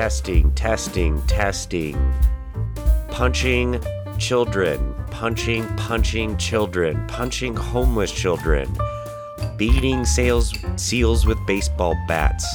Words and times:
testing, 0.00 0.50
testing, 0.54 1.20
testing. 1.26 2.14
Punching 3.10 3.78
children, 4.16 4.94
punching, 5.10 5.66
punching 5.76 6.38
children, 6.38 7.06
punching 7.06 7.54
homeless 7.54 8.10
children, 8.10 8.66
beating 9.58 10.06
sales 10.06 10.54
seals 10.76 11.26
with 11.26 11.36
baseball 11.46 11.94
bats. 12.08 12.46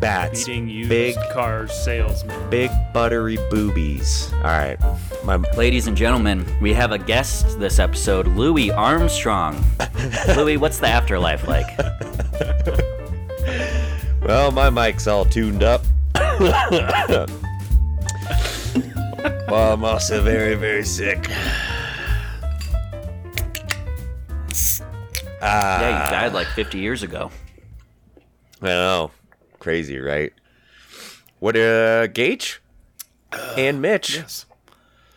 Bats, 0.00 0.44
Beating 0.44 0.68
used 0.68 0.90
big, 0.90 1.16
car 1.32 1.66
salesman. 1.66 2.50
big 2.50 2.70
buttery 2.92 3.38
boobies. 3.48 4.30
All 4.34 4.42
right, 4.42 4.78
my 5.24 5.36
Ladies 5.56 5.86
and 5.86 5.96
gentlemen, 5.96 6.44
we 6.60 6.74
have 6.74 6.92
a 6.92 6.98
guest 6.98 7.58
this 7.58 7.78
episode, 7.78 8.26
Louis 8.26 8.70
Armstrong. 8.70 9.64
Louis, 10.36 10.58
what's 10.58 10.76
the 10.76 10.88
afterlife 10.88 11.48
like? 11.48 11.74
well, 14.20 14.50
my 14.50 14.68
mic's 14.68 15.06
all 15.06 15.24
tuned 15.24 15.62
up. 15.62 15.82
well, 19.48 19.72
I'm 19.74 19.84
also 19.84 20.22
very, 20.22 20.54
very 20.54 20.84
sick. 20.84 21.26
Ah, 25.44 25.80
Yeah, 25.80 26.04
you 26.04 26.10
died 26.10 26.32
like 26.32 26.46
50 26.48 26.78
years 26.78 27.02
ago. 27.02 27.30
I 28.60 28.66
know. 28.68 29.10
Crazy, 29.58 29.98
right? 29.98 30.32
What, 31.40 31.56
uh, 31.56 32.06
Gage 32.08 32.60
and 33.56 33.82
Mitch? 33.82 34.16
Yes. 34.16 34.46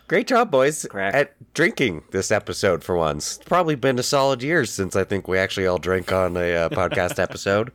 Great 0.08 0.28
job, 0.28 0.52
boys, 0.52 0.86
Crack. 0.90 1.16
at 1.16 1.54
drinking 1.54 2.04
this 2.12 2.32
episode 2.32 2.84
for 2.84 2.96
once. 2.96 3.38
It's 3.38 3.46
probably 3.46 3.74
been 3.76 3.98
a 3.98 4.04
solid 4.04 4.44
year 4.44 4.64
since 4.66 4.96
I 4.96 5.04
think 5.04 5.28
we 5.28 5.38
actually 5.40 5.66
all 5.66 5.80
drank 5.80 6.12
on 6.12 6.38
a 6.38 6.56
uh, 6.56 6.70
podcast 6.70 7.18
episode. 7.20 7.72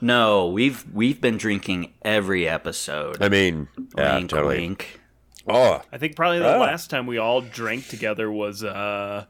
No, 0.00 0.48
we've 0.48 0.84
we've 0.92 1.20
been 1.20 1.36
drinking 1.36 1.92
every 2.02 2.48
episode. 2.48 3.22
I 3.22 3.28
mean, 3.28 3.68
yeah, 3.96 4.16
wink, 4.16 4.30
totally. 4.30 4.56
wink. 4.58 5.00
Oh, 5.46 5.82
I 5.92 5.98
think 5.98 6.16
probably 6.16 6.38
the 6.38 6.54
Ah. 6.56 6.60
last 6.60 6.90
time 6.90 7.06
we 7.06 7.18
all 7.18 7.40
drank 7.40 7.88
together 7.88 8.30
was 8.30 8.62
uh, 8.64 9.24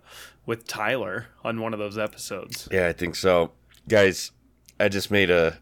with 0.47 0.67
Tyler 0.67 1.27
on 1.45 1.61
one 1.61 1.73
of 1.73 1.79
those 1.79 1.97
episodes. 1.99 2.69
yeah, 2.71 2.87
I 2.89 2.93
think 2.93 3.15
so, 3.17 3.53
guys. 3.89 4.33
I 4.79 4.89
just 4.89 5.11
made 5.11 5.31
a 5.31 5.59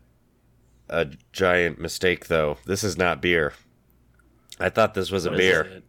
a 0.89 1.07
giant 1.33 1.79
mistake, 1.79 2.27
though. 2.29 2.59
This 2.67 2.83
is 2.85 2.97
not 2.99 3.21
beer. 3.23 3.53
I 4.61 4.69
thought 4.71 4.95
this 4.95 5.11
was 5.11 5.27
a 5.27 5.31
What 5.31 5.41
is 5.41 5.47
beer. 5.51 5.61
it? 5.63 5.85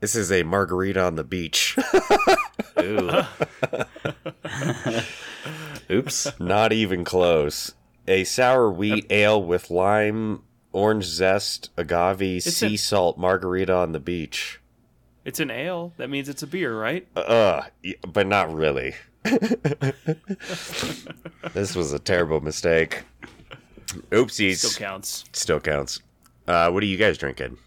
This 0.00 0.14
is 0.14 0.30
a 0.30 0.42
margarita 0.42 1.00
on 1.02 1.14
the 1.14 1.24
beach. 1.24 1.76
Ooh. 2.80 3.22
Oops, 5.90 6.38
not 6.40 6.72
even 6.72 7.04
close. 7.04 7.72
A 8.08 8.24
sour 8.24 8.70
wheat 8.70 9.06
ale 9.10 9.42
with 9.42 9.70
lime, 9.70 10.42
orange 10.72 11.04
zest, 11.04 11.70
agave, 11.76 12.42
sea 12.42 12.74
a- 12.74 12.78
salt 12.78 13.18
margarita 13.18 13.74
on 13.74 13.92
the 13.92 14.00
beach. 14.00 14.60
It's 15.24 15.40
an 15.40 15.50
ale. 15.50 15.92
That 15.96 16.08
means 16.08 16.28
it's 16.28 16.42
a 16.44 16.46
beer, 16.46 16.78
right? 16.78 17.06
Uh, 17.16 17.62
y- 17.84 17.94
but 18.06 18.26
not 18.28 18.52
really. 18.54 18.94
this 21.52 21.74
was 21.74 21.92
a 21.92 21.98
terrible 21.98 22.40
mistake. 22.40 23.02
Oopsies. 24.10 24.58
Still 24.58 24.70
counts. 24.86 25.24
Still 25.32 25.58
counts. 25.58 26.00
Uh, 26.46 26.70
what 26.70 26.80
are 26.82 26.86
you 26.86 26.96
guys 26.96 27.18
drinking? 27.18 27.58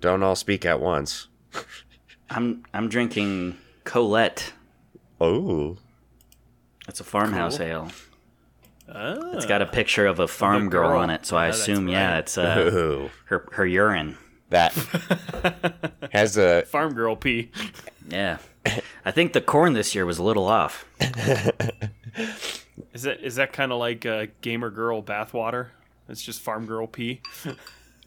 Don't 0.00 0.22
all 0.22 0.36
speak 0.36 0.66
at 0.66 0.80
once. 0.80 1.28
I'm 2.28 2.64
I'm 2.74 2.88
drinking 2.88 3.56
Colette. 3.84 4.52
Oh. 5.20 5.78
It's 6.88 7.00
a 7.00 7.04
farmhouse 7.04 7.58
Cool. 7.58 7.66
ale. 7.66 7.88
Ah, 8.92 9.14
It's 9.32 9.46
got 9.46 9.62
a 9.62 9.66
picture 9.66 10.06
of 10.06 10.20
a 10.20 10.28
farm 10.28 10.68
girl, 10.70 10.90
girl. 10.90 10.98
on 11.00 11.10
it, 11.10 11.26
so 11.26 11.36
I 11.36 11.46
Yeah, 11.46 11.50
that's 11.50 11.60
assume 11.62 11.88
yeah, 11.88 12.18
it's 12.18 12.38
uh, 12.38 12.70
Ooh. 12.72 13.10
her 13.26 13.48
her 13.52 13.66
urine. 13.66 14.16
That 14.50 14.72
has 16.12 16.36
a 16.36 16.62
farm 16.62 16.94
girl 16.94 17.16
pee. 17.16 17.50
Yeah. 18.08 18.38
I 19.04 19.10
think 19.10 19.32
the 19.32 19.40
corn 19.40 19.72
this 19.72 19.94
year 19.94 20.06
was 20.06 20.18
a 20.18 20.22
little 20.22 20.46
off. 20.46 20.84
Is 22.92 23.02
that 23.02 23.20
is 23.22 23.36
that 23.36 23.52
kind 23.52 23.72
of 23.72 23.78
like 23.78 24.04
uh, 24.06 24.26
gamer 24.40 24.70
girl 24.70 25.02
bathwater? 25.02 25.68
It's 26.08 26.22
just 26.22 26.40
farm 26.40 26.66
girl 26.66 26.86
pee. 26.86 27.20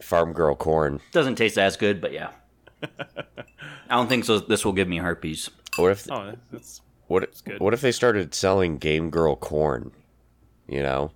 farm 0.01 0.33
girl 0.33 0.55
corn. 0.55 0.99
Doesn't 1.11 1.35
taste 1.35 1.57
as 1.57 1.75
good, 1.77 2.01
but 2.01 2.11
yeah. 2.13 2.31
I 2.83 3.95
don't 3.95 4.07
think 4.07 4.25
so. 4.25 4.39
This 4.39 4.63
will 4.65 4.73
give 4.73 4.87
me 4.87 4.97
herpes. 4.97 5.49
Or 5.77 5.91
if 5.91 6.09
Oh, 6.11 6.33
that's 6.51 6.81
what 7.09 7.29
good. 7.43 7.59
what 7.59 7.73
if 7.73 7.81
they 7.81 7.91
started 7.91 8.33
selling 8.33 8.77
game 8.77 9.09
girl 9.09 9.35
corn? 9.35 9.91
You 10.67 10.81
know, 10.83 11.11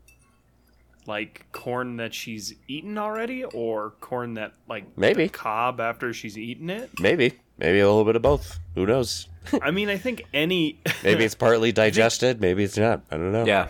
like 1.08 1.46
corn 1.52 1.98
that 1.98 2.14
she's 2.14 2.54
eaten 2.68 2.98
already, 2.98 3.44
or 3.44 3.92
corn 4.02 4.34
that 4.34 4.54
like 4.68 4.98
Maybe. 4.98 5.24
the 5.24 5.30
cob 5.30 5.80
after 5.80 6.12
she's 6.14 6.38
eaten 6.38 6.70
it. 6.70 6.90
maybe 7.00 7.40
maybe 7.58 7.80
a 7.80 7.88
little 7.88 8.04
bit 8.06 8.16
of 8.16 8.22
both. 8.22 8.59
Who 8.76 8.86
knows? 8.86 9.28
I 9.62 9.72
mean, 9.72 9.90
I 9.90 9.98
think 9.98 10.24
any 10.34 10.80
Maybe 11.04 11.24
it's 11.24 11.36
partly 11.36 11.72
digested. 11.84 12.42
Maybe 12.42 12.64
it's 12.64 12.78
not. 12.78 13.02
I 13.12 13.18
don't 13.18 13.31
know. 13.31 13.46
Yeah. 13.46 13.68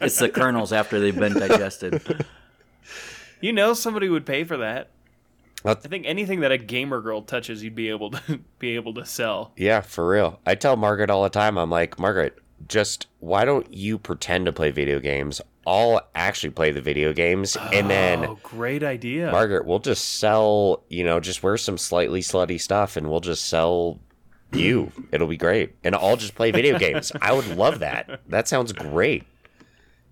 it's 0.00 0.18
the 0.18 0.28
kernels 0.28 0.72
after 0.72 0.98
they've 0.98 1.14
been 1.16 1.34
digested. 1.34 2.02
you 3.40 3.52
know 3.52 3.72
somebody 3.74 4.08
would 4.08 4.26
pay 4.26 4.42
for 4.44 4.56
that. 4.56 4.88
Well, 5.64 5.74
I 5.82 5.88
think 5.88 6.04
anything 6.06 6.40
that 6.40 6.52
a 6.52 6.58
gamer 6.58 7.00
girl 7.00 7.22
touches, 7.22 7.64
you'd 7.64 7.74
be 7.74 7.88
able 7.88 8.10
to 8.10 8.40
be 8.58 8.74
able 8.76 8.94
to 8.94 9.04
sell. 9.06 9.52
Yeah, 9.56 9.80
for 9.80 10.06
real. 10.08 10.38
I 10.46 10.54
tell 10.54 10.76
Margaret 10.76 11.10
all 11.10 11.22
the 11.22 11.30
time. 11.30 11.56
I'm 11.58 11.70
like, 11.70 11.98
Margaret, 11.98 12.38
just 12.68 13.06
why 13.20 13.44
don't 13.44 13.72
you 13.72 13.98
pretend 13.98 14.46
to 14.46 14.52
play 14.52 14.70
video 14.70 15.00
games? 15.00 15.40
I'll 15.66 16.02
actually 16.14 16.50
play 16.50 16.72
the 16.72 16.82
video 16.82 17.14
games, 17.14 17.56
and 17.72 17.88
then 17.88 18.24
oh, 18.26 18.38
great 18.42 18.82
idea. 18.82 19.32
Margaret, 19.32 19.64
we'll 19.64 19.78
just 19.78 20.18
sell. 20.18 20.84
You 20.90 21.04
know, 21.04 21.18
just 21.20 21.42
wear 21.42 21.56
some 21.56 21.78
slightly 21.78 22.20
slutty 22.20 22.60
stuff, 22.60 22.98
and 22.98 23.10
we'll 23.10 23.20
just 23.20 23.46
sell 23.46 23.98
you. 24.52 24.92
It'll 25.10 25.26
be 25.26 25.38
great, 25.38 25.74
and 25.82 25.94
I'll 25.94 26.18
just 26.18 26.34
play 26.34 26.50
video 26.50 26.78
games. 26.78 27.10
I 27.22 27.32
would 27.32 27.56
love 27.56 27.78
that. 27.78 28.20
That 28.28 28.46
sounds 28.46 28.74
great. 28.74 29.24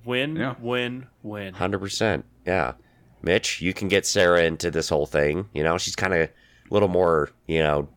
win, 0.07 0.37
Yeah. 0.37 0.55
win, 0.59 1.09
win. 1.23 1.53
Hundred 1.53 1.81
percent. 1.81 2.25
Yeah, 2.47 2.73
Mitch, 3.23 3.61
you 3.61 3.73
can 3.73 3.89
get 3.89 4.07
Sarah 4.07 4.43
into 4.43 4.71
this 4.71 4.89
whole 4.89 5.07
thing. 5.07 5.49
You 5.55 5.63
know, 5.63 5.79
she's 5.79 5.97
kind 5.97 6.13
of 6.13 6.21
a 6.21 6.31
little 6.71 6.89
more, 6.89 7.31
you 7.47 7.61
know, 7.61 7.89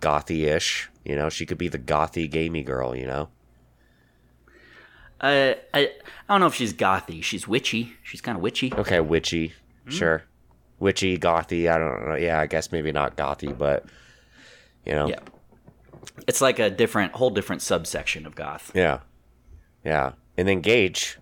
gothy-ish. 0.00 0.90
You 1.04 1.16
know, 1.16 1.28
she 1.28 1.46
could 1.46 1.58
be 1.58 1.68
the 1.68 1.78
gothy, 1.78 2.30
gamey 2.30 2.62
girl. 2.62 2.94
You 2.94 3.06
know. 3.06 3.28
Uh, 5.20 5.54
I 5.72 5.80
I 5.80 5.88
don't 6.28 6.40
know 6.40 6.46
if 6.46 6.54
she's 6.54 6.74
gothy. 6.74 7.22
She's 7.22 7.48
witchy. 7.48 7.94
She's 8.02 8.20
kind 8.20 8.36
of 8.36 8.42
witchy. 8.42 8.72
Okay, 8.74 9.00
witchy. 9.00 9.54
Sure. 9.88 10.24
Witchy, 10.78 11.16
gothy. 11.16 11.70
I 11.70 11.78
don't 11.78 12.08
know. 12.08 12.16
Yeah, 12.16 12.40
I 12.40 12.46
guess 12.46 12.72
maybe 12.72 12.92
not 12.92 13.16
gothy, 13.16 13.56
but 13.56 13.86
you 14.84 14.92
know. 14.92 15.08
Yeah. 15.08 15.20
It's 16.26 16.40
like 16.40 16.58
a 16.58 16.70
different, 16.70 17.12
whole 17.12 17.30
different 17.30 17.62
subsection 17.62 18.26
of 18.26 18.34
goth. 18.34 18.72
Yeah. 18.74 19.00
Yeah. 19.84 20.12
And 20.36 20.46
then 20.48 20.60
Gage, 20.60 21.18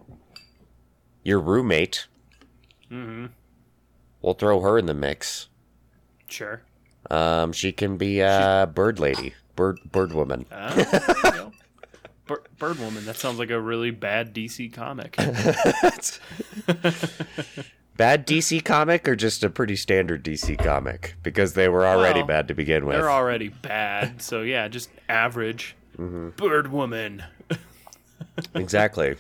your 1.23 1.41
roommate. 1.41 2.07
Mm-hmm. 2.91 3.27
We'll 4.25 4.33
throw 4.33 4.63
her 4.63 4.79
in 4.79 4.87
the 4.87 4.95
mix. 4.95 5.49
Sure. 6.29 6.63
Um, 7.11 7.53
she 7.53 7.73
can 7.73 7.99
be 7.99 8.21
a 8.21 8.67
bird 8.73 8.99
lady, 8.99 9.35
bird 9.55 9.79
bird 9.93 10.15
woman. 10.15 10.47
Ah, 10.51 10.73
there 10.75 10.87
you 11.25 11.31
go. 11.31 11.53
Bir- 12.27 12.43
Bird 12.59 12.79
Woman. 12.79 13.05
That 13.05 13.17
sounds 13.17 13.39
like 13.39 13.51
a 13.51 13.61
really 13.61 13.91
bad 13.91 14.35
DC 14.35 14.73
comic. 14.73 15.15
Bad 17.97 18.27
DC 18.27 18.65
comic 18.65 19.07
or 19.07 19.15
just 19.15 19.45
a 19.45 19.51
pretty 19.51 19.77
standard 19.77 20.25
DC 20.25 20.59
comic 20.59 21.15
because 21.23 21.53
they 21.53 21.69
were 21.69 21.87
already 21.87 22.21
Well, 22.21 22.27
bad 22.27 22.49
to 22.49 22.55
begin 22.55 22.87
with. 22.87 22.97
They're 22.97 23.11
already 23.11 23.51
bad, 23.51 24.21
so 24.23 24.43
yeah, 24.43 24.67
just 24.69 24.89
average. 25.09 25.77
Mm-hmm. 25.99 26.31
Bird 26.31 26.73
Woman. 26.73 27.23
exactly. 28.55 29.17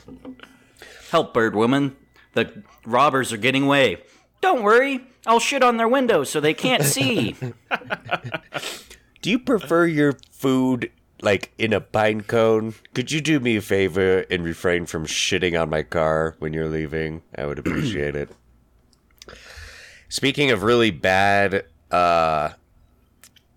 Help, 1.11 1.35
bird 1.35 1.55
woman. 1.55 1.95
The 2.33 2.65
robbers 2.85 3.33
are 3.33 3.37
getting 3.37 3.65
away. 3.65 3.99
Don't 4.41 4.63
worry. 4.63 5.01
I'll 5.27 5.41
shit 5.41 5.63
on 5.63 5.77
their 5.79 5.89
windows 5.89 6.31
so 6.31 6.41
they 6.41 6.55
can't 6.55 6.83
see. 6.83 7.35
Do 9.23 9.31
you 9.31 9.39
prefer 9.39 9.87
your 9.87 10.19
food 10.31 10.91
like 11.23 11.53
in 11.57 11.73
a 11.73 11.81
pine 11.81 12.21
cone? 12.23 12.75
Could 12.93 13.11
you 13.11 13.23
do 13.23 13.41
me 13.41 13.57
a 13.57 13.63
favor 13.63 14.27
and 14.31 14.45
refrain 14.45 14.85
from 14.85 15.07
shitting 15.07 15.61
on 15.61 15.71
my 15.71 15.83
car 15.83 16.37
when 16.41 16.53
you're 16.53 16.69
leaving? 16.69 17.23
I 17.37 17.47
would 17.47 17.59
appreciate 17.59 18.15
it. 18.15 18.29
Speaking 20.11 20.51
of 20.51 20.63
really 20.63 20.91
bad, 20.91 21.65
uh, 21.91 22.51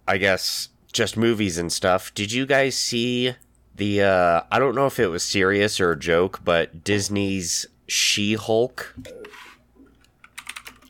I 0.08 0.18
guess 0.18 0.70
just 0.94 1.18
movies 1.18 1.58
and 1.58 1.72
stuff. 1.72 2.14
Did 2.14 2.32
you 2.32 2.46
guys 2.46 2.76
see 2.78 3.36
the? 3.76 4.02
Uh, 4.02 4.42
I 4.50 4.58
don't 4.58 4.74
know 4.74 4.88
if 4.88 5.00
it 5.00 5.08
was 5.08 5.24
serious 5.24 5.80
or 5.80 5.92
a 5.92 6.00
joke, 6.00 6.40
but 6.44 6.84
Disney's 6.84 7.66
She-Hulk. 7.88 8.96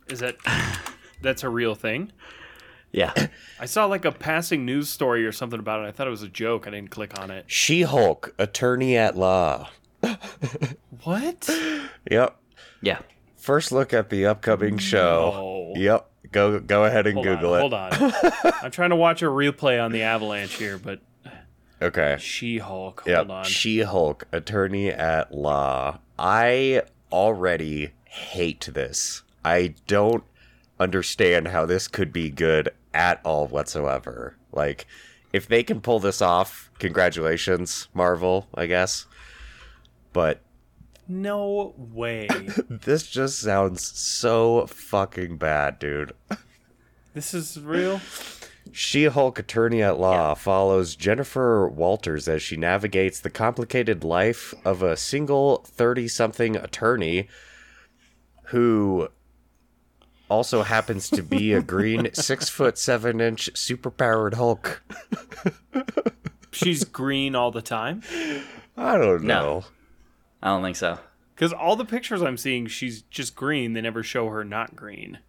Is 0.10 0.20
that 0.20 0.38
that's 1.22 1.44
a 1.44 1.50
real 1.50 1.76
thing? 1.76 2.12
yeah. 2.92 3.14
I 3.60 3.66
saw 3.66 3.86
like 3.86 4.06
a 4.06 4.12
passing 4.12 4.66
news 4.66 4.90
story 4.90 5.26
or 5.26 5.32
something 5.32 5.60
about 5.60 5.84
it. 5.84 5.88
I 5.88 5.92
thought 5.92 6.08
it 6.08 6.12
was 6.12 6.24
a 6.24 6.30
joke. 6.30 6.68
I 6.68 6.72
didn't 6.72 6.92
click 6.92 7.20
on 7.20 7.32
it. 7.32 7.46
She-Hulk, 7.48 8.34
attorney 8.38 8.96
at 8.98 9.18
law. 9.18 9.70
What? 11.04 11.50
Yep. 12.10 12.36
Yeah. 12.82 13.00
First 13.38 13.72
look 13.72 13.94
at 13.94 14.10
the 14.10 14.26
upcoming 14.26 14.78
show. 14.78 15.32
Oh. 15.34 15.74
Yep. 15.80 16.10
Go 16.32 16.60
go 16.60 16.84
ahead 16.86 17.08
and 17.08 17.14
Hold 17.14 17.26
Google 17.26 17.54
on, 17.54 17.58
it. 17.94 17.94
hold 17.94 18.14
on. 18.44 18.54
I'm 18.64 18.72
trying 18.72 18.90
to 18.90 18.96
watch 18.96 19.22
a 19.22 19.26
replay 19.28 19.82
on 19.84 19.92
the 19.92 20.02
Avalanche 20.02 20.54
here, 20.56 20.78
but 20.78 21.00
Okay. 21.82 22.18
She-Hulk. 22.20 23.04
Yep. 23.06 23.18
Hold 23.18 23.32
on. 23.32 23.44
She-Hulk, 23.46 24.26
attorney 24.32 24.90
at 24.90 25.32
law. 25.34 26.00
I 26.18 26.82
already 27.12 27.92
hate 28.06 28.68
this. 28.74 29.22
I 29.48 29.76
don't 29.88 30.26
understand 30.78 31.48
how 31.48 31.66
this 31.66 31.88
could 31.88 32.12
be 32.12 32.30
good 32.30 32.70
at 32.94 33.22
all 33.24 33.48
whatsoever. 33.48 34.36
Like, 34.52 34.86
if 35.32 35.48
they 35.48 35.64
can 35.64 35.80
pull 35.80 36.02
this 36.02 36.22
off, 36.22 36.70
congratulations, 36.80 37.88
Marvel, 37.94 38.48
I 38.54 38.66
guess. 38.66 39.06
But 40.12 40.42
no 41.08 41.74
way. 41.78 42.28
this 42.70 43.08
just 43.08 43.40
sounds 43.40 43.84
so 43.84 44.68
fucking 44.68 45.38
bad, 45.38 45.80
dude. 45.80 46.12
this 47.14 47.34
is 47.34 47.58
real. 47.58 48.02
She 48.74 49.06
Hulk 49.06 49.40
attorney 49.40 49.82
at 49.82 49.98
law 49.98 50.34
follows 50.34 50.98
Jennifer 50.98 51.70
Walters 51.70 52.28
as 52.28 52.42
she 52.42 52.58
navigates 52.58 53.22
the 53.22 53.30
complicated 53.30 54.04
life 54.04 54.54
of 54.66 54.84
a 54.84 54.98
single 54.98 55.64
30 55.68 56.10
something 56.10 56.58
attorney 56.58 57.30
who 58.48 59.10
also 60.30 60.64
happens 60.64 61.10
to 61.10 61.22
be 61.24 61.54
a 61.54 61.62
green 61.62 62.10
six 62.14 62.50
foot 62.50 62.78
seven 62.78 63.22
inch 63.22 63.50
super 63.56 63.90
powered 63.92 64.34
Hulk. 64.36 64.82
She's 66.52 66.84
green 66.84 67.36
all 67.36 67.52
the 67.52 67.62
time. 67.62 68.02
I 68.76 68.98
don't 68.98 69.24
No. 69.24 69.42
know. 69.42 69.64
I 70.42 70.48
don't 70.50 70.64
think 70.64 70.76
so. 70.76 71.00
Because 71.36 71.54
all 71.54 71.76
the 71.76 71.86
pictures 71.86 72.22
I'm 72.22 72.38
seeing, 72.38 72.66
she's 72.68 73.04
just 73.04 73.36
green. 73.36 73.74
They 73.74 73.82
never 73.82 74.02
show 74.04 74.28
her 74.30 74.44
not 74.44 74.76
green. 74.76 75.20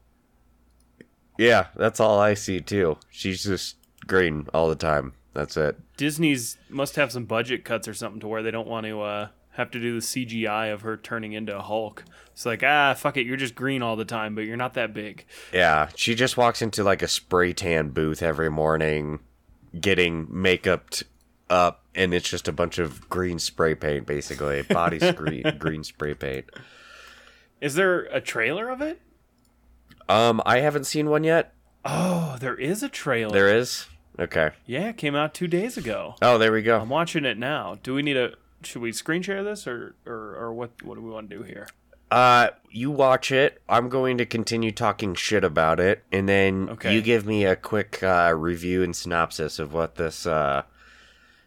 Yeah, 1.38 1.66
that's 1.76 2.00
all 2.00 2.18
I 2.18 2.34
see 2.34 2.60
too. 2.60 2.98
She's 3.10 3.44
just 3.44 3.76
green 4.06 4.46
all 4.54 4.68
the 4.68 4.74
time. 4.74 5.12
That's 5.34 5.56
it. 5.56 5.76
Disney's 5.96 6.56
must 6.68 6.96
have 6.96 7.12
some 7.12 7.26
budget 7.26 7.64
cuts 7.64 7.86
or 7.86 7.94
something 7.94 8.20
to 8.20 8.28
where 8.28 8.42
they 8.42 8.50
don't 8.50 8.66
want 8.66 8.86
to 8.86 9.00
uh, 9.02 9.28
have 9.58 9.70
to 9.72 9.80
do 9.80 9.94
the 9.94 10.00
CGI 10.00 10.72
of 10.72 10.82
her 10.82 10.96
turning 10.96 11.32
into 11.32 11.54
a 11.56 11.60
Hulk. 11.60 12.04
It's 12.32 12.46
like, 12.46 12.62
ah, 12.62 12.94
fuck 12.94 13.16
it, 13.16 13.26
you're 13.26 13.36
just 13.36 13.56
green 13.56 13.82
all 13.82 13.96
the 13.96 14.04
time, 14.04 14.34
but 14.34 14.44
you're 14.44 14.56
not 14.56 14.74
that 14.74 14.94
big. 14.94 15.26
Yeah, 15.52 15.88
she 15.96 16.14
just 16.14 16.36
walks 16.36 16.62
into 16.62 16.84
like 16.84 17.02
a 17.02 17.08
spray 17.08 17.52
tan 17.52 17.88
booth 17.90 18.22
every 18.22 18.50
morning, 18.50 19.18
getting 19.78 20.28
makeup 20.30 20.94
up, 21.50 21.82
and 21.94 22.14
it's 22.14 22.28
just 22.30 22.46
a 22.46 22.52
bunch 22.52 22.78
of 22.78 23.08
green 23.08 23.40
spray 23.40 23.74
paint, 23.74 24.06
basically 24.06 24.62
body 24.70 25.00
screen 25.00 25.42
green 25.58 25.82
spray 25.82 26.14
paint. 26.14 26.46
Is 27.60 27.74
there 27.74 28.02
a 28.02 28.20
trailer 28.20 28.70
of 28.70 28.80
it? 28.80 29.00
Um, 30.08 30.40
I 30.46 30.60
haven't 30.60 30.84
seen 30.84 31.10
one 31.10 31.24
yet. 31.24 31.52
Oh, 31.84 32.36
there 32.40 32.54
is 32.54 32.84
a 32.84 32.88
trailer. 32.88 33.32
There 33.32 33.56
is. 33.56 33.86
Okay. 34.18 34.50
Yeah, 34.66 34.90
it 34.90 34.96
came 34.96 35.16
out 35.16 35.34
two 35.34 35.48
days 35.48 35.76
ago. 35.76 36.14
Oh, 36.22 36.38
there 36.38 36.52
we 36.52 36.62
go. 36.62 36.80
I'm 36.80 36.88
watching 36.88 37.24
it 37.24 37.38
now. 37.38 37.78
Do 37.82 37.94
we 37.94 38.02
need 38.02 38.16
a? 38.16 38.34
Should 38.62 38.82
we 38.82 38.92
screen 38.92 39.22
share 39.22 39.42
this 39.44 39.66
or 39.66 39.94
or, 40.06 40.34
or 40.36 40.52
what? 40.52 40.70
What 40.82 40.96
do 40.96 41.00
we 41.02 41.10
want 41.10 41.30
to 41.30 41.36
do 41.36 41.42
here? 41.42 41.68
Uh, 42.10 42.48
you 42.70 42.90
watch 42.90 43.30
it. 43.30 43.60
I'm 43.68 43.88
going 43.90 44.16
to 44.18 44.24
continue 44.24 44.72
talking 44.72 45.14
shit 45.14 45.44
about 45.44 45.78
it, 45.78 46.04
and 46.10 46.26
then 46.28 46.70
Okay. 46.70 46.94
you 46.94 47.02
give 47.02 47.26
me 47.26 47.44
a 47.44 47.54
quick 47.54 48.02
uh, 48.02 48.32
review 48.34 48.82
and 48.82 48.96
synopsis 48.96 49.58
of 49.58 49.74
what 49.74 49.96
this 49.96 50.26
uh, 50.26 50.62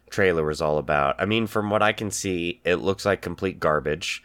trailer 0.08 0.44
was 0.44 0.60
all 0.62 0.78
about. 0.78 1.16
I 1.20 1.24
mean, 1.24 1.48
from 1.48 1.68
what 1.68 1.82
I 1.82 1.92
can 1.92 2.12
see, 2.12 2.60
it 2.64 2.76
looks 2.76 3.04
like 3.04 3.20
complete 3.20 3.58
garbage. 3.58 4.22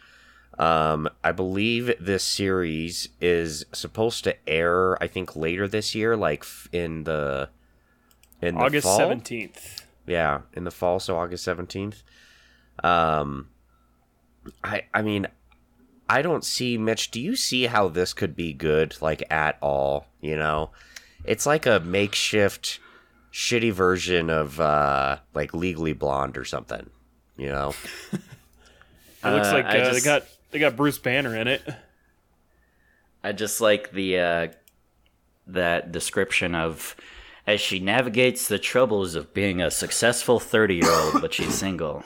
Um, 0.60 1.08
I 1.24 1.32
believe 1.32 1.92
this 2.00 2.22
series 2.24 3.08
is 3.20 3.64
supposed 3.72 4.22
to 4.24 4.36
air. 4.48 5.00
I 5.02 5.08
think 5.08 5.34
later 5.36 5.66
this 5.68 5.94
year, 5.94 6.16
like 6.16 6.42
f- 6.42 6.68
in 6.72 7.02
the 7.04 7.48
in 8.40 8.54
the 8.54 8.60
August 8.60 8.96
seventeenth. 8.96 9.84
Yeah, 10.06 10.42
in 10.54 10.62
the 10.64 10.70
fall, 10.70 11.00
so 11.00 11.16
August 11.18 11.42
seventeenth. 11.44 12.02
Um, 12.84 13.48
I 14.64 14.82
I 14.94 15.02
mean, 15.02 15.26
I 16.08 16.22
don't 16.22 16.44
see 16.44 16.78
Mitch. 16.78 17.10
Do 17.10 17.20
you 17.20 17.36
see 17.36 17.66
how 17.66 17.88
this 17.88 18.12
could 18.12 18.34
be 18.36 18.52
good? 18.52 18.96
Like 19.00 19.22
at 19.30 19.58
all? 19.60 20.06
You 20.20 20.36
know, 20.36 20.70
it's 21.24 21.46
like 21.46 21.66
a 21.66 21.80
makeshift, 21.80 22.78
shitty 23.32 23.72
version 23.72 24.30
of 24.30 24.58
uh 24.60 25.18
like 25.34 25.54
Legally 25.54 25.92
Blonde 25.92 26.36
or 26.36 26.44
something. 26.44 26.90
You 27.36 27.48
know? 27.48 27.74
It 29.24 29.30
looks 29.30 29.48
Uh, 29.48 29.52
like 29.52 29.64
uh, 29.66 29.68
I 29.68 29.90
they 29.92 30.00
got 30.00 30.22
they 30.52 30.58
got 30.60 30.76
Bruce 30.76 30.98
Banner 30.98 31.34
in 31.36 31.48
it. 31.48 31.62
I 33.24 33.32
just 33.32 33.60
like 33.60 33.90
the 33.90 34.18
uh, 34.20 34.48
that 35.48 35.90
description 35.90 36.54
of 36.54 36.94
as 37.44 37.60
she 37.60 37.80
navigates 37.80 38.46
the 38.46 38.60
troubles 38.60 39.16
of 39.16 39.34
being 39.34 39.60
a 39.60 39.72
successful 39.72 40.38
thirty-year-old, 40.38 41.20
but 41.20 41.34
she's 41.34 41.52
single. 41.54 42.04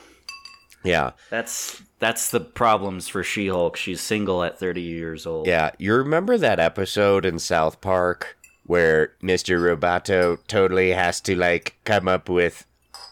Yeah, 0.85 1.13
That's 1.31 1.83
that's 1.99 2.31
the 2.31 2.41
problems 2.41 3.07
for 3.09 3.23
She-Hulk. 3.23 3.77
She's 3.77 4.01
single 4.01 4.43
at 4.43 4.59
thirty 4.59 4.83
years 4.83 5.27
old. 5.27 5.47
yeah. 5.47 5.71
You 5.79 5.95
remember 5.95 6.37
that 6.39 6.59
episode 6.59 7.25
in 7.25 7.39
South 7.39 7.81
Park 7.81 8.37
where 8.67 9.13
Mister 9.23 9.59
Roboto 9.61 10.39
totally 10.49 10.91
has 10.91 11.21
to 11.23 11.35
like 11.37 11.77
come 11.85 12.09
up 12.09 12.29
with. 12.29 12.67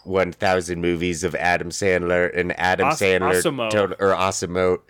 1000 0.05 0.81
movies 0.81 1.23
of 1.25 1.35
Adam 1.35 1.69
Sandler 1.69 2.35
and 2.35 2.59
Adam 2.59 2.89
As- 2.89 2.99
Sandler 3.01 3.35
Asimo. 3.43 3.71
tot- 3.71 4.01
or 4.01 4.15
Asimo 4.15 4.81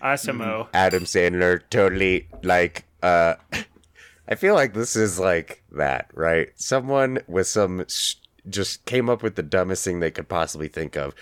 Asimo. 0.00 0.68
Adam 0.72 1.02
Sandler 1.02 1.60
totally 1.68 2.28
like 2.44 2.84
uh 3.02 3.34
I 4.28 4.36
feel 4.36 4.54
like 4.54 4.72
this 4.72 4.94
is 4.94 5.18
like 5.18 5.64
that, 5.72 6.10
right? 6.14 6.48
Someone 6.54 7.18
with 7.26 7.48
some 7.48 7.80
s- 7.80 8.16
just 8.48 8.84
came 8.84 9.10
up 9.10 9.20
with 9.22 9.34
the 9.34 9.42
dumbest 9.42 9.84
thing 9.84 9.98
they 9.98 10.12
could 10.12 10.28
possibly 10.28 10.68
think 10.68 10.96
of. 10.96 11.12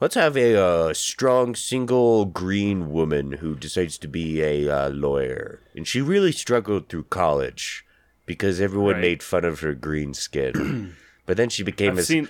Let's 0.00 0.14
have 0.14 0.36
a 0.36 0.54
uh, 0.54 0.94
strong 0.94 1.56
single 1.56 2.24
green 2.24 2.90
woman 2.92 3.32
who 3.32 3.56
decides 3.56 3.98
to 3.98 4.08
be 4.08 4.40
a 4.42 4.68
uh, 4.68 4.88
lawyer, 4.90 5.60
and 5.74 5.88
she 5.88 6.00
really 6.00 6.30
struggled 6.30 6.88
through 6.88 7.04
college 7.04 7.84
because 8.24 8.60
everyone 8.60 8.94
Right. 8.94 9.00
made 9.00 9.22
fun 9.24 9.44
of 9.44 9.60
her 9.60 9.74
green 9.74 10.14
skin. 10.14 10.96
but 11.26 11.36
then 11.36 11.48
she 11.48 11.64
became 11.64 11.92
I've 11.92 11.98
a 11.98 12.02
seen 12.04 12.28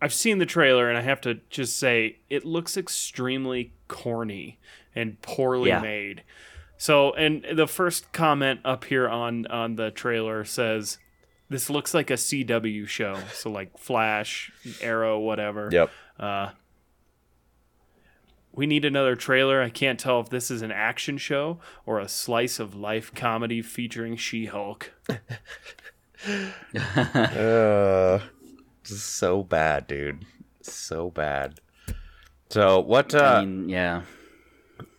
I've 0.00 0.14
seen 0.14 0.38
the 0.38 0.46
trailer 0.46 0.88
and 0.88 0.96
I 0.96 1.00
have 1.00 1.20
to 1.22 1.40
just 1.50 1.76
say 1.76 2.18
it 2.30 2.44
looks 2.44 2.76
extremely 2.76 3.72
corny 3.88 4.60
and 4.94 5.20
poorly 5.22 5.70
Yeah. 5.70 5.80
made. 5.80 6.22
So 6.76 7.12
and 7.14 7.44
the 7.52 7.66
first 7.66 8.12
comment 8.12 8.60
up 8.64 8.84
here 8.84 9.08
on 9.08 9.46
on 9.48 9.74
the 9.74 9.90
trailer 9.90 10.44
says 10.44 10.98
this 11.48 11.70
looks 11.70 11.94
like 11.94 12.10
a 12.10 12.14
CW 12.14 12.86
show. 12.86 13.16
So 13.32 13.50
like 13.50 13.78
Flash, 13.78 14.52
Arrow, 14.80 15.18
whatever. 15.18 15.68
Yep. 15.72 15.90
Uh 16.18 16.50
we 18.52 18.66
need 18.66 18.84
another 18.84 19.14
trailer. 19.14 19.62
I 19.62 19.70
can't 19.70 20.00
tell 20.00 20.18
if 20.20 20.30
this 20.30 20.50
is 20.50 20.62
an 20.62 20.72
action 20.72 21.16
show 21.16 21.60
or 21.86 22.00
a 22.00 22.08
slice 22.08 22.58
of 22.58 22.74
life 22.74 23.14
comedy 23.14 23.62
featuring 23.62 24.16
She-Hulk. 24.16 24.92
Uh, 26.26 28.18
just 28.82 29.06
so 29.14 29.42
bad, 29.44 29.86
dude. 29.86 30.24
So 30.62 31.10
bad. 31.10 31.60
So 32.50 32.80
what? 32.80 33.14
Uh, 33.14 33.18
I 33.20 33.44
mean, 33.44 33.68
yeah. 33.68 34.02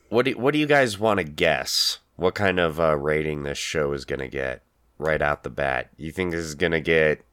what 0.10 0.26
do 0.26 0.32
what 0.38 0.54
do 0.54 0.60
you 0.60 0.66
guys 0.66 0.98
want 0.98 1.18
to 1.18 1.24
guess? 1.24 2.00
What 2.16 2.36
kind 2.36 2.60
of 2.60 2.80
uh, 2.80 2.96
rating 2.98 3.44
this 3.44 3.58
show 3.58 3.92
is 3.94 4.06
gonna 4.06 4.28
get 4.28 4.64
right 5.00 5.22
out 5.22 5.42
the 5.42 5.50
bat? 5.50 5.90
You 5.98 6.12
think 6.12 6.32
this 6.32 6.46
is 6.46 6.56
gonna 6.56 6.82
get 6.82 7.26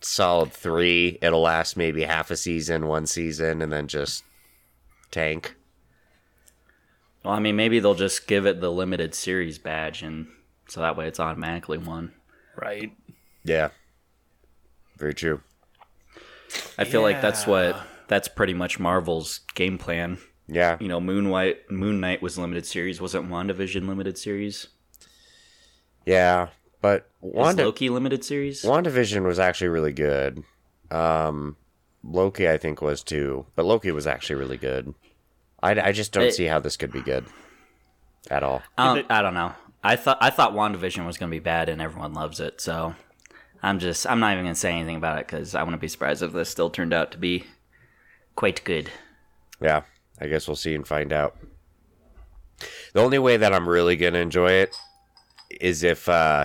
solid 0.00 0.52
three? 0.52 1.18
It'll 1.20 1.42
last 1.42 1.76
maybe 1.76 2.04
half 2.04 2.30
a 2.30 2.36
season, 2.36 2.86
one 2.86 3.06
season, 3.06 3.60
and 3.60 3.72
then 3.72 3.88
just 3.88 4.22
tank. 5.10 5.56
Well, 7.24 7.34
I 7.34 7.40
mean, 7.40 7.56
maybe 7.56 7.80
they'll 7.80 7.94
just 7.94 8.26
give 8.26 8.46
it 8.46 8.60
the 8.60 8.70
limited 8.70 9.14
series 9.14 9.58
badge, 9.58 10.02
and 10.02 10.28
so 10.68 10.80
that 10.80 10.96
way 10.96 11.08
it's 11.08 11.18
automatically 11.18 11.78
one. 11.78 12.12
Right. 12.54 12.92
Yeah. 13.42 13.70
Very 14.96 15.14
true. 15.14 15.40
I 16.78 16.84
feel 16.84 17.02
like 17.02 17.20
that's 17.20 17.46
what 17.46 17.76
that's 18.06 18.28
pretty 18.28 18.54
much 18.54 18.78
Marvel's 18.78 19.40
game 19.54 19.78
plan. 19.78 20.18
Yeah. 20.46 20.76
You 20.78 20.88
know, 20.88 21.00
Moon 21.00 21.30
White, 21.30 21.70
Moon 21.70 22.00
Knight 22.00 22.22
was 22.22 22.38
limited 22.38 22.66
series. 22.66 23.00
Wasn't 23.00 23.28
WandaVision 23.28 23.88
limited 23.88 24.18
series? 24.18 24.68
Yeah. 26.04 26.48
But 26.84 27.08
Is 27.22 27.32
Wanda 27.32 27.64
Loki 27.64 27.88
limited 27.88 28.26
series? 28.26 28.62
WandaVision 28.62 29.24
was 29.24 29.38
actually 29.38 29.68
really 29.68 29.94
good. 29.94 30.44
Um, 30.90 31.56
Loki, 32.02 32.46
I 32.46 32.58
think, 32.58 32.82
was 32.82 33.02
too, 33.02 33.46
but 33.56 33.64
Loki 33.64 33.90
was 33.90 34.06
actually 34.06 34.36
really 34.36 34.58
good. 34.58 34.92
I, 35.62 35.70
I 35.80 35.92
just 35.92 36.12
don't 36.12 36.24
It- 36.24 36.34
see 36.34 36.44
how 36.44 36.58
this 36.58 36.76
could 36.76 36.92
be 36.92 37.00
good 37.00 37.24
at 38.30 38.42
all. 38.42 38.60
Um, 38.76 38.98
it- 38.98 39.06
I 39.08 39.22
don't 39.22 39.32
know. 39.32 39.54
I 39.82 39.96
thought 39.96 40.18
I 40.20 40.28
thought 40.28 40.52
WandaVision 40.52 41.06
was 41.06 41.16
going 41.16 41.30
to 41.30 41.34
be 41.34 41.38
bad, 41.38 41.70
and 41.70 41.80
everyone 41.80 42.12
loves 42.12 42.38
it. 42.38 42.60
So 42.60 42.94
I'm 43.62 43.78
just 43.78 44.06
I'm 44.06 44.20
not 44.20 44.32
even 44.34 44.44
going 44.44 44.54
to 44.54 44.60
say 44.60 44.74
anything 44.74 44.96
about 44.96 45.18
it 45.18 45.26
because 45.26 45.54
I 45.54 45.62
wouldn't 45.62 45.80
be 45.80 45.88
surprised 45.88 46.22
if 46.22 46.34
this 46.34 46.50
still 46.50 46.68
turned 46.68 46.92
out 46.92 47.12
to 47.12 47.18
be 47.18 47.44
quite 48.36 48.62
good. 48.62 48.90
Yeah. 49.58 49.84
I 50.20 50.26
guess 50.26 50.46
we'll 50.46 50.54
see 50.56 50.74
and 50.74 50.86
find 50.86 51.14
out. 51.14 51.34
The 52.92 53.00
only 53.00 53.18
way 53.18 53.38
that 53.38 53.54
I'm 53.54 53.66
really 53.66 53.96
gonna 53.96 54.18
enjoy 54.18 54.50
it 54.50 54.76
is 55.50 55.82
if 55.82 56.10
uh, 56.10 56.44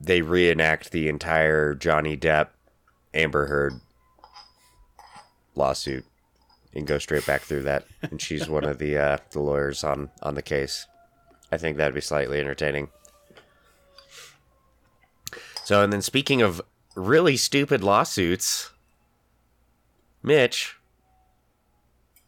they 0.00 0.22
reenact 0.22 0.90
the 0.90 1.08
entire 1.08 1.74
Johnny 1.74 2.16
Depp 2.16 2.48
Amber 3.14 3.46
Heard 3.46 3.80
lawsuit 5.54 6.04
and 6.74 6.86
go 6.86 6.98
straight 6.98 7.26
back 7.26 7.42
through 7.42 7.62
that, 7.62 7.84
and 8.02 8.20
she's 8.20 8.48
one 8.48 8.64
of 8.64 8.78
the 8.78 8.96
uh, 8.96 9.18
the 9.30 9.40
lawyers 9.40 9.82
on 9.82 10.10
on 10.22 10.34
the 10.34 10.42
case. 10.42 10.86
I 11.50 11.56
think 11.56 11.76
that'd 11.76 11.94
be 11.94 12.00
slightly 12.00 12.38
entertaining. 12.40 12.88
So, 15.64 15.82
and 15.82 15.92
then 15.92 16.02
speaking 16.02 16.40
of 16.42 16.62
really 16.94 17.36
stupid 17.36 17.82
lawsuits, 17.82 18.70
Mitch, 20.22 20.76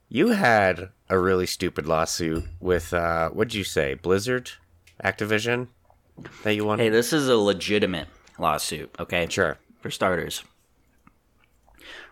you 0.08 0.28
had 0.28 0.90
a 1.08 1.18
really 1.18 1.46
stupid 1.46 1.86
lawsuit 1.86 2.44
with 2.60 2.92
uh, 2.92 3.30
what'd 3.30 3.54
you 3.54 3.64
say, 3.64 3.94
Blizzard, 3.94 4.50
Activision, 5.02 5.68
that 6.42 6.54
you 6.54 6.64
won. 6.64 6.78
Hey, 6.78 6.88
this 6.88 7.12
is 7.12 7.28
a 7.28 7.36
legitimate 7.36 8.08
lawsuit, 8.38 8.94
okay? 8.98 9.26
Sure. 9.28 9.58
For 9.80 9.90
starters. 9.90 10.42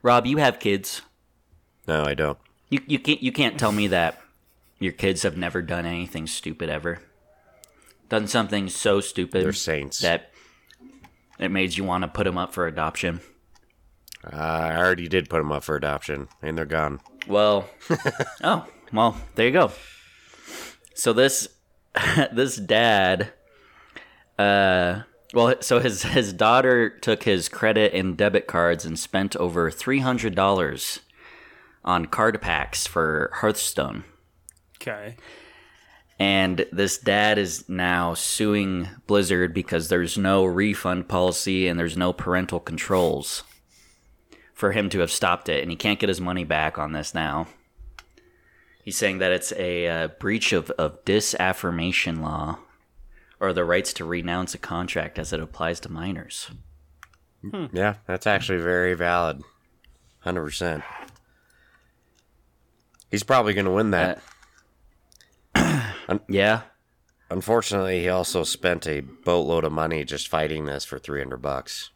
Rob, 0.02 0.26
you 0.26 0.38
have 0.38 0.58
kids. 0.58 1.02
No, 1.86 2.04
I 2.04 2.14
don't. 2.14 2.38
You 2.70 2.80
you 2.86 2.98
can't 2.98 3.22
you 3.22 3.32
can't 3.32 3.58
tell 3.58 3.72
me 3.72 3.86
that 3.88 4.20
your 4.78 4.92
kids 4.92 5.22
have 5.22 5.36
never 5.36 5.62
done 5.62 5.86
anything 5.86 6.26
stupid 6.26 6.68
ever. 6.68 7.00
Done 8.08 8.26
something 8.26 8.68
so 8.68 9.00
stupid 9.00 9.44
They're 9.44 9.52
saints. 9.52 10.00
that 10.00 10.30
it 11.38 11.50
made 11.50 11.76
you 11.76 11.84
want 11.84 12.02
to 12.02 12.08
put 12.08 12.24
them 12.24 12.38
up 12.38 12.52
for 12.54 12.66
adoption. 12.66 13.20
Uh, 14.24 14.36
I 14.36 14.76
already 14.76 15.08
did 15.08 15.28
put 15.30 15.38
them 15.38 15.52
up 15.52 15.62
for 15.62 15.76
adoption, 15.76 16.28
and 16.42 16.56
they're 16.56 16.64
gone. 16.64 17.00
Well, 17.26 17.68
oh, 18.42 18.66
well, 18.92 19.16
there 19.34 19.46
you 19.46 19.52
go. 19.52 19.72
So 20.94 21.12
this 21.12 21.48
this 22.32 22.56
dad 22.56 23.32
uh 24.38 25.02
well, 25.34 25.56
so 25.60 25.78
his 25.78 26.02
his 26.04 26.32
daughter 26.32 26.88
took 26.88 27.24
his 27.24 27.48
credit 27.48 27.92
and 27.92 28.16
debit 28.16 28.46
cards 28.46 28.84
and 28.84 28.98
spent 28.98 29.36
over 29.36 29.70
$300 29.70 31.00
on 31.84 32.06
card 32.06 32.40
packs 32.40 32.86
for 32.86 33.30
Hearthstone. 33.34 34.04
Okay. 34.76 35.16
And 36.18 36.66
this 36.72 36.98
dad 36.98 37.38
is 37.38 37.68
now 37.68 38.14
suing 38.14 38.88
Blizzard 39.06 39.54
because 39.54 39.88
there's 39.88 40.18
no 40.18 40.44
refund 40.44 41.08
policy 41.08 41.68
and 41.68 41.78
there's 41.78 41.96
no 41.96 42.12
parental 42.12 42.58
controls 42.58 43.44
for 44.52 44.72
him 44.72 44.88
to 44.90 44.98
have 44.98 45.12
stopped 45.12 45.48
it. 45.48 45.62
And 45.62 45.70
he 45.70 45.76
can't 45.76 46.00
get 46.00 46.08
his 46.08 46.20
money 46.20 46.42
back 46.42 46.76
on 46.76 46.92
this 46.92 47.14
now. 47.14 47.46
He's 48.82 48.96
saying 48.96 49.18
that 49.18 49.30
it's 49.30 49.52
a 49.52 49.86
uh, 49.86 50.08
breach 50.08 50.52
of, 50.52 50.70
of 50.72 51.04
disaffirmation 51.04 52.20
law 52.20 52.58
or 53.40 53.52
the 53.52 53.64
rights 53.64 53.92
to 53.94 54.04
renounce 54.04 54.54
a 54.54 54.58
contract 54.58 55.18
as 55.18 55.32
it 55.32 55.40
applies 55.40 55.80
to 55.80 55.88
minors. 55.88 56.50
Hmm. 57.42 57.66
Yeah, 57.72 57.94
that's 58.06 58.26
actually 58.26 58.58
very 58.58 58.94
valid. 58.94 59.42
100%. 60.24 60.82
He's 63.10 63.22
probably 63.22 63.54
going 63.54 63.64
to 63.64 63.70
win 63.70 63.90
that. 63.92 64.20
Uh, 65.54 66.18
yeah. 66.28 66.62
Unfortunately, 67.30 68.00
he 68.00 68.08
also 68.08 68.42
spent 68.42 68.86
a 68.86 69.00
boatload 69.00 69.64
of 69.64 69.72
money 69.72 70.04
just 70.04 70.28
fighting 70.28 70.64
this 70.64 70.84
for 70.84 70.98
300 70.98 71.40
bucks. 71.40 71.90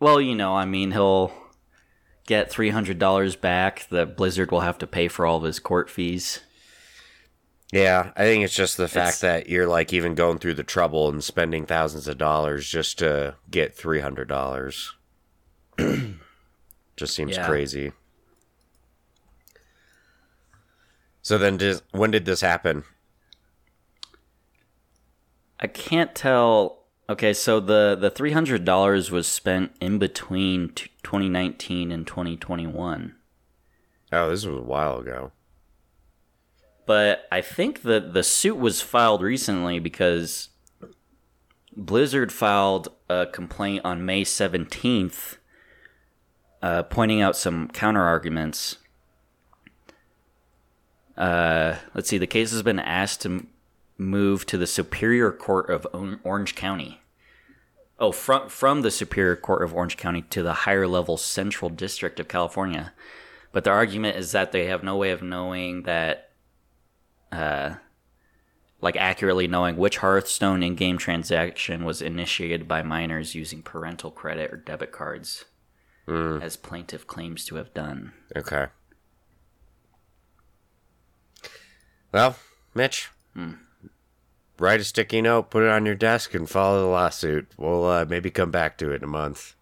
Well, 0.00 0.20
you 0.20 0.34
know, 0.34 0.54
I 0.54 0.64
mean, 0.64 0.90
he'll 0.90 1.32
get 2.26 2.50
$300 2.50 3.40
back. 3.40 3.86
The 3.88 4.06
Blizzard 4.06 4.50
will 4.50 4.60
have 4.60 4.78
to 4.78 4.86
pay 4.86 5.08
for 5.08 5.26
all 5.26 5.38
of 5.38 5.42
his 5.44 5.58
court 5.58 5.90
fees. 5.90 6.40
Yeah, 7.74 8.12
I 8.14 8.22
think 8.22 8.44
it's 8.44 8.54
just 8.54 8.76
the 8.76 8.86
fact 8.86 9.16
It's- 9.16 9.20
that 9.22 9.48
you're 9.48 9.66
like 9.66 9.92
even 9.92 10.14
going 10.14 10.38
through 10.38 10.54
the 10.54 10.62
trouble 10.62 11.08
and 11.08 11.24
spending 11.24 11.66
thousands 11.66 12.06
of 12.06 12.16
dollars 12.18 12.68
just 12.68 12.98
to 13.00 13.34
get 13.50 13.76
$300. 13.76 14.92
just 16.96 17.14
seems 17.16 17.36
Yeah. 17.36 17.46
crazy. 17.48 17.90
So 21.20 21.36
then 21.36 21.58
when 21.90 22.12
did 22.12 22.26
this 22.26 22.42
happen? 22.42 22.84
I 25.58 25.66
can't 25.66 26.14
tell. 26.14 26.84
Okay, 27.08 27.32
so 27.32 27.58
the 27.58 27.96
the 27.98 28.10
three 28.10 28.32
hundred 28.32 28.64
dollars 28.64 29.10
was 29.10 29.26
spent 29.26 29.72
in 29.80 29.98
between 29.98 30.68
t- 30.70 30.90
2019 31.02 31.90
and 31.90 32.06
2021, 32.06 33.16
Oh, 34.12 34.30
this 34.30 34.46
was 34.46 34.56
a 34.58 34.62
while 34.62 34.98
ago. 35.00 35.32
But 36.86 37.26
I 37.30 37.40
think 37.40 37.82
the 37.82 38.00
the 38.00 38.22
suit 38.22 38.56
was 38.56 38.80
filed 38.80 39.22
recently 39.22 39.78
because 39.78 40.50
Blizzard 41.76 42.32
filed 42.32 42.88
a 43.08 43.26
complaint 43.26 43.84
on 43.84 44.06
May 44.06 44.22
17th, 44.22 45.36
uh, 46.62 46.82
pointing 46.84 47.20
out 47.20 47.36
some 47.36 47.68
counter 47.68 48.02
arguments. 48.02 48.78
Uh, 51.16 51.76
let's 51.94 52.08
see. 52.08 52.18
The 52.18 52.26
case 52.26 52.50
has 52.50 52.62
been 52.62 52.78
asked 52.78 53.22
to 53.22 53.46
move 53.96 54.46
to 54.46 54.58
the 54.58 54.66
Superior 54.66 55.30
Court 55.30 55.70
of 55.70 55.86
Orange 56.24 56.54
County. 56.54 57.00
Oh, 57.98 58.10
from 58.10 58.48
from 58.48 58.82
the 58.82 58.90
Superior 58.90 59.36
Court 59.36 59.62
of 59.62 59.72
Orange 59.72 59.96
County 59.96 60.22
to 60.22 60.42
the 60.42 60.52
higher 60.52 60.86
level 60.86 61.16
Central 61.16 61.70
District 61.70 62.18
of 62.18 62.28
California. 62.28 62.92
But 63.52 63.62
the 63.62 63.70
argument 63.70 64.16
is 64.16 64.32
that 64.32 64.50
they 64.50 64.66
have 64.66 64.82
no 64.82 64.96
way 64.96 65.12
of 65.12 65.22
knowing 65.22 65.82
that, 65.82 66.30
uh, 67.34 67.76
like 68.80 68.96
accurately 68.96 69.48
knowing 69.48 69.76
which 69.76 69.98
Hearthstone 69.98 70.62
in-game 70.62 70.98
transaction 70.98 71.84
was 71.84 72.02
initiated 72.02 72.68
by 72.68 72.82
minors 72.82 73.34
using 73.34 73.62
parental 73.62 74.10
credit 74.10 74.52
or 74.52 74.56
debit 74.56 74.92
cards, 74.92 75.44
as 76.06 76.56
plaintiff 76.56 77.06
claims 77.06 77.44
to 77.46 77.56
have 77.56 77.72
done. 77.72 78.12
Okay. 78.36 78.66
Well, 82.12 82.36
Mitch, 82.74 83.10
write 84.58 84.80
a 84.80 84.84
sticky 84.84 85.22
note, 85.22 85.50
put 85.50 85.64
it 85.64 85.70
on 85.70 85.86
your 85.86 85.94
desk, 85.94 86.34
and 86.34 86.48
follow 86.48 86.80
the 86.82 86.86
lawsuit. 86.86 87.48
We'll 87.56 87.86
uh, 87.86 88.04
maybe 88.04 88.30
come 88.30 88.50
back 88.50 88.78
to 88.78 88.92
it 88.92 88.96
in 88.96 89.04
a 89.04 89.08
month. 89.08 89.54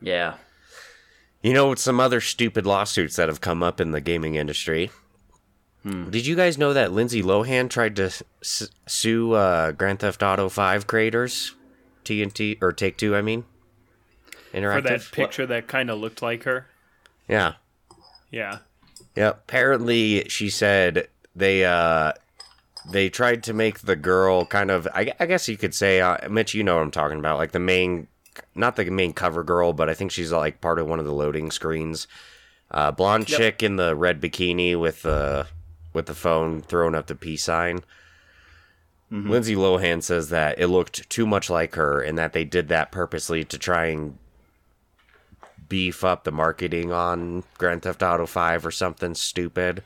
Yeah. 0.00 0.36
You 1.42 1.52
know, 1.52 1.74
some 1.74 2.00
other 2.00 2.20
stupid 2.20 2.66
lawsuits 2.66 3.16
that 3.16 3.28
have 3.28 3.40
come 3.40 3.62
up 3.62 3.80
in 3.80 3.90
the 3.90 4.00
gaming 4.00 4.36
industry. 4.36 4.90
Did 5.84 6.26
you 6.26 6.36
guys 6.36 6.58
know 6.58 6.72
that 6.72 6.92
Lindsay 6.92 7.22
Lohan 7.22 7.68
tried 7.68 7.96
to 7.96 8.04
s- 8.04 8.22
sue 8.86 9.32
uh, 9.32 9.72
Grand 9.72 9.98
Theft 9.98 10.22
Auto 10.22 10.48
5 10.48 10.86
creators? 10.86 11.54
TNT, 12.04 12.58
or 12.62 12.72
Take 12.72 12.96
Two, 12.96 13.16
I 13.16 13.22
mean? 13.22 13.44
Interactive? 14.54 14.74
For 14.76 14.80
that 14.82 15.12
picture 15.12 15.46
that 15.46 15.66
kind 15.66 15.90
of 15.90 15.98
looked 15.98 16.22
like 16.22 16.44
her. 16.44 16.66
Yeah. 17.28 17.54
Yeah. 18.30 18.58
Yeah, 19.16 19.30
apparently 19.30 20.28
she 20.28 20.50
said 20.50 21.08
they 21.34 21.64
uh 21.64 22.12
they 22.90 23.08
tried 23.08 23.42
to 23.44 23.52
make 23.52 23.80
the 23.80 23.96
girl 23.96 24.44
kind 24.46 24.70
of 24.70 24.88
I, 24.94 25.12
I 25.20 25.26
guess 25.26 25.48
you 25.48 25.56
could 25.56 25.74
say 25.74 26.00
uh, 26.00 26.28
Mitch 26.30 26.54
you 26.54 26.62
know 26.64 26.76
what 26.76 26.82
I'm 26.82 26.90
talking 26.90 27.18
about 27.18 27.38
like 27.38 27.52
the 27.52 27.58
main 27.58 28.08
not 28.54 28.76
the 28.76 28.84
main 28.90 29.12
cover 29.12 29.44
girl 29.44 29.72
but 29.74 29.88
I 29.90 29.94
think 29.94 30.10
she's 30.12 30.32
like 30.32 30.60
part 30.62 30.78
of 30.78 30.86
one 30.86 30.98
of 30.98 31.04
the 31.04 31.12
loading 31.12 31.50
screens 31.50 32.06
uh 32.70 32.90
blonde 32.90 33.28
Yep. 33.30 33.38
chick 33.38 33.62
in 33.62 33.76
the 33.76 33.94
red 33.94 34.20
bikini 34.20 34.78
with 34.80 35.02
the 35.02 35.46
with 35.92 36.06
the 36.06 36.14
phone 36.14 36.62
throwing 36.62 36.94
up 36.94 37.06
the 37.06 37.14
peace 37.14 37.44
sign 37.44 37.82
Lindsay 39.12 39.54
Lohan 39.54 40.02
says 40.02 40.30
that 40.30 40.58
it 40.58 40.68
looked 40.68 41.08
too 41.10 41.26
much 41.26 41.50
like 41.50 41.74
her 41.74 42.00
and 42.00 42.16
that 42.16 42.32
they 42.32 42.44
did 42.44 42.68
that 42.68 42.90
purposely 42.90 43.44
to 43.44 43.58
try 43.58 43.86
and 43.86 44.16
beef 45.68 46.02
up 46.02 46.24
the 46.24 46.32
marketing 46.32 46.92
on 46.92 47.44
Grand 47.58 47.82
Theft 47.82 48.02
Auto 48.02 48.24
5 48.24 48.64
or 48.64 48.70
something 48.70 49.14
stupid. 49.14 49.82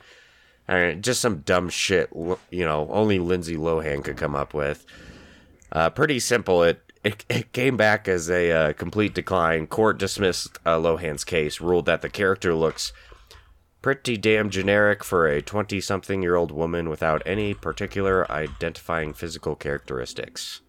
I 0.69 0.75
mean, 0.75 1.03
just 1.03 1.21
some 1.21 1.39
dumb 1.39 1.69
shit, 1.71 2.09
you 2.15 2.65
know, 2.65 2.89
only 2.91 3.19
Lindsay 3.19 3.57
Lohan 3.57 4.05
could 4.05 4.17
come 4.17 4.37
up 4.37 4.55
with. 4.55 4.87
Uh, 5.73 5.91
pretty 5.91 6.21
simple. 6.21 6.63
It, 6.63 6.81
it, 7.03 7.25
it 7.29 7.53
came 7.53 7.77
back 7.77 8.07
as 8.07 8.31
a 8.31 8.53
uh, 8.53 8.73
complete 8.75 9.15
decline. 9.15 9.67
Court 9.67 9.99
dismissed 9.99 10.57
uh, 10.65 10.77
Lohan's 10.77 11.25
case, 11.25 11.61
ruled 11.61 11.87
that 11.87 12.01
the 12.01 12.09
character 12.09 12.55
looks 12.55 12.93
pretty 13.87 14.17
damn 14.17 14.51
generic 14.51 15.05
for 15.05 15.29
a 15.29 15.41
20 15.41 15.81
something 15.81 16.21
year 16.21 16.35
old 16.35 16.51
woman 16.51 16.89
without 16.89 17.23
any 17.25 17.55
particular 17.55 18.29
identifying 18.33 19.15
physical 19.15 19.55
characteristics. 19.55 20.61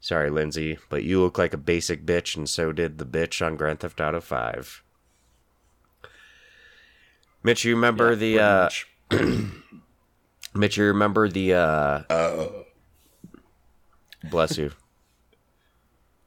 Sorry, 0.00 0.28
Lindsay, 0.28 0.76
but 0.90 1.02
you 1.02 1.22
look 1.22 1.38
like 1.38 1.54
a 1.54 1.56
basic 1.56 2.04
bitch, 2.04 2.36
and 2.36 2.46
so 2.46 2.72
did 2.72 2.98
the 2.98 3.06
bitch 3.06 3.40
on 3.40 3.56
Grand 3.56 3.80
Theft 3.80 4.02
Auto 4.02 4.20
5. 4.20 4.82
Mitch, 7.42 7.64
you 7.64 7.74
remember 7.74 8.14
the 8.14 8.38
uh. 8.38 8.68
Mitch, 10.54 10.76
you 10.76 10.84
remember 10.84 11.26
the 11.26 11.54
uh 11.54 12.02
Bless 14.28 14.58
you. 14.58 14.72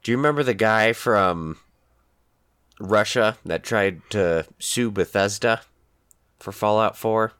Do 0.02 0.10
you 0.10 0.16
remember 0.16 0.42
the 0.42 0.54
guy 0.54 0.92
from 0.92 1.58
Russia 2.80 3.38
that 3.44 3.62
tried 3.62 4.02
to 4.10 4.44
sue 4.58 4.90
Bethesda 4.90 5.60
for 6.44 6.52
Fallout 6.52 6.96
4? 6.96 7.32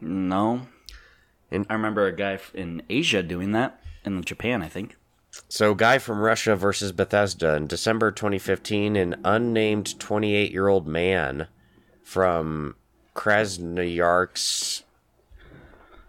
No. 0.00 0.62
In- 1.50 1.66
I 1.68 1.74
remember 1.74 2.06
a 2.06 2.16
guy 2.16 2.38
in 2.54 2.82
Asia 2.88 3.22
doing 3.22 3.52
that, 3.52 3.80
in 4.04 4.24
Japan, 4.24 4.62
I 4.62 4.68
think. 4.68 4.96
So, 5.48 5.74
guy 5.74 5.98
from 5.98 6.20
Russia 6.20 6.56
versus 6.56 6.90
Bethesda 6.90 7.54
in 7.54 7.66
December 7.66 8.10
2015, 8.10 8.96
an 8.96 9.20
unnamed 9.24 10.00
28 10.00 10.50
year 10.50 10.68
old 10.68 10.86
man 10.86 11.48
from 12.02 12.74
Krasnoyarsk, 13.14 14.82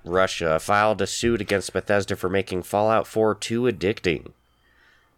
Russia, 0.06 0.60
filed 0.60 1.02
a 1.02 1.08
suit 1.08 1.42
against 1.42 1.74
Bethesda 1.74 2.16
for 2.16 2.30
making 2.30 2.64
Fallout 2.64 3.06
4 3.06 3.36
too 3.36 3.64
addicting. 3.64 4.32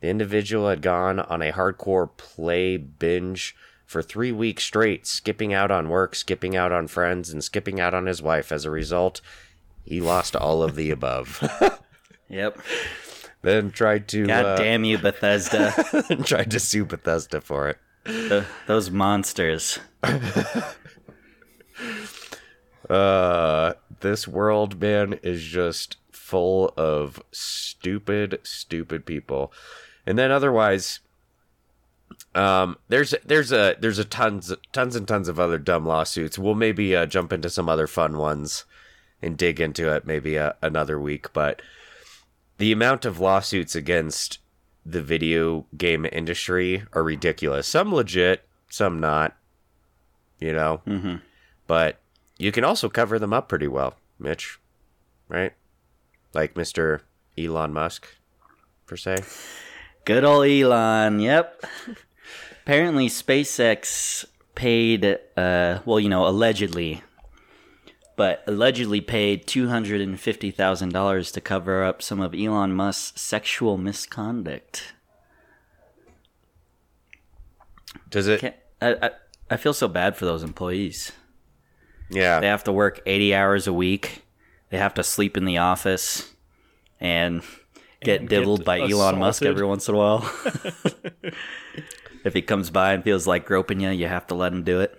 The 0.01 0.09
individual 0.09 0.67
had 0.67 0.81
gone 0.81 1.19
on 1.19 1.43
a 1.43 1.51
hardcore 1.51 2.09
play 2.17 2.77
binge 2.77 3.55
for 3.91 4.01
three 4.01 4.31
weeks 4.31 4.63
straight, 4.63 5.05
skipping 5.05 5.53
out 5.53 5.69
on 5.69 5.89
work, 5.89 6.15
skipping 6.15 6.55
out 6.55 6.71
on 6.71 6.87
friends, 6.87 7.29
and 7.29 7.43
skipping 7.43 7.77
out 7.77 7.93
on 7.93 8.05
his 8.05 8.21
wife. 8.21 8.49
As 8.49 8.63
a 8.63 8.71
result, 8.71 9.19
he 9.83 9.99
lost 9.99 10.33
all 10.33 10.63
of 10.63 10.75
the 10.75 10.89
above. 10.89 11.43
Yep. 12.29 12.61
then 13.41 13.71
tried 13.71 14.07
to 14.07 14.25
God 14.25 14.45
uh, 14.45 14.55
damn 14.55 14.85
you, 14.85 14.97
Bethesda. 14.97 15.73
tried 16.23 16.49
to 16.51 16.61
sue 16.61 16.85
Bethesda 16.85 17.41
for 17.41 17.67
it. 17.67 17.77
Th- 18.05 18.45
those 18.67 18.89
monsters. 18.89 19.79
Uh, 22.89 23.73
this 24.01 24.27
world, 24.27 24.81
man, 24.81 25.17
is 25.23 25.41
just 25.41 25.95
full 26.11 26.73
of 26.75 27.23
stupid, 27.31 28.39
stupid 28.43 29.05
people. 29.05 29.53
And 30.05 30.17
then 30.17 30.29
otherwise, 30.29 30.99
um, 32.35 32.77
there's 32.89 33.13
there's 33.25 33.51
a 33.51 33.75
there's 33.79 33.99
a 33.99 34.05
tons 34.05 34.53
tons 34.71 34.95
and 34.95 35.07
tons 35.07 35.27
of 35.27 35.39
other 35.39 35.57
dumb 35.57 35.85
lawsuits. 35.85 36.37
We'll 36.39 36.55
maybe 36.55 36.95
uh, 36.95 37.05
jump 37.05 37.31
into 37.33 37.49
some 37.49 37.67
other 37.69 37.87
fun 37.87 38.17
ones 38.17 38.65
and 39.21 39.37
dig 39.37 39.59
into 39.61 39.93
it 39.93 40.05
maybe 40.05 40.37
uh, 40.39 40.53
another 40.61 40.99
week. 40.99 41.31
But 41.33 41.61
the 42.57 42.71
amount 42.71 43.05
of 43.05 43.19
lawsuits 43.19 43.75
against 43.75 44.39
the 44.85 45.01
video 45.01 45.65
game 45.77 46.05
industry 46.11 46.83
are 46.93 47.03
ridiculous. 47.03 47.67
Some 47.67 47.93
legit, 47.93 48.43
some 48.69 48.99
not. 48.99 49.35
You 50.39 50.53
know, 50.53 50.81
Mm-hmm. 50.87 51.15
but 51.67 51.99
you 52.39 52.51
can 52.51 52.63
also 52.63 52.89
cover 52.89 53.19
them 53.19 53.31
up 53.31 53.47
pretty 53.47 53.67
well, 53.67 53.95
Mitch. 54.17 54.57
Right? 55.27 55.53
Like 56.33 56.55
Mr. 56.55 57.01
Elon 57.37 57.71
Musk, 57.73 58.07
per 58.87 58.97
se. 58.97 59.17
Good 60.05 60.23
old 60.23 60.47
Elon. 60.47 61.19
Yep. 61.19 61.65
Apparently, 62.63 63.07
SpaceX 63.07 64.25
paid, 64.55 65.05
uh, 65.37 65.79
well, 65.85 65.99
you 65.99 66.09
know, 66.09 66.27
allegedly, 66.27 67.03
but 68.15 68.43
allegedly 68.47 69.01
paid 69.01 69.45
$250,000 69.45 71.33
to 71.33 71.41
cover 71.41 71.83
up 71.83 72.01
some 72.01 72.19
of 72.19 72.33
Elon 72.33 72.73
Musk's 72.73 73.21
sexual 73.21 73.77
misconduct. 73.77 74.93
Does 78.09 78.27
it? 78.27 78.41
Can't, 78.41 78.55
I, 78.81 78.93
I, 79.01 79.09
I 79.51 79.57
feel 79.57 79.73
so 79.73 79.87
bad 79.87 80.15
for 80.15 80.25
those 80.25 80.43
employees. 80.43 81.11
Yeah. 82.09 82.39
They 82.39 82.47
have 82.47 82.63
to 82.65 82.71
work 82.71 83.01
80 83.05 83.35
hours 83.35 83.67
a 83.67 83.73
week, 83.73 84.23
they 84.69 84.77
have 84.77 84.93
to 84.95 85.03
sleep 85.03 85.37
in 85.37 85.45
the 85.45 85.57
office, 85.57 86.33
and 86.99 87.43
get 88.03 88.21
And 88.21 88.29
diddled 88.29 88.59
get 88.59 88.65
by 88.65 88.79
Elon 88.79 89.19
Musk 89.19 89.43
every 89.43 89.65
once 89.65 89.87
in 89.87 89.95
a 89.95 89.97
while. 89.97 90.31
if 92.23 92.33
he 92.33 92.41
comes 92.41 92.69
by 92.69 92.93
and 92.93 93.03
feels 93.03 93.27
like 93.27 93.45
groping 93.45 93.79
you, 93.79 93.89
you 93.89 94.07
have 94.07 94.27
to 94.27 94.35
let 94.35 94.53
him 94.53 94.63
do 94.63 94.79
it. 94.81 94.97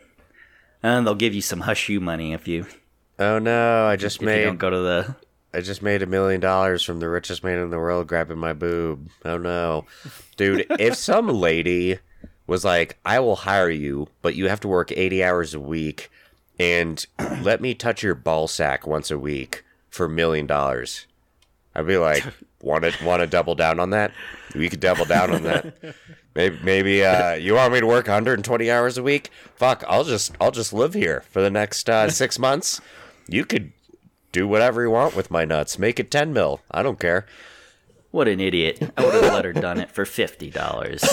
And 0.82 1.06
they'll 1.06 1.14
give 1.14 1.34
you 1.34 1.42
some 1.42 1.60
hush 1.60 1.88
you 1.88 2.00
money 2.00 2.32
if 2.32 2.48
you 2.48 2.66
Oh 3.18 3.38
no! 3.38 3.86
I 3.86 3.96
just 3.96 4.22
if 4.22 4.28
you 4.28 4.44
don't 4.44 4.58
go 4.58 4.70
to 4.70 4.78
the 4.78 5.16
I 5.54 5.60
just 5.60 5.82
made 5.82 6.02
a 6.02 6.06
million 6.06 6.40
dollars 6.40 6.82
from 6.82 6.98
the 6.98 7.08
richest 7.08 7.44
man 7.44 7.58
in 7.58 7.70
the 7.70 7.78
world 7.78 8.06
grabbing 8.06 8.38
my 8.38 8.52
boob. 8.52 9.10
Oh 9.24 9.36
no, 9.36 9.86
dude! 10.36 10.66
if 10.70 10.96
some 10.96 11.28
lady 11.28 11.98
was 12.46 12.64
like, 12.64 12.98
"I 13.04 13.20
will 13.20 13.36
hire 13.36 13.70
you, 13.70 14.08
but 14.22 14.34
you 14.34 14.48
have 14.48 14.60
to 14.60 14.68
work 14.68 14.90
eighty 14.90 15.22
hours 15.22 15.52
a 15.54 15.60
week, 15.60 16.10
and 16.58 17.04
let 17.42 17.60
me 17.60 17.74
touch 17.74 18.02
your 18.02 18.14
ball 18.14 18.48
sack 18.48 18.86
once 18.86 19.10
a 19.10 19.18
week 19.18 19.62
for 19.90 20.06
a 20.06 20.10
million 20.10 20.46
dollars," 20.46 21.06
I'd 21.74 21.86
be 21.86 21.98
like, 21.98 22.24
"Want 22.62 22.84
to 22.84 23.04
want 23.04 23.20
to 23.20 23.26
double 23.26 23.54
down 23.54 23.78
on 23.80 23.90
that? 23.90 24.12
We 24.54 24.68
could 24.68 24.80
double 24.80 25.04
down 25.04 25.30
on 25.30 25.42
that." 25.42 25.74
Maybe, 26.34 26.58
maybe 26.62 27.04
uh, 27.04 27.34
you 27.34 27.54
want 27.54 27.74
me 27.74 27.80
to 27.80 27.86
work 27.86 28.06
120 28.06 28.70
hours 28.70 28.96
a 28.96 29.02
week? 29.02 29.30
Fuck, 29.54 29.84
I'll 29.86 30.04
just 30.04 30.32
I'll 30.40 30.50
just 30.50 30.72
live 30.72 30.94
here 30.94 31.22
for 31.30 31.42
the 31.42 31.50
next 31.50 31.90
uh, 31.90 32.08
six 32.22 32.38
months. 32.38 32.80
You 33.28 33.44
could 33.44 33.72
do 34.32 34.48
whatever 34.48 34.82
you 34.82 34.90
want 34.90 35.14
with 35.14 35.30
my 35.30 35.44
nuts. 35.44 35.78
Make 35.78 36.00
it 36.00 36.10
10 36.10 36.32
mil. 36.32 36.62
I 36.70 36.82
don't 36.82 36.98
care. 36.98 37.26
what 38.12 38.28
an 38.28 38.40
idiot! 38.40 38.92
I 38.96 39.04
would 39.04 39.12
have 39.14 39.34
let 39.34 39.44
her 39.44 39.52
done 39.52 39.78
it 39.78 39.90
for 39.90 40.06
fifty 40.06 40.48
dollars. 40.48 41.04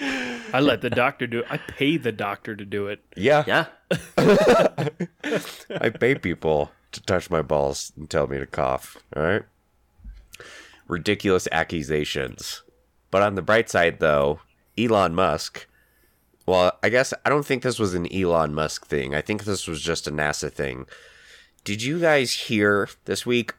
I 0.00 0.60
let 0.60 0.80
the 0.80 0.90
doctor 0.90 1.26
do 1.26 1.40
it. 1.40 1.46
I 1.50 1.56
pay 1.58 1.96
the 1.98 2.12
doctor 2.12 2.54
to 2.56 2.64
do 2.64 2.86
it. 2.86 3.00
Yeah, 3.16 3.44
Yeah, 3.46 3.66
I 5.80 5.90
pay 5.90 6.14
people 6.14 6.70
to 6.92 7.02
touch 7.02 7.30
my 7.30 7.42
balls 7.42 7.92
and 7.96 8.08
tell 8.08 8.26
me 8.26 8.38
to 8.38 8.46
cough. 8.46 8.96
All 9.16 9.22
right. 9.22 9.42
Ridiculous 10.86 11.48
accusations. 11.52 12.62
But 13.10 13.22
on 13.22 13.34
the 13.34 13.42
bright 13.42 13.68
side, 13.68 14.00
though, 14.00 14.40
Elon 14.78 15.14
Musk. 15.14 15.66
Well, 16.46 16.78
I 16.82 16.88
guess 16.88 17.12
I 17.24 17.28
don't 17.28 17.44
think 17.44 17.62
this 17.62 17.78
was 17.78 17.94
an 17.94 18.10
Elon 18.12 18.54
Musk 18.54 18.86
thing. 18.86 19.14
I 19.14 19.20
think 19.20 19.44
this 19.44 19.66
was 19.66 19.82
just 19.82 20.06
a 20.06 20.10
NASA 20.10 20.50
thing. 20.50 20.86
Did 21.64 21.82
you 21.82 22.00
guys 22.00 22.32
hear 22.32 22.88
this 23.04 23.26
week 23.26 23.54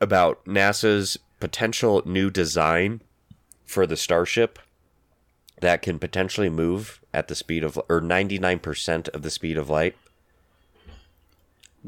about 0.00 0.44
NASA's 0.44 1.18
potential 1.40 2.02
new 2.04 2.30
design 2.30 3.00
for 3.64 3.86
the 3.86 3.96
Starship 3.96 4.58
that 5.60 5.82
can 5.82 5.98
potentially 5.98 6.50
move 6.50 7.00
at 7.14 7.28
the 7.28 7.34
speed 7.34 7.64
of 7.64 7.78
or 7.88 8.00
99% 8.00 9.08
of 9.08 9.22
the 9.22 9.30
speed 9.30 9.56
of 9.56 9.70
light? 9.70 9.96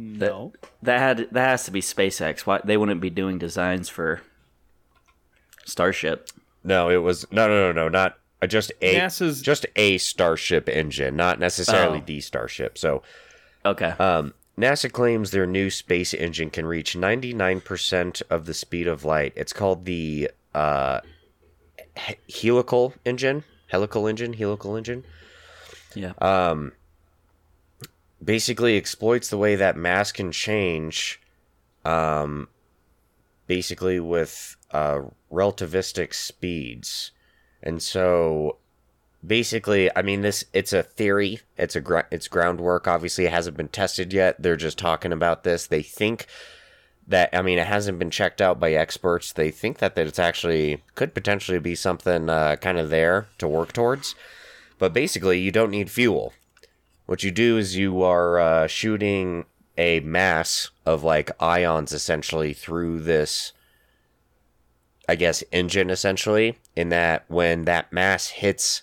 No. 0.02 0.52
that 0.82 0.98
had 0.98 1.28
that 1.32 1.48
has 1.48 1.64
to 1.64 1.70
be 1.70 1.80
SpaceX. 1.80 2.40
Why 2.40 2.60
they 2.64 2.76
wouldn't 2.76 3.00
be 3.00 3.10
doing 3.10 3.38
designs 3.38 3.88
for 3.88 4.22
Starship? 5.64 6.28
No, 6.64 6.88
it 6.90 6.98
was 6.98 7.30
no, 7.30 7.48
no, 7.48 7.66
no, 7.66 7.72
no, 7.72 7.88
not 7.88 8.18
uh, 8.42 8.46
just 8.46 8.72
a 8.80 8.94
NASA's- 8.96 9.42
just 9.42 9.66
a 9.76 9.98
Starship 9.98 10.68
engine, 10.68 11.16
not 11.16 11.38
necessarily 11.38 11.98
Oh. 11.98 12.04
the 12.06 12.20
Starship. 12.20 12.78
So, 12.78 13.02
Okay, 13.64 13.90
um, 13.98 14.32
NASA 14.58 14.90
claims 14.90 15.30
their 15.30 15.46
new 15.46 15.68
space 15.70 16.14
engine 16.14 16.50
can 16.50 16.64
reach 16.66 16.96
99% 16.96 18.22
of 18.30 18.46
the 18.46 18.54
speed 18.54 18.86
of 18.86 19.04
light. 19.04 19.32
It's 19.36 19.52
called 19.52 19.84
the 19.84 20.30
uh, 20.54 21.00
helical 22.42 22.94
engine, 23.04 23.44
helical 23.68 24.06
engine, 24.06 24.32
helical 24.34 24.76
engine. 24.76 25.04
yeah. 25.94 26.12
Um, 26.20 26.72
basically 28.22 28.76
exploits 28.76 29.28
the 29.28 29.38
way 29.38 29.56
that 29.56 29.76
mass 29.76 30.12
can 30.12 30.32
change, 30.32 31.20
um, 31.84 32.48
basically 33.46 34.00
with 34.00 34.56
uh, 34.70 35.02
relativistic 35.32 36.14
speeds, 36.14 37.12
and 37.62 37.82
so 37.82 38.56
basically, 39.26 39.94
I 39.96 40.02
mean 40.02 40.22
this 40.22 40.44
it's 40.52 40.72
a 40.72 40.82
theory, 40.82 41.40
it's 41.56 41.76
a 41.76 41.80
gr- 41.80 42.00
it's 42.10 42.28
groundwork. 42.28 42.86
Obviously, 42.86 43.26
it 43.26 43.32
hasn't 43.32 43.56
been 43.56 43.68
tested 43.68 44.12
yet. 44.12 44.40
They're 44.40 44.56
just 44.56 44.78
talking 44.78 45.12
about 45.12 45.44
this. 45.44 45.66
They 45.66 45.82
think 45.82 46.26
that 47.06 47.30
I 47.32 47.42
mean 47.42 47.58
it 47.58 47.66
hasn't 47.66 47.98
been 47.98 48.10
checked 48.10 48.40
out 48.40 48.60
by 48.60 48.72
experts. 48.72 49.32
They 49.32 49.50
think 49.50 49.78
that 49.78 49.94
that 49.94 50.06
it's 50.06 50.18
actually 50.18 50.82
could 50.94 51.14
potentially 51.14 51.58
be 51.58 51.74
something 51.74 52.28
uh, 52.28 52.56
kind 52.56 52.78
of 52.78 52.90
there 52.90 53.28
to 53.38 53.48
work 53.48 53.72
towards. 53.72 54.14
But 54.78 54.94
basically, 54.94 55.40
you 55.40 55.52
don't 55.52 55.70
need 55.70 55.90
fuel. 55.90 56.32
What 57.10 57.24
you 57.24 57.32
do 57.32 57.58
is 57.58 57.76
you 57.76 58.04
are 58.04 58.38
uh, 58.38 58.66
shooting 58.68 59.46
a 59.76 59.98
mass 59.98 60.70
of 60.86 61.02
like 61.02 61.32
ions 61.42 61.92
essentially 61.92 62.52
through 62.52 63.00
this, 63.00 63.52
I 65.08 65.16
guess, 65.16 65.42
engine 65.50 65.90
essentially. 65.90 66.56
In 66.76 66.90
that 66.90 67.24
when 67.26 67.64
that 67.64 67.92
mass 67.92 68.28
hits 68.28 68.82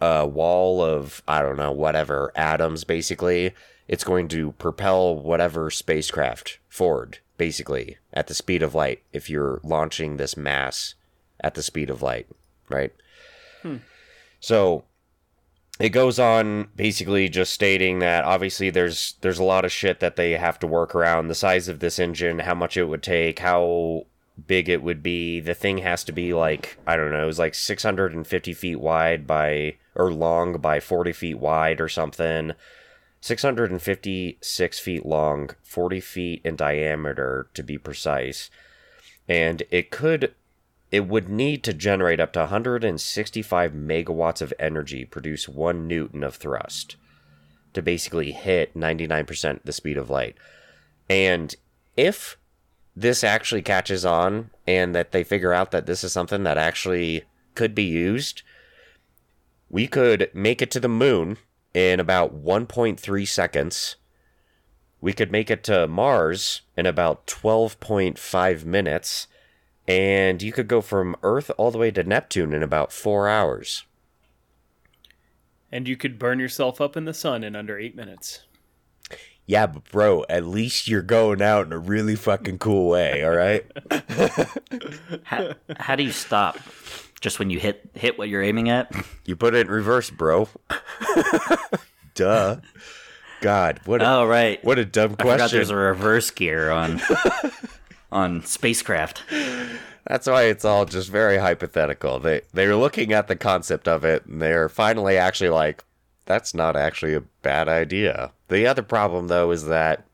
a 0.00 0.24
wall 0.24 0.80
of, 0.80 1.24
I 1.26 1.42
don't 1.42 1.56
know, 1.56 1.72
whatever, 1.72 2.30
atoms 2.36 2.84
basically, 2.84 3.52
it's 3.88 4.04
going 4.04 4.28
to 4.28 4.52
propel 4.52 5.16
whatever 5.16 5.72
spacecraft 5.72 6.60
forward 6.68 7.18
basically 7.36 7.96
at 8.12 8.28
the 8.28 8.34
speed 8.34 8.62
of 8.62 8.76
light 8.76 9.02
if 9.12 9.28
you're 9.28 9.60
launching 9.64 10.18
this 10.18 10.36
mass 10.36 10.94
at 11.40 11.54
the 11.54 11.64
speed 11.64 11.90
of 11.90 12.00
light, 12.00 12.28
right? 12.68 12.92
So 14.38 14.84
it 15.80 15.90
goes 15.90 16.18
on 16.18 16.68
basically 16.76 17.28
just 17.28 17.52
stating 17.52 17.98
that 17.98 18.24
obviously 18.24 18.70
there's 18.70 19.14
there's 19.20 19.38
a 19.38 19.44
lot 19.44 19.64
of 19.64 19.72
shit 19.72 20.00
that 20.00 20.16
they 20.16 20.32
have 20.32 20.58
to 20.58 20.66
work 20.66 20.94
around 20.94 21.28
the 21.28 21.34
size 21.34 21.68
of 21.68 21.80
this 21.80 21.98
engine 21.98 22.38
how 22.40 22.54
much 22.54 22.76
it 22.76 22.84
would 22.84 23.02
take 23.02 23.40
how 23.40 24.06
big 24.46 24.68
it 24.68 24.82
would 24.82 25.02
be 25.02 25.40
the 25.40 25.54
thing 25.54 25.78
has 25.78 26.04
to 26.04 26.12
be 26.12 26.32
like 26.32 26.78
i 26.86 26.96
don't 26.96 27.10
know 27.10 27.22
it 27.22 27.26
was 27.26 27.38
like 27.38 27.54
650 27.54 28.54
feet 28.54 28.80
wide 28.80 29.26
by 29.26 29.74
or 29.94 30.12
long 30.12 30.58
by 30.58 30.80
40 30.80 31.12
feet 31.12 31.38
wide 31.38 31.80
or 31.80 31.88
something. 31.88 32.52
656 33.20 34.78
feet 34.80 35.06
long, 35.06 35.50
40 35.62 36.00
feet 36.00 36.42
in 36.44 36.56
diameter 36.56 37.48
to 37.54 37.62
be 37.62 37.78
precise. 37.78 38.50
And 39.28 39.62
it 39.70 39.90
could 39.90 40.34
it 40.94 41.08
would 41.08 41.28
need 41.28 41.64
to 41.64 41.74
generate 41.74 42.20
up 42.20 42.32
to 42.32 42.38
165 42.38 43.72
megawatts 43.72 44.40
of 44.40 44.54
energy, 44.60 45.04
produce 45.04 45.48
1 45.48 45.88
newton 45.88 46.22
of 46.22 46.36
thrust 46.36 46.94
to 47.72 47.82
basically 47.82 48.30
hit 48.30 48.76
99% 48.76 49.64
the 49.64 49.72
speed 49.72 49.96
of 49.96 50.08
light. 50.08 50.36
And 51.10 51.52
if 51.96 52.38
this 52.94 53.24
actually 53.24 53.62
catches 53.62 54.04
on 54.04 54.50
and 54.68 54.94
that 54.94 55.10
they 55.10 55.24
figure 55.24 55.52
out 55.52 55.72
that 55.72 55.86
this 55.86 56.04
is 56.04 56.12
something 56.12 56.44
that 56.44 56.58
actually 56.58 57.24
could 57.56 57.74
be 57.74 57.82
used, 57.82 58.42
we 59.68 59.88
could 59.88 60.30
make 60.32 60.62
it 60.62 60.70
to 60.70 60.78
the 60.78 60.88
moon 60.88 61.38
in 61.74 61.98
about 61.98 62.40
1.3 62.40 63.26
seconds. 63.26 63.96
We 65.00 65.12
could 65.12 65.32
make 65.32 65.50
it 65.50 65.64
to 65.64 65.88
Mars 65.88 66.60
in 66.76 66.86
about 66.86 67.26
12.5 67.26 68.64
minutes. 68.64 69.26
And 69.86 70.40
you 70.42 70.52
could 70.52 70.68
go 70.68 70.80
from 70.80 71.14
Earth 71.22 71.50
all 71.58 71.70
the 71.70 71.78
way 71.78 71.90
to 71.90 72.02
Neptune 72.04 72.54
in 72.54 72.62
about 72.62 72.92
four 72.92 73.28
hours. 73.28 73.84
And 75.70 75.86
you 75.88 75.96
could 75.96 76.18
burn 76.18 76.38
yourself 76.38 76.80
up 76.80 76.96
in 76.96 77.04
the 77.04 77.12
sun 77.14 77.44
in 77.44 77.54
under 77.56 77.78
eight 77.78 77.94
minutes. 77.96 78.44
Yeah, 79.46 79.66
but 79.66 79.90
bro, 79.90 80.24
at 80.30 80.46
least 80.46 80.88
you're 80.88 81.02
going 81.02 81.42
out 81.42 81.66
in 81.66 81.72
a 81.72 81.78
really 81.78 82.16
fucking 82.16 82.58
cool 82.58 82.88
way, 82.88 83.22
all 83.24 83.34
right? 83.36 83.66
How, 85.24 85.52
how 85.78 85.96
do 85.96 86.02
you 86.02 86.12
stop? 86.12 86.58
Just 87.20 87.38
when 87.38 87.50
you 87.50 87.58
hit 87.58 87.90
hit 87.94 88.16
what 88.18 88.28
you're 88.30 88.42
aiming 88.42 88.68
at? 88.70 88.90
You 89.26 89.36
put 89.36 89.54
it 89.54 89.66
in 89.66 89.72
reverse, 89.72 90.10
bro. 90.10 90.48
Duh. 92.14 92.56
God, 93.40 93.80
what 93.84 94.00
a, 94.00 94.08
Oh 94.08 94.24
right. 94.26 94.62
what 94.64 94.78
a 94.78 94.84
dumb 94.84 95.16
I 95.18 95.22
forgot 95.22 95.38
question. 95.38 95.58
there's 95.58 95.70
a 95.70 95.76
reverse 95.76 96.30
gear 96.30 96.70
on 96.70 97.00
on 98.14 98.44
spacecraft. 98.44 99.24
That's 100.06 100.26
why 100.26 100.44
it's 100.44 100.64
all 100.64 100.84
just 100.86 101.10
very 101.10 101.38
hypothetical. 101.38 102.20
They 102.20 102.42
they're 102.52 102.76
looking 102.76 103.12
at 103.12 103.26
the 103.26 103.36
concept 103.36 103.88
of 103.88 104.04
it 104.04 104.24
and 104.24 104.40
they're 104.40 104.68
finally 104.68 105.18
actually 105.18 105.50
like, 105.50 105.84
that's 106.24 106.54
not 106.54 106.76
actually 106.76 107.14
a 107.14 107.22
bad 107.42 107.68
idea. 107.68 108.32
The 108.48 108.66
other 108.66 108.82
problem 108.82 109.28
though 109.28 109.50
is 109.50 109.66
that 109.66 110.06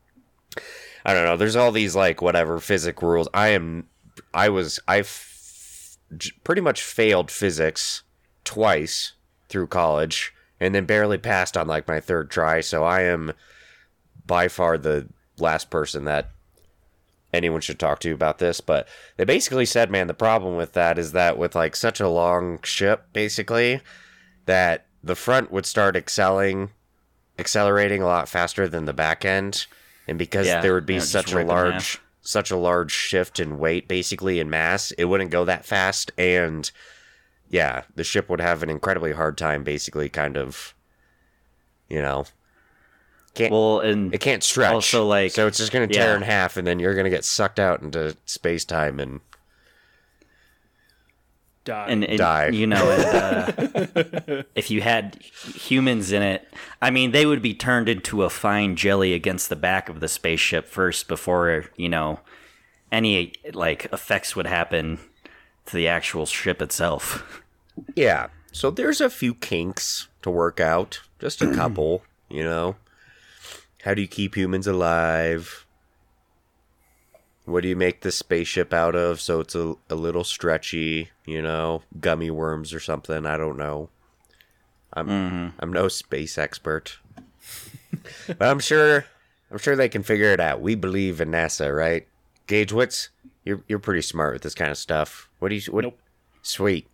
I 1.05 1.13
don't 1.13 1.25
know, 1.25 1.37
there's 1.37 1.55
all 1.55 1.71
these 1.71 1.95
like 1.95 2.21
whatever 2.21 2.59
physics 2.59 3.01
rules. 3.01 3.29
I 3.33 3.49
am 3.49 3.87
I 4.33 4.49
was 4.49 4.79
I 4.87 4.99
f- 4.99 5.97
pretty 6.43 6.61
much 6.61 6.81
failed 6.81 7.29
physics 7.29 8.03
twice 8.43 9.13
through 9.47 9.67
college 9.67 10.33
and 10.59 10.73
then 10.73 10.85
barely 10.85 11.17
passed 11.17 11.55
on 11.55 11.67
like 11.67 11.87
my 11.87 11.99
third 11.99 12.31
try, 12.31 12.61
so 12.61 12.83
I 12.83 13.01
am 13.01 13.33
by 14.25 14.47
far 14.47 14.77
the 14.77 15.07
last 15.37 15.69
person 15.69 16.05
that 16.05 16.31
anyone 17.33 17.61
should 17.61 17.79
talk 17.79 17.99
to 17.99 18.09
you 18.09 18.13
about 18.13 18.39
this, 18.39 18.61
but 18.61 18.87
they 19.17 19.23
basically 19.23 19.65
said, 19.65 19.89
man, 19.89 20.07
the 20.07 20.13
problem 20.13 20.55
with 20.55 20.73
that 20.73 20.97
is 20.97 21.11
that 21.13 21.37
with 21.37 21.55
like 21.55 21.75
such 21.75 21.99
a 21.99 22.09
long 22.09 22.59
ship, 22.63 23.07
basically, 23.13 23.81
that 24.45 24.85
the 25.03 25.15
front 25.15 25.51
would 25.51 25.65
start 25.65 25.95
excelling, 25.95 26.71
accelerating 27.39 28.01
a 28.01 28.05
lot 28.07 28.29
faster 28.29 28.67
than 28.67 28.85
the 28.85 28.93
back 28.93 29.23
end, 29.25 29.65
and 30.07 30.17
because 30.17 30.47
Yeah, 30.47 30.61
there 30.61 30.73
would 30.73 30.85
be 30.85 30.99
such 30.99 31.33
a 31.33 31.43
large, 31.43 31.99
such 32.21 32.51
a 32.51 32.57
large 32.57 32.91
shift 32.91 33.39
in 33.39 33.57
weight, 33.59 33.87
basically 33.87 34.39
in 34.39 34.49
mass, 34.49 34.91
it 34.91 35.05
wouldn't 35.05 35.31
go 35.31 35.45
that 35.45 35.65
fast, 35.65 36.11
and 36.17 36.69
yeah, 37.49 37.83
the 37.95 38.03
ship 38.03 38.29
would 38.29 38.41
have 38.41 38.63
an 38.63 38.69
incredibly 38.69 39.13
hard 39.13 39.37
time, 39.37 39.63
basically, 39.63 40.09
kind 40.09 40.37
of, 40.37 40.73
you 41.89 42.01
know. 42.01 42.25
Can't, 43.33 43.51
Well, 43.51 43.79
and 43.79 44.13
it 44.13 44.19
can't 44.19 44.43
stretch. 44.43 44.73
Also, 44.73 45.05
like- 45.07 45.31
so 45.31 45.47
it's 45.47 45.57
just 45.57 45.71
gonna 45.71 45.87
tear 45.87 46.09
yeah. 46.09 46.15
in 46.17 46.21
half, 46.21 46.57
and 46.57 46.67
then 46.67 46.79
you're 46.79 46.95
gonna 46.95 47.09
get 47.09 47.23
sucked 47.25 47.59
out 47.59 47.81
into 47.81 48.15
space 48.25 48.65
time, 48.65 48.99
and 48.99 49.21
Die. 51.63 51.85
and, 51.89 52.03
and 52.03 52.17
Die. 52.17 52.47
you 52.49 52.65
know, 52.65 52.89
and, 52.89 53.05
uh, 53.95 54.43
if 54.55 54.71
you 54.71 54.81
had 54.81 55.15
humans 55.55 56.11
in 56.11 56.23
it, 56.23 56.47
I 56.81 56.89
mean, 56.89 57.11
they 57.11 57.25
would 57.25 57.41
be 57.41 57.53
turned 57.53 57.87
into 57.87 58.23
a 58.23 58.29
fine 58.31 58.75
jelly 58.75 59.13
against 59.13 59.47
the 59.49 59.55
back 59.55 59.87
of 59.87 59.99
the 59.99 60.07
spaceship 60.07 60.67
first 60.67 61.07
before 61.07 61.65
you 61.77 61.87
know 61.87 62.19
any 62.91 63.33
like 63.53 63.85
effects 63.93 64.35
would 64.35 64.47
happen 64.47 64.97
to 65.67 65.75
the 65.75 65.87
actual 65.87 66.25
ship 66.25 66.61
itself. 66.61 67.41
yeah. 67.95 68.27
So 68.51 68.69
there's 68.71 68.99
a 68.99 69.09
few 69.09 69.33
kinks 69.35 70.07
to 70.23 70.29
work 70.29 70.59
out, 70.59 70.99
just 71.19 71.41
a 71.41 71.53
couple, 71.53 72.03
you 72.27 72.43
know. 72.43 72.75
How 73.83 73.93
do 73.93 74.01
you 74.01 74.07
keep 74.07 74.35
humans 74.35 74.67
alive? 74.67 75.65
What 77.45 77.63
do 77.63 77.69
you 77.69 77.75
make 77.75 78.01
the 78.01 78.11
spaceship 78.11 78.73
out 78.73 78.95
of 78.95 79.19
so 79.19 79.39
it's 79.39 79.55
a, 79.55 79.75
a 79.89 79.95
little 79.95 80.23
stretchy, 80.23 81.09
you 81.25 81.41
know, 81.41 81.81
gummy 81.99 82.29
worms 82.29 82.73
or 82.73 82.79
something? 82.79 83.25
I 83.25 83.37
don't 83.37 83.57
know. 83.57 83.89
I'm 84.93 85.53
I'm 85.59 85.73
no 85.73 85.87
space 85.87 86.37
expert. 86.37 86.99
but 88.27 88.41
I'm 88.41 88.59
sure 88.59 89.05
I'm 89.49 89.57
sure 89.57 89.75
they 89.75 89.89
can 89.89 90.03
figure 90.03 90.31
it 90.31 90.39
out. 90.39 90.61
We 90.61 90.75
believe 90.75 91.19
in 91.19 91.31
NASA, 91.31 91.75
right? 91.75 92.07
Gage, 92.47 92.71
what's 92.71 93.09
you're 93.43 93.63
you're 93.67 93.79
pretty 93.79 94.01
smart 94.01 94.33
with 94.33 94.43
this 94.43 94.55
kind 94.55 94.71
of 94.71 94.77
stuff. 94.77 95.29
What 95.39 95.49
do 95.49 95.55
you 95.55 95.61
what 95.71 95.83
Nope. 95.83 95.99
Sweet. 96.43 96.87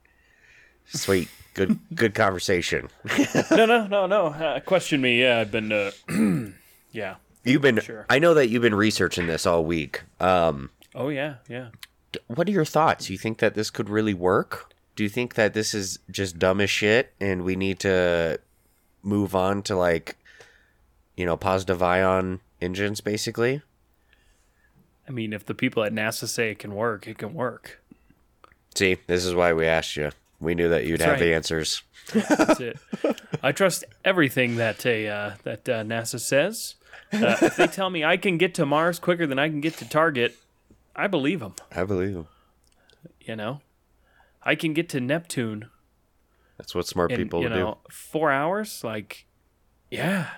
Sweet. 0.86 1.28
Good 1.54 1.80
good 1.93 2.13
conversation. 2.13 2.89
no, 3.52 3.65
no, 3.65 3.88
no, 3.88 4.06
no. 4.06 4.28
Uh, 4.28 4.60
question 4.62 5.02
me. 5.02 5.21
Yeah, 5.21 5.39
I've 5.39 5.52
been. 5.52 5.71
Uh, 5.71 5.91
yeah. 6.97 7.15
You've 7.43 7.62
been 7.62 7.79
Sure. 7.79 8.05
I 8.10 8.19
know 8.19 8.33
that 8.33 8.49
you've 8.49 8.63
been 8.63 8.75
researching 8.75 9.27
this 9.27 9.45
all 9.45 9.63
week. 9.63 10.03
Um 10.19 10.71
Oh 10.95 11.10
yeah, 11.10 11.36
yeah. 11.47 11.69
what 12.25 12.47
are 12.47 12.51
your 12.51 12.65
thoughts? 12.65 13.10
You 13.10 13.17
think 13.17 13.38
that 13.38 13.53
this 13.53 13.69
could 13.69 13.88
really 13.89 14.15
work? 14.15 14.73
Do 14.95 15.03
you 15.03 15.10
think 15.10 15.36
that 15.36 15.53
this 15.53 15.73
is 15.75 15.99
just 16.10 16.39
dumb 16.39 16.60
as 16.60 16.71
shit 16.71 17.13
and 17.21 17.43
we 17.43 17.55
need 17.55 17.79
to 17.81 18.39
move 19.03 19.36
on 19.36 19.62
to 19.63 19.75
like 19.75 20.17
you 21.15 21.25
know, 21.25 21.38
positive 21.38 21.81
ion 21.81 22.39
engines 22.62 23.01
basically? 23.01 23.62
I 25.07 25.12
mean, 25.12 25.33
if 25.33 25.45
the 25.45 25.55
people 25.55 25.83
at 25.83 25.93
NASA 25.93 26.27
say 26.27 26.51
it 26.51 26.60
can 26.60 26.73
work, 26.75 27.07
it 27.07 27.17
can 27.17 27.33
work. 27.33 27.79
See, 28.75 28.97
this 29.07 29.23
is 29.25 29.33
why 29.33 29.53
we 29.53 29.65
asked 29.65 29.95
you. 29.95 30.12
We 30.39 30.53
knew 30.53 30.69
that 30.69 30.86
you'd 30.86 30.99
That's 30.99 31.12
have 31.12 31.19
the 31.19 31.27
right. 31.27 31.36
answers. 31.36 31.81
That's 32.13 32.60
it. 32.60 32.77
I 33.41 33.51
trust 33.51 33.83
everything 34.05 34.57
that 34.57 34.86
a 34.86 35.07
uh, 35.07 35.31
that 35.43 35.67
uh, 35.67 35.83
NASA 35.83 36.19
says. 36.19 36.75
Uh, 37.13 37.38
if 37.41 37.56
they 37.56 37.67
tell 37.67 37.89
me 37.89 38.04
I 38.04 38.17
can 38.17 38.38
get 38.38 38.54
to 38.56 38.65
Mars 38.65 39.00
quicker 39.00 39.26
than 39.26 39.39
I 39.39 39.50
can 39.50 39.62
get 39.62 39.76
to 39.78 39.88
Target, 39.88 40.36
I 40.96 41.08
believe 41.08 41.39
them. 41.39 41.56
I 41.72 41.84
believe 41.84 42.13
them. 42.13 42.28
You 43.22 43.36
know, 43.36 43.62
I 44.43 44.56
can 44.56 44.74
get 44.74 44.89
to 44.89 45.00
Neptune 45.00 45.70
That's 46.58 46.74
what 46.74 46.88
smart 46.88 47.12
in 47.12 47.17
people 47.17 47.41
you 47.41 47.50
know 47.50 47.78
four 47.89 48.32
hours. 48.32 48.84
Like, 48.84 49.26
yeah, 49.89 50.30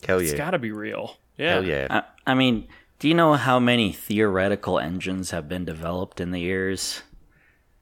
do. 0.00 0.06
Hell 0.06 0.18
it's 0.20 0.32
yeah. 0.32 0.38
got 0.38 0.50
to 0.52 0.58
be 0.58 0.72
real. 0.72 1.18
Yeah, 1.36 1.54
Hell 1.54 1.64
yeah. 1.64 1.86
I, 1.90 2.32
I 2.32 2.34
mean, 2.34 2.68
do 2.98 3.08
you 3.08 3.14
know 3.14 3.34
how 3.34 3.58
many 3.58 3.92
theoretical 3.92 4.78
engines 4.78 5.30
have 5.30 5.48
been 5.48 5.64
developed 5.64 6.20
in 6.20 6.30
the 6.30 6.40
years? 6.40 7.02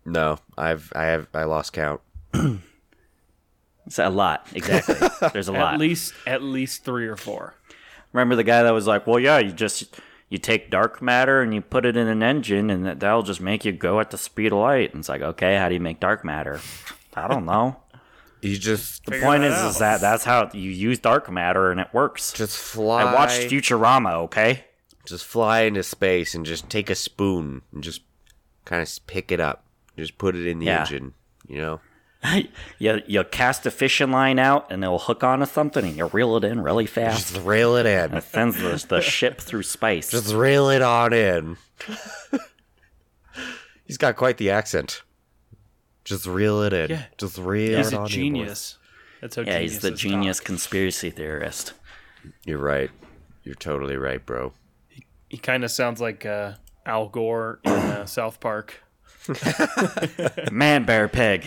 No, 0.05 0.39
I've 0.59 0.93
I 0.97 1.05
have 1.05 1.29
I 1.35 1.45
lost 1.45 1.73
count. 1.73 2.01
It's 3.87 3.99
a 3.99 4.11
lot, 4.11 4.47
exactly. 4.55 4.95
There's 5.33 5.49
a 5.49 5.53
lot. 5.61 5.75
At 5.75 5.81
least 5.81 6.15
at 6.27 6.43
least 6.43 6.85
three 6.85 7.07
or 7.07 7.17
four. 7.17 7.55
Remember 8.13 8.37
the 8.37 8.45
guy 8.45 8.63
that 8.63 8.71
was 8.73 8.87
like, 8.87 9.07
"Well, 9.07 9.19
yeah, 9.19 9.39
you 9.39 9.53
just 9.53 9.99
you 10.29 10.39
take 10.39 10.71
dark 10.71 11.01
matter 11.03 11.41
and 11.43 11.53
you 11.55 11.61
put 11.61 11.85
it 11.85 11.97
in 11.97 12.09
an 12.09 12.23
engine, 12.23 12.71
and 12.71 12.85
that 12.87 13.01
that'll 13.01 13.23
just 13.23 13.41
make 13.41 13.65
you 13.65 13.73
go 13.73 14.01
at 14.01 14.11
the 14.11 14.19
speed 14.19 14.53
of 14.53 14.59
light." 14.59 14.91
And 14.93 15.01
it's 15.01 15.09
like, 15.09 15.23
okay, 15.23 15.57
how 15.57 15.69
do 15.69 15.75
you 15.75 15.81
make 15.81 16.01
dark 16.01 16.25
matter? 16.25 16.61
I 17.15 17.29
don't 17.29 17.45
know. 17.47 17.77
You 18.45 18.59
just 18.59 19.05
The 19.07 19.21
point 19.21 19.45
is, 19.45 19.55
out. 19.55 19.69
is 19.71 19.79
that 19.79 20.01
that's 20.01 20.25
how 20.25 20.51
you 20.53 20.69
use 20.69 20.99
dark 20.99 21.31
matter 21.31 21.71
and 21.71 21.79
it 21.79 21.87
works. 21.93 22.33
just 22.33 22.59
fly 22.59 23.03
I 23.03 23.15
watched 23.15 23.43
Futurama. 23.43 24.15
Okay, 24.25 24.65
just 25.07 25.25
fly 25.25 25.61
into 25.61 25.85
space 25.85 26.35
and 26.35 26.45
just 26.45 26.69
take 26.69 26.91
a 26.91 26.97
spoon 26.97 27.63
and 27.73 27.85
just 27.85 28.01
kind 28.65 28.83
of 28.83 29.07
pick 29.07 29.31
it 29.31 29.39
up. 29.39 29.65
Just 29.97 30.19
put 30.19 30.35
it 30.35 30.45
in 30.49 30.59
the 30.59 30.67
Yeah. 30.67 30.81
engine, 30.81 31.15
you 31.47 31.59
know? 31.59 31.81
you 32.79 33.03
you 33.07 33.25
cast 33.25 33.67
a 33.67 33.71
fishing 33.71 34.11
line 34.11 34.39
out 34.39 34.71
and 34.71 34.83
it'll 34.85 34.99
hook 34.99 35.25
onto 35.25 35.47
something, 35.47 35.85
and 35.85 35.97
you 35.97 36.07
reel 36.07 36.37
it 36.37 36.45
in 36.45 36.61
really 36.61 36.87
fast. 36.87 37.33
Just 37.35 37.47
reel 37.47 37.77
it 37.77 37.87
in. 37.87 38.15
It 38.15 38.25
sends 38.25 38.57
the, 38.57 38.85
the 38.89 39.01
ship 39.01 39.41
through 39.41 39.65
space. 39.65 40.11
Just 40.11 40.33
reel 40.33 40.69
it 40.71 40.83
on 40.83 41.13
in. 41.13 41.57
He's 43.85 43.99
got 43.99 44.17
quite 44.17 44.39
the 44.39 44.51
accent. 44.51 45.03
Just 46.05 46.27
reel 46.27 46.63
it 46.63 46.73
in. 46.73 46.91
Yeah. 46.91 47.05
Just 47.19 47.39
reel 47.39 47.79
He's 47.79 47.89
it 47.89 47.95
a 47.95 47.97
on 47.99 48.03
in, 48.03 48.07
boys. 48.07 48.13
genius. 48.15 48.79
That's 49.21 49.37
how 49.37 49.43
yeah, 49.43 49.59
he's 49.61 49.81
the 49.81 49.91
genius 49.93 50.39
talk. 50.39 50.47
conspiracy 50.47 51.11
theorist. 51.11 51.75
You're 52.45 52.59
right. 52.59 52.91
You're 53.45 53.55
totally 53.55 53.97
right, 53.97 54.25
bro. 54.25 54.53
He 55.29 55.39
kind 55.39 55.65
of 55.65 55.71
sounds 55.71 56.01
like 56.01 56.27
uh, 56.27 56.55
Al 56.87 57.09
Gore 57.09 57.61
in 57.65 57.73
uh, 57.73 58.07
South 58.07 58.41
Park. 58.41 58.82
Man, 60.53 60.85
bear 60.85 61.09
pig. 61.09 61.47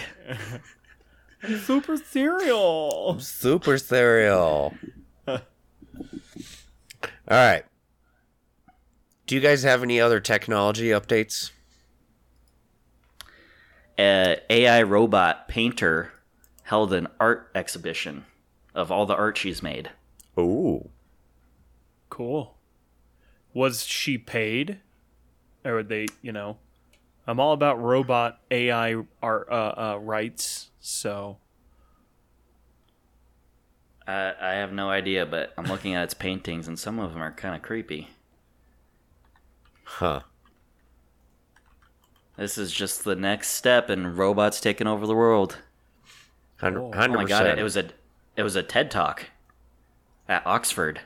Super 1.64 1.98
cereal. 1.98 3.20
Super 3.20 3.78
cereal. 3.78 4.74
All 5.28 5.40
right. 7.30 7.66
Do 9.28 9.36
you 9.36 9.42
guys 9.42 9.64
have 9.64 9.84
any 9.84 10.00
other 10.00 10.20
technology 10.20 10.90
updates? 10.90 11.52
A 13.98 14.40
AI 14.50 14.84
robot 14.84 15.48
painter 15.48 16.12
held 16.64 16.94
an 16.94 17.08
art 17.20 17.50
exhibition 17.56 18.26
of 18.74 18.92
all 18.92 19.06
the 19.06 19.16
art 19.16 19.38
she's 19.38 19.64
made. 19.64 19.90
Ooh. 20.38 20.90
Cool. 22.10 22.56
Was 23.54 23.86
she 23.86 24.18
paid? 24.18 24.80
Or 25.64 25.76
would 25.76 25.90
they, 25.90 26.08
you 26.22 26.32
know, 26.32 26.58
I'm 27.28 27.40
all 27.40 27.54
about 27.54 27.82
robot 27.82 28.40
AI 28.52 28.96
art 29.22 29.48
uh, 29.50 29.54
uh, 29.94 30.00
rights, 30.02 30.70
so 30.80 31.38
I, 34.08 34.34
I 34.40 34.52
have 34.54 34.72
no 34.72 34.90
idea, 34.90 35.26
but 35.26 35.52
I'm 35.58 35.66
looking 35.66 35.96
at 35.96 36.04
its 36.04 36.14
paintings, 36.14 36.68
and 36.68 36.78
some 36.78 37.00
of 37.00 37.14
them 37.14 37.22
are 37.22 37.32
kind 37.32 37.56
of 37.56 37.62
creepy. 37.62 38.10
Huh. 39.84 40.22
This 42.38 42.58
is 42.58 42.72
just 42.72 43.04
the 43.04 43.16
next 43.16 43.50
step 43.52 43.90
in 43.90 44.16
robots 44.16 44.60
taking 44.60 44.88
over 44.88 45.08
the 45.08 45.16
world. 45.16 45.58
Hundred 46.58 46.82
Oh. 46.82 46.92
Oh 46.94 46.98
hundred 46.98 47.18
my 47.18 47.24
god! 47.26 47.40
percent. 47.40 47.60
It 47.60 47.64
was 47.64 47.78
a 47.78 47.86
it 48.36 48.44
was 48.44 48.56
a 48.56 48.64
TED 48.64 48.92
talk 48.92 49.28
at 50.28 50.46
Oxford. 50.46 51.02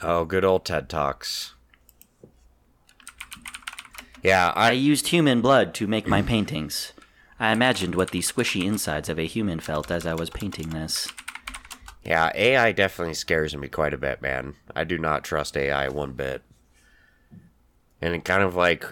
Oh, 0.00 0.24
good 0.24 0.44
old 0.44 0.64
TED 0.64 0.88
Talks. 0.88 1.54
Yeah, 4.22 4.52
I 4.56 4.68
I 4.68 4.72
used 4.72 5.08
human 5.08 5.40
blood 5.40 5.74
to 5.74 5.86
make 5.86 6.06
my 6.06 6.22
paintings. 6.22 6.92
I 7.40 7.52
imagined 7.52 7.94
what 7.94 8.10
the 8.10 8.20
squishy 8.20 8.64
insides 8.64 9.08
of 9.08 9.18
a 9.18 9.26
human 9.26 9.60
felt 9.60 9.90
as 9.90 10.06
I 10.06 10.14
was 10.14 10.28
painting 10.30 10.70
this. 10.70 11.08
yeah, 12.04 12.30
AI 12.34 12.72
definitely 12.72 13.14
scares 13.14 13.56
me 13.56 13.68
quite 13.68 13.94
a 13.94 13.98
bit, 13.98 14.20
man. 14.20 14.54
I 14.74 14.84
do 14.84 14.98
not 14.98 15.24
trust 15.24 15.56
AI 15.56 15.88
one 15.88 16.12
bit. 16.12 16.42
And 18.00 18.14
it 18.14 18.24
kind 18.24 18.42
of 18.42 18.54
like 18.54 18.84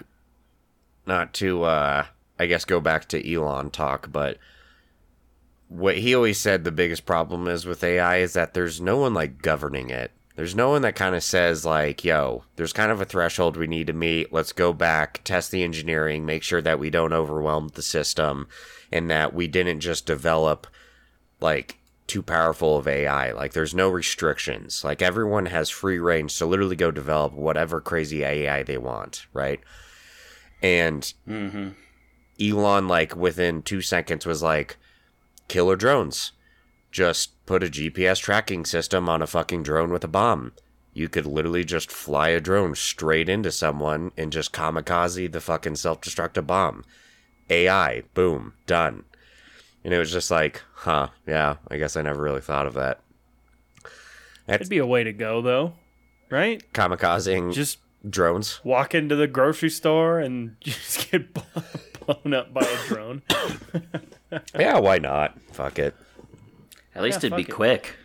not 1.05 1.33
to 1.35 1.63
uh 1.63 2.05
I 2.39 2.45
guess 2.45 2.65
go 2.65 2.79
back 2.79 3.07
to 3.09 3.33
Elon 3.33 3.71
talk, 3.71 4.11
but 4.11 4.37
what 5.69 5.97
he 5.97 6.15
always 6.15 6.39
said 6.39 6.63
the 6.63 6.71
biggest 6.71 7.05
problem 7.05 7.47
is 7.47 7.65
with 7.65 7.83
AI 7.83 8.17
is 8.17 8.33
that 8.33 8.53
there's 8.53 8.79
no 8.79 8.97
one 8.97 9.13
like 9.13 9.41
governing 9.41 9.89
it. 9.89 10.11
There's 10.37 10.55
no 10.55 10.69
one 10.69 10.83
that 10.83 10.95
kind 10.95 11.15
of 11.15 11.23
says 11.23 11.65
like, 11.65 12.05
"Yo, 12.05 12.43
there's 12.57 12.71
kind 12.71 12.91
of 12.91 13.01
a 13.01 13.05
threshold 13.05 13.57
we 13.57 13.65
need 13.65 13.87
to 13.87 13.93
meet. 13.93 14.31
Let's 14.31 14.53
go 14.53 14.71
back, 14.71 15.21
test 15.23 15.49
the 15.49 15.63
engineering, 15.63 16.27
make 16.27 16.43
sure 16.43 16.61
that 16.61 16.77
we 16.77 16.91
don't 16.91 17.11
overwhelm 17.11 17.69
the 17.69 17.81
system 17.81 18.47
and 18.91 19.09
that 19.09 19.33
we 19.33 19.47
didn't 19.47 19.79
just 19.79 20.05
develop 20.05 20.67
like 21.41 21.79
too 22.05 22.21
powerful 22.21 22.77
of 22.77 22.87
AI. 22.87 23.31
Like 23.31 23.53
there's 23.53 23.73
no 23.73 23.89
restrictions. 23.89 24.83
Like 24.83 25.01
everyone 25.01 25.47
has 25.47 25.71
free 25.71 25.97
range 25.97 26.37
to 26.37 26.45
literally 26.45 26.75
go 26.75 26.91
develop 26.91 27.33
whatever 27.33 27.81
crazy 27.81 28.23
AI 28.23 28.61
they 28.61 28.77
want, 28.77 29.25
right? 29.33 29.59
And 30.61 31.01
mm-hmm. 31.27 31.69
Elon 32.39 32.87
like 32.87 33.15
within 33.15 33.63
2 33.63 33.81
seconds 33.81 34.27
was 34.27 34.43
like 34.43 34.77
killer 35.47 35.75
drones. 35.75 36.31
Just 36.91 37.45
put 37.45 37.63
a 37.63 37.67
GPS 37.67 38.19
tracking 38.21 38.65
system 38.65 39.07
on 39.09 39.21
a 39.21 39.27
fucking 39.27 39.63
drone 39.63 39.91
with 39.91 40.03
a 40.03 40.07
bomb. 40.07 40.53
You 40.93 41.09
could 41.09 41.25
literally 41.27 41.63
just 41.63 41.91
fly 41.91 42.29
a 42.29 42.39
drone 42.41 42.73
straight 42.75 43.29
into 43.29 43.51
someone 43.51 44.11
and 44.17 44.31
just 44.31 44.51
kamikaze 44.53 45.31
the 45.31 45.41
fucking 45.41 45.75
self-destructive 45.75 46.47
bomb. 46.47 46.83
AI, 47.49 48.01
boom, 48.13 48.53
done. 48.65 49.03
And 49.83 49.93
it 49.93 49.99
was 49.99 50.11
just 50.11 50.31
like, 50.31 50.63
huh, 50.73 51.09
yeah, 51.27 51.57
I 51.69 51.77
guess 51.77 51.95
I 51.95 52.01
never 52.01 52.21
really 52.21 52.41
thought 52.41 52.65
of 52.65 52.73
that. 52.73 52.99
it'd 54.47 54.69
be 54.69 54.79
a 54.79 54.85
way 54.87 55.03
to 55.03 55.13
go, 55.13 55.41
though, 55.41 55.73
right? 56.29 56.63
Kamikazing 56.73 57.53
Just 57.53 57.77
drones. 58.09 58.59
walk 58.63 58.95
into 58.95 59.15
the 59.15 59.27
grocery 59.27 59.69
store 59.69 60.19
and 60.19 60.55
just 60.61 61.11
get 61.11 61.31
blown 61.33 62.33
up 62.33 62.53
by 62.53 62.61
a 62.61 62.87
drone. 62.87 63.21
Yeah, 64.57 64.79
why 64.79 64.97
not? 64.97 65.37
Fuck 65.53 65.79
it. 65.79 65.95
At 66.97 67.03
least 67.03 67.23
Yeah, 67.23 67.27
it'd 67.27 67.37
be 67.37 67.43
it. 67.43 67.53
quick. 67.53 67.95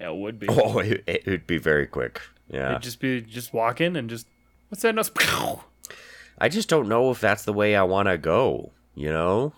Yeah, 0.00 0.10
it 0.10 0.16
would 0.16 0.38
be. 0.40 0.46
Oh, 0.50 0.78
it, 0.78 1.04
it 1.06 1.26
would 1.26 1.46
be 1.46 1.58
very 1.58 1.86
quick. 1.86 2.20
Yeah. 2.48 2.70
It'd 2.70 2.82
just 2.82 3.00
be 3.00 3.20
just 3.20 3.52
walk 3.54 3.80
in 3.80 3.96
and 3.96 4.10
just 4.10 4.26
what's 4.68 4.82
that? 4.82 4.94
noise? 4.94 5.10
I 6.38 6.48
just 6.48 6.68
don't 6.68 6.88
know 6.88 7.10
if 7.10 7.20
that's 7.20 7.44
the 7.44 7.52
way 7.52 7.76
I 7.76 7.82
want 7.82 8.08
to 8.08 8.18
go, 8.18 8.72
you 8.94 9.12
know? 9.12 9.52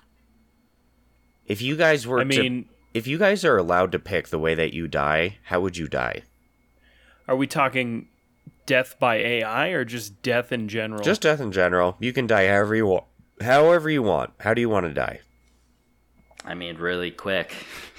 If 1.46 1.62
you 1.62 1.76
guys 1.76 2.06
were 2.06 2.20
I 2.20 2.24
mean, 2.24 2.64
to 2.64 2.68
if 2.92 3.06
you 3.06 3.18
guys 3.18 3.44
are 3.44 3.56
allowed 3.56 3.92
to 3.92 3.98
pick 3.98 4.28
the 4.28 4.38
way 4.38 4.54
that 4.54 4.74
you 4.74 4.86
die, 4.88 5.38
how 5.44 5.60
would 5.60 5.76
you 5.76 5.88
die? 5.88 6.22
are 7.26 7.36
we 7.36 7.46
talking 7.46 8.06
death 8.66 8.98
by 8.98 9.16
AI 9.16 9.68
or 9.68 9.84
just 9.84 10.20
death 10.22 10.52
in 10.52 10.68
general? 10.68 11.02
Just 11.02 11.22
death 11.22 11.40
in 11.40 11.52
general. 11.52 11.96
You 12.00 12.12
can 12.12 12.26
die 12.26 12.48
however 12.48 12.74
you 12.74 12.86
want. 12.86 13.04
However 13.40 13.88
you 13.88 14.02
want. 14.02 14.32
How 14.40 14.52
do 14.52 14.60
you 14.60 14.68
want 14.68 14.86
to 14.86 14.92
die? 14.92 15.20
I 16.44 16.54
mean, 16.54 16.76
really 16.76 17.10
quick. 17.10 17.54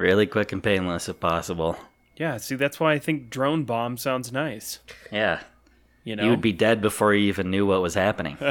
really 0.00 0.26
quick 0.26 0.52
and 0.52 0.62
painless 0.62 1.08
if 1.08 1.20
possible. 1.20 1.76
yeah. 2.16 2.36
See, 2.38 2.54
that's 2.56 2.80
why 2.80 2.92
I 2.94 2.98
think 2.98 3.30
drone 3.30 3.64
bomb 3.64 3.96
sounds 3.96 4.32
nice. 4.32 4.78
Yeah. 5.12 5.40
You 6.04 6.16
know, 6.16 6.24
You 6.24 6.30
would 6.30 6.40
be 6.40 6.52
dead 6.52 6.80
before 6.80 7.12
you 7.14 7.28
even 7.28 7.50
knew 7.50 7.66
what 7.66 7.82
was 7.82 7.94
happening. 7.94 8.36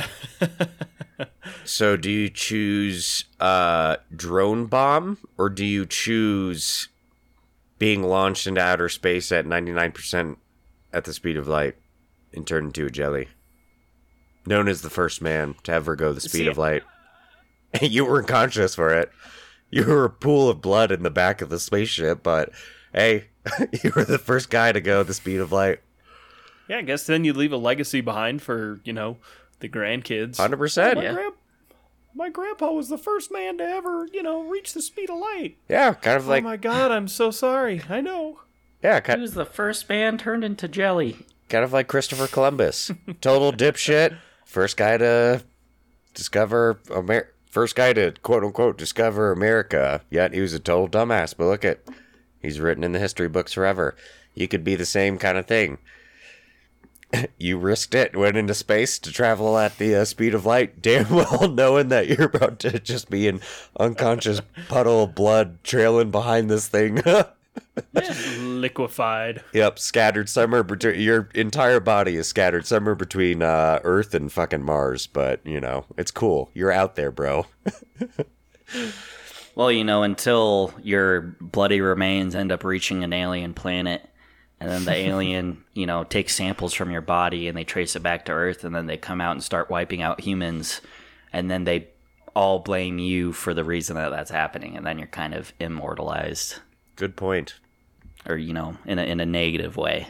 So, 1.65 1.97
do 1.97 2.09
you 2.09 2.29
choose 2.29 3.25
uh 3.39 3.97
drone 4.15 4.67
bomb 4.67 5.17
or 5.38 5.49
do 5.49 5.65
you 5.65 5.85
choose 5.85 6.88
being 7.77 8.03
launched 8.03 8.47
into 8.47 8.62
outer 8.62 8.88
space 8.89 9.31
at 9.31 9.45
99% 9.45 10.38
at 10.93 11.03
the 11.03 11.13
speed 11.13 11.38
of 11.38 11.47
light 11.47 11.75
and 12.33 12.47
turn 12.47 12.65
into 12.67 12.85
a 12.85 12.89
jelly? 12.89 13.27
Known 14.45 14.67
as 14.69 14.81
the 14.81 14.89
first 14.89 15.21
man 15.21 15.55
to 15.63 15.73
ever 15.73 15.95
go 15.95 16.13
the 16.13 16.21
speed 16.21 16.43
See- 16.43 16.47
of 16.47 16.57
light. 16.57 16.83
you 17.81 18.05
weren't 18.05 18.27
conscious 18.27 18.73
for 18.75 18.93
it. 18.93 19.12
You 19.71 19.86
were 19.86 20.05
a 20.05 20.10
pool 20.10 20.49
of 20.49 20.62
blood 20.62 20.91
in 20.91 21.03
the 21.03 21.10
back 21.12 21.41
of 21.41 21.49
the 21.49 21.60
spaceship, 21.60 22.23
but 22.23 22.51
hey, 22.93 23.25
you 23.84 23.91
were 23.95 24.03
the 24.03 24.17
first 24.17 24.49
guy 24.49 24.71
to 24.71 24.82
go 24.82 25.03
the 25.03 25.13
speed 25.13 25.39
of 25.39 25.51
light. 25.51 25.79
yeah. 26.67 26.77
I 26.77 26.82
guess 26.82 27.05
then 27.05 27.23
you 27.23 27.34
leave 27.34 27.53
a 27.53 27.58
legacy 27.58 28.01
behind 28.01 28.41
for 28.41 28.79
you 28.84 28.93
know 28.93 29.17
the 29.60 29.69
grandkids. 29.69 30.38
100%. 30.38 30.95
my, 30.95 31.03
Yeah. 31.03 31.13
grand- 31.13 31.34
my 32.15 32.29
grandpa 32.29 32.71
was 32.71 32.89
the 32.89 32.97
first 32.97 33.32
man 33.32 33.58
to 33.60 33.63
ever 33.63 34.08
you 34.12 34.23
know 34.23 34.41
reach 34.41 34.73
the 34.73 34.82
speed 34.82 35.10
of 35.12 35.17
light. 35.19 35.58
Yeah, 35.69 35.93
kind 35.93 36.17
of 36.17 36.25
oh 36.25 36.29
like 36.32 36.43
oh 36.43 36.47
my 36.47 36.58
god, 36.58 36.91
I'm 36.91 37.08
so 37.08 37.29
sorry. 37.29 37.84
I 37.89 38.01
know. 38.01 38.39
yeah, 38.84 38.99
kind- 38.99 39.05
He 39.05 39.12
kind, 39.13 39.21
was 39.21 39.34
the 39.36 39.45
first 39.45 39.88
man 39.89 40.17
turned 40.17 40.43
into 40.43 40.67
jelly. 40.67 41.17
kind 41.49 41.63
of 41.63 41.71
like 41.73 41.88
Christopher 41.88 42.27
Columbus. 42.27 42.91
Total 43.21 43.51
dipshit. 43.53 44.17
First 44.45 44.77
guy 44.77 44.97
to 44.97 45.43
discover 46.15 46.79
Amer- 46.91 47.32
first 47.60 47.76
guy 47.76 47.91
to 47.91 48.13
quote 48.24 48.41
unquote 48.41 48.78
discover 48.78 49.34
America. 49.34 50.00
Yet 50.10 50.34
he 50.34 50.39
was 50.39 50.54
a 50.54 50.60
total 50.60 50.88
dumbass. 50.88 51.36
But 51.36 51.48
look 51.48 51.65
at 51.65 51.82
he's 52.41 52.62
written 52.62 52.86
in 52.86 52.93
the 52.93 53.00
history 53.00 53.28
books 53.28 53.52
forever. 53.52 53.98
You 54.34 54.48
could 54.48 54.63
be 54.63 54.76
the 54.76 54.86
same 54.86 55.17
kind 55.17 55.38
of 55.38 55.45
thing. 55.45 55.78
you 57.38 57.58
risked 57.58 57.93
it, 57.93 58.15
went 58.15 58.38
into 58.38 58.54
space 58.54 58.98
to 59.00 59.12
travel 59.12 59.58
at 59.58 59.78
the 59.78 59.93
uh, 59.93 60.06
speed 60.06 60.34
of 60.34 60.45
light, 60.45 60.82
damn 60.82 61.10
well 61.10 61.50
knowing 61.50 61.89
that 61.89 62.08
you're 62.08 62.28
about 62.28 62.60
to 62.60 62.80
just 62.80 63.10
be 63.10 63.28
an 63.28 63.41
unconscious 63.78 64.39
puddle 64.69 65.04
of 65.04 65.13
blood 65.13 65.62
trailing 65.62 66.12
behind 66.12 66.50
this 66.50 66.69
thing. 66.69 67.04
Liquefied. 68.39 69.43
Yep, 69.54 69.80
scattered 69.80 70.30
somewhere 70.30 70.63
between 70.63 71.00
your 71.00 71.30
entire 71.36 71.80
body 71.80 72.15
is 72.15 72.28
scattered 72.28 72.65
somewhere 72.65 72.95
between 72.95 73.41
uh, 73.41 73.80
Earth 73.84 74.13
and 74.13 74.32
fucking 74.32 74.63
Mars. 74.63 75.08
But 75.08 75.45
you 75.45 75.60
know, 75.60 75.86
it's 75.98 76.12
cool. 76.12 76.50
You're 76.54 76.72
out 76.72 76.95
there, 76.95 77.12
bro. 77.12 77.45
Well, 79.60 79.74
you 79.74 79.84
know, 79.84 80.04
until 80.04 80.74
your 80.84 81.36
bloody 81.41 81.82
remains 81.82 82.34
end 82.34 82.54
up 82.54 82.63
reaching 82.63 83.04
an 83.04 83.12
alien 83.12 83.54
planet, 83.54 84.10
and 84.58 84.72
then 84.72 84.86
the 84.86 84.93
alien, 84.93 85.65
you 85.74 85.86
know, 85.86 86.06
takes 86.06 86.34
samples 86.34 86.74
from 86.74 86.91
your 86.91 87.02
body 87.02 87.50
and 87.50 87.58
they 87.58 87.65
trace 87.65 87.98
it 87.98 88.02
back 88.02 88.24
to 88.26 88.32
Earth, 88.32 88.63
and 88.63 88.74
then 88.74 88.86
they 88.86 88.95
come 88.95 89.19
out 89.19 89.34
and 89.34 89.43
start 89.43 89.69
wiping 89.69 90.02
out 90.02 90.22
humans, 90.22 90.80
and 91.34 91.52
then 91.52 91.65
they 91.65 91.89
all 92.34 92.60
blame 92.60 93.00
you 93.00 93.34
for 93.34 93.54
the 93.54 93.65
reason 93.65 93.98
that 93.98 94.12
that's 94.12 94.32
happening, 94.32 94.78
and 94.78 94.86
then 94.86 94.98
you're 94.98 95.08
kind 95.08 95.34
of 95.34 95.52
immortalized, 95.60 96.60
Good 96.99 97.15
point. 97.15 97.55
or 98.27 98.35
you 98.38 98.53
know, 98.53 98.77
in 98.85 98.99
a 98.99 99.03
in 99.03 99.19
a 99.19 99.25
negative 99.25 99.75
way. 99.77 100.09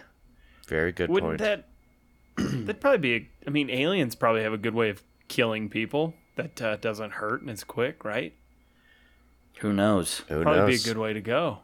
Very 0.67 0.91
good 0.91 1.09
Wouldn't 1.09 1.39
point. 1.39 1.41
that 1.41 1.67
that'd 2.37 2.81
probably 2.81 2.97
be? 2.97 3.13
A, 3.15 3.29
I 3.47 3.49
mean, 3.51 3.69
aliens 3.69 4.15
probably 4.15 4.43
have 4.43 4.53
a 4.53 4.57
good 4.57 4.73
way 4.75 4.89
of 4.89 5.01
killing 5.27 5.69
people 5.69 6.15
that 6.35 6.61
uh, 6.61 6.75
doesn't 6.77 7.11
hurt 7.13 7.41
and 7.41 7.49
it's 7.49 7.63
quick, 7.63 8.03
right? 8.03 8.33
Who 9.59 9.71
knows? 9.73 10.19
Who 10.29 10.41
Probably 10.41 10.61
knows? 10.61 10.83
be 10.83 10.89
a 10.89 10.93
good 10.93 10.99
way 10.99 11.13
to 11.13 11.21
go. 11.21 11.59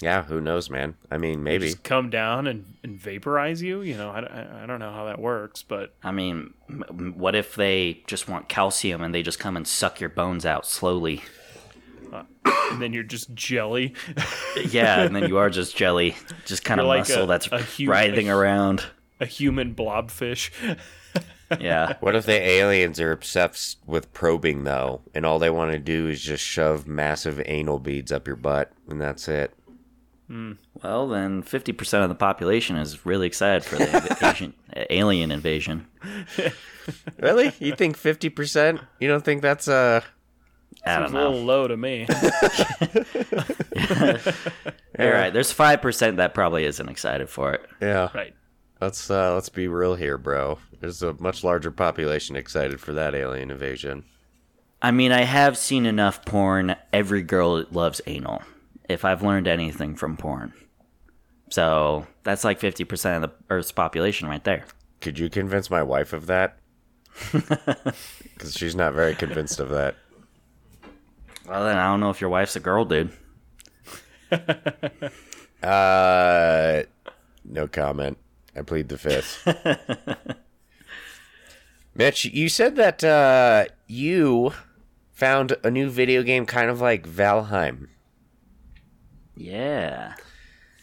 Yeah, 0.00 0.22
who 0.24 0.40
knows, 0.40 0.68
man? 0.70 0.94
I 1.10 1.18
mean, 1.18 1.42
maybe. 1.44 1.66
Just 1.66 1.82
come 1.84 2.10
down 2.10 2.46
and, 2.48 2.74
and 2.82 2.98
vaporize 2.98 3.62
you. 3.62 3.82
You 3.82 3.96
know, 3.96 4.10
I, 4.10 4.20
I, 4.20 4.62
I 4.62 4.66
don't 4.66 4.80
know 4.80 4.90
how 4.92 5.04
that 5.04 5.20
works, 5.20 5.62
but 5.62 5.94
I 6.02 6.10
mean, 6.10 6.54
m- 6.68 6.84
m- 6.88 7.14
what 7.16 7.34
if 7.36 7.54
they 7.54 8.02
just 8.08 8.28
want 8.28 8.48
calcium 8.48 9.00
and 9.02 9.14
they 9.14 9.22
just 9.22 9.38
come 9.38 9.56
and 9.56 9.66
suck 9.66 10.00
your 10.00 10.08
bones 10.10 10.44
out 10.46 10.66
slowly? 10.66 11.22
And 12.12 12.80
then 12.82 12.92
you're 12.92 13.02
just 13.02 13.34
jelly. 13.34 13.94
Yeah, 14.68 15.00
and 15.02 15.16
then 15.16 15.28
you 15.28 15.38
are 15.38 15.48
just 15.50 15.74
jelly, 15.76 16.14
just 16.44 16.62
kind 16.64 16.78
of 16.78 16.84
You're 16.84 16.88
like 16.96 17.08
muscle 17.08 17.24
a- 17.24 17.26
that's 17.26 17.48
a 17.50 17.58
hu- 17.62 17.88
writhing 17.88 18.28
a- 18.28 18.36
around. 18.36 18.84
a 19.20 19.26
human 19.26 19.74
blobfish. 19.74 20.50
Yeah. 21.60 21.96
What 22.00 22.14
if 22.16 22.24
the 22.24 22.32
aliens 22.40 22.98
are 22.98 23.12
obsessed 23.12 23.76
with 23.86 24.10
probing 24.14 24.64
though, 24.64 25.02
and 25.14 25.26
all 25.26 25.38
they 25.38 25.50
want 25.50 25.72
to 25.72 25.78
do 25.78 26.08
is 26.08 26.22
just 26.22 26.42
shove 26.42 26.86
massive 26.86 27.42
anal 27.44 27.78
beads 27.78 28.10
up 28.10 28.26
your 28.26 28.36
butt, 28.36 28.72
and 28.88 28.98
that's 28.98 29.28
it? 29.28 29.52
Well, 30.82 31.08
then 31.08 31.42
50% 31.42 32.02
of 32.02 32.08
the 32.08 32.14
population 32.14 32.76
is 32.76 33.04
really 33.04 33.26
excited 33.26 33.64
for 33.66 33.76
the 33.76 33.84
invasion, 34.22 34.54
alien 34.88 35.30
invasion. 35.30 35.86
Really? 37.18 37.52
You 37.58 37.76
think 37.76 37.98
fifty 37.98 38.30
percent? 38.30 38.80
You 38.98 39.08
don't 39.08 39.24
think 39.24 39.42
that's 39.42 39.68
uh 39.68 40.00
I 40.84 40.98
don't 40.98 41.08
Seems 41.10 41.18
a 41.18 41.28
little 41.28 41.44
low 41.44 41.68
to 41.68 41.76
me. 41.76 42.06
All 44.98 45.10
right, 45.10 45.32
there's 45.32 45.54
5% 45.54 46.16
that 46.16 46.34
probably 46.34 46.64
isn't 46.64 46.88
excited 46.88 47.28
for 47.28 47.52
it. 47.52 47.68
yeah? 47.80 48.08
right. 48.14 48.34
Let's 48.80 49.08
uh 49.12 49.32
let's 49.34 49.48
be 49.48 49.68
real 49.68 49.94
here, 49.94 50.18
bro. 50.18 50.58
There's 50.80 51.04
a 51.04 51.12
much 51.20 51.44
larger 51.44 51.70
population 51.70 52.34
excited 52.34 52.80
for 52.80 52.92
that 52.94 53.14
alien 53.14 53.52
invasion. 53.52 54.02
I 54.82 54.90
mean, 54.90 55.12
I 55.12 55.22
have 55.22 55.56
seen 55.56 55.86
enough 55.86 56.24
porn. 56.24 56.74
Every 56.92 57.22
girl 57.22 57.64
loves 57.70 58.00
anal. 58.08 58.42
If 58.88 59.04
I've 59.04 59.22
learned 59.22 59.46
anything 59.46 59.94
from 59.94 60.16
porn. 60.16 60.52
So 61.48 62.08
that's 62.24 62.42
like 62.42 62.58
50% 62.58 63.16
of 63.16 63.22
the 63.22 63.30
Earth's 63.50 63.70
population 63.70 64.26
right 64.26 64.42
there. 64.42 64.64
Could 65.00 65.16
you 65.16 65.30
convince 65.30 65.70
my 65.70 65.84
wife 65.84 66.12
of 66.12 66.26
that? 66.26 66.58
Because 68.34 68.56
she's 68.56 68.74
not 68.74 68.94
very 68.94 69.14
convinced 69.14 69.60
of 69.60 69.68
that. 69.68 69.94
Well, 71.48 71.64
then 71.64 71.76
I 71.78 71.90
don't 71.90 72.00
know 72.00 72.10
if 72.10 72.20
your 72.20 72.30
wife's 72.30 72.56
a 72.56 72.60
girl, 72.60 72.84
dude. 72.84 73.10
Uh, 75.62 76.82
no 77.44 77.68
comment. 77.68 78.18
I 78.56 78.62
plead 78.62 78.88
the 78.88 78.98
fifth. 78.98 79.46
Mitch, 81.94 82.24
you 82.24 82.48
said 82.48 82.76
that 82.76 83.04
uh, 83.04 83.66
you 83.86 84.52
found 85.12 85.56
a 85.62 85.70
new 85.70 85.88
video 85.88 86.22
game 86.22 86.46
kind 86.46 86.68
of 86.68 86.80
like 86.80 87.08
Valheim. 87.08 87.88
Yeah. 89.36 90.14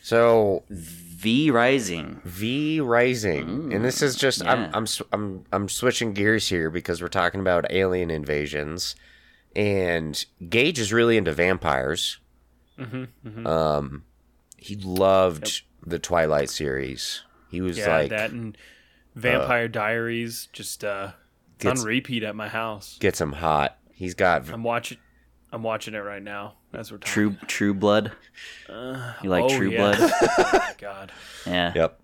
So 0.01 0.63
V 0.69 1.51
Rising. 1.51 2.21
V 2.23 2.79
Rising, 2.79 3.73
and 3.73 3.83
this 3.83 4.01
is 4.01 4.15
just 4.15 4.43
yeah. 4.43 4.51
I'm 4.53 4.71
I'm 4.73 4.85
I'm 5.11 5.45
I'm 5.51 5.69
switching 5.69 6.13
gears 6.13 6.47
here 6.47 6.69
because 6.69 7.01
we're 7.01 7.09
talking 7.09 7.41
about 7.41 7.71
alien 7.71 8.09
invasions, 8.09 8.95
and 9.55 10.25
Gage 10.49 10.79
is 10.79 10.91
really 10.93 11.17
into 11.17 11.31
vampires. 11.33 12.17
Um, 13.45 14.03
he 14.57 14.75
loved 14.75 15.61
the 15.85 15.99
Twilight 15.99 16.49
series. 16.49 17.23
He 17.49 17.61
was 17.61 17.77
Yeah, 17.77 17.97
like 17.97 18.09
that 18.11 18.31
and 18.31 18.57
Vampire 19.15 19.67
Diaries 19.67 20.47
just 20.53 20.83
uh 20.83 21.11
it's 21.55 21.63
Gets- 21.65 21.81
on 21.81 21.87
repeat 21.87 22.23
at 22.23 22.35
my 22.35 22.47
house. 22.47 22.97
gets 22.99 23.19
him 23.19 23.33
hot. 23.33 23.77
He's 23.93 24.13
got 24.13 24.49
I'm 24.49 24.63
watching 24.63 24.97
I'm 25.51 25.63
watching 25.63 25.93
it 25.93 25.99
right 25.99 26.21
now 26.23 26.53
as 26.73 26.91
we're 26.91 26.99
talking. 26.99 27.11
True 27.11 27.35
True 27.47 27.73
Blood. 27.73 28.11
you 28.69 29.29
like 29.29 29.43
oh, 29.45 29.49
True 29.57 29.71
yeah. 29.71 29.77
Blood? 29.97 30.11
Oh 30.37 30.71
God. 30.77 31.11
Yeah. 31.45 31.73
yep 31.75 31.99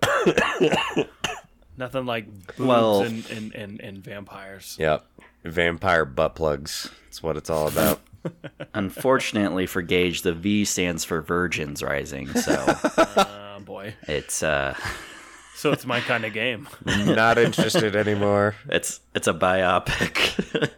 Nothing 1.78 2.06
like 2.06 2.28
boobs 2.58 2.60
Well- 2.60 3.02
and, 3.04 3.30
and, 3.30 3.54
and, 3.56 3.80
and 3.82 3.98
vampires. 4.00 4.76
yep 4.80 5.06
vampire 5.46 6.06
butt 6.06 6.36
plugs. 6.36 6.90
That's 7.06 7.22
what 7.24 7.38
it's 7.38 7.50
all 7.50 7.68
about. 7.68 8.02
Unfortunately 8.74 9.66
for 9.68 9.82
Gage, 9.82 10.24
the 10.24 10.34
V 10.34 10.66
stands 10.66 11.04
for 11.04 11.22
Virgins 11.22 11.84
Rising, 11.84 12.28
so 12.34 12.66
Oh 12.98 13.58
boy. 13.66 13.94
it's 14.08 14.42
uh 14.44 14.76
So 15.56 15.72
it's 15.72 15.86
my 15.86 16.02
kind 16.02 16.26
of 16.26 16.34
game. 16.34 16.68
Not 16.86 17.38
interested 17.38 17.96
anymore. 17.96 18.56
it's 18.68 19.00
it's 19.14 19.28
a 19.28 19.34
biopic. 19.34 20.70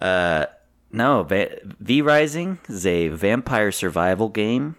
uh 0.00 0.46
no, 0.90 1.22
Va- 1.24 1.58
V 1.64 2.00
Rising 2.02 2.58
is 2.68 2.86
a 2.86 3.08
vampire 3.08 3.70
survival 3.72 4.28
game. 4.28 4.76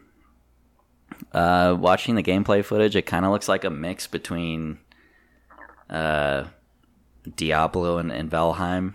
Uh 1.34 1.76
watching 1.78 2.16
the 2.16 2.24
gameplay 2.24 2.64
footage, 2.64 2.96
it 2.96 3.06
kind 3.06 3.26
of 3.26 3.32
looks 3.32 3.48
like 3.48 3.64
a 3.64 3.70
mix 3.70 4.08
between 4.08 4.80
uh 5.90 6.46
Diablo 7.36 7.98
and, 7.98 8.12
and 8.12 8.30
Valheim 8.30 8.94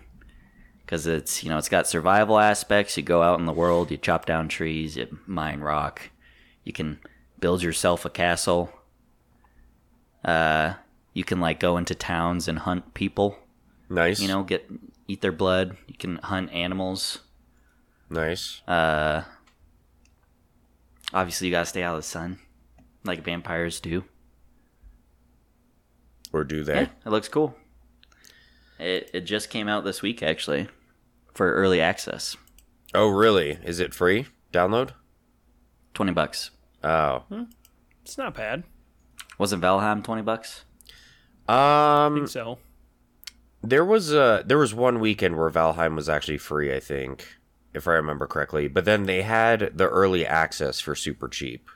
because 0.85 1.07
it's 1.07 1.43
you 1.43 1.49
know 1.49 1.57
it's 1.57 1.69
got 1.69 1.87
survival 1.87 2.39
aspects. 2.39 2.95
You 2.95 3.03
go 3.03 3.21
out 3.21 3.39
in 3.39 3.45
the 3.45 3.53
world, 3.53 3.91
you 3.91 3.97
chop 3.97 4.25
down 4.25 4.47
trees, 4.47 4.95
you 4.95 5.17
mine 5.25 5.61
rock, 5.61 6.09
you 6.63 6.73
can 6.73 6.99
build 7.39 7.63
yourself 7.63 8.05
a 8.05 8.09
castle. 8.09 8.71
Uh, 10.23 10.73
you 11.13 11.23
can 11.23 11.39
like 11.39 11.59
go 11.59 11.77
into 11.77 11.95
towns 11.95 12.47
and 12.47 12.59
hunt 12.59 12.93
people. 12.93 13.37
Nice. 13.89 14.19
You 14.19 14.27
know, 14.27 14.43
get 14.43 14.69
eat 15.07 15.21
their 15.21 15.31
blood. 15.31 15.77
You 15.87 15.95
can 15.97 16.17
hunt 16.17 16.51
animals. 16.51 17.19
Nice. 18.09 18.61
Uh, 18.67 19.23
obviously 21.13 21.47
you 21.47 21.51
gotta 21.51 21.65
stay 21.65 21.83
out 21.83 21.95
of 21.95 22.01
the 22.01 22.07
sun, 22.07 22.39
like 23.03 23.23
vampires 23.23 23.79
do. 23.79 24.03
Or 26.33 26.43
do 26.43 26.63
they? 26.63 26.81
Yeah, 26.81 26.89
it 27.05 27.09
looks 27.09 27.29
cool. 27.29 27.55
It 28.79 29.09
it 29.13 29.21
just 29.21 29.49
came 29.49 29.67
out 29.67 29.83
this 29.85 30.01
week 30.01 30.21
actually, 30.23 30.67
for 31.33 31.53
early 31.53 31.79
access. 31.81 32.35
Oh, 32.93 33.07
really? 33.09 33.57
Is 33.63 33.79
it 33.79 33.93
free? 33.93 34.27
Download? 34.53 34.91
Twenty 35.93 36.11
bucks. 36.13 36.51
Oh. 36.83 37.23
It's 38.03 38.17
not 38.17 38.35
bad. 38.35 38.63
Wasn't 39.37 39.61
Valheim 39.61 40.03
twenty 40.03 40.21
bucks? 40.21 40.65
I 41.47 42.05
Um, 42.05 42.15
think 42.15 42.27
so. 42.29 42.59
there 43.63 43.85
was 43.85 44.13
a 44.13 44.43
there 44.45 44.57
was 44.57 44.73
one 44.73 44.99
weekend 44.99 45.37
where 45.37 45.49
Valheim 45.49 45.95
was 45.95 46.09
actually 46.09 46.37
free, 46.37 46.73
I 46.73 46.79
think, 46.79 47.27
if 47.73 47.87
I 47.87 47.93
remember 47.93 48.27
correctly. 48.27 48.67
But 48.67 48.85
then 48.85 49.03
they 49.03 49.21
had 49.23 49.71
the 49.77 49.87
early 49.89 50.25
access 50.25 50.79
for 50.79 50.95
super 50.95 51.27
cheap. 51.27 51.69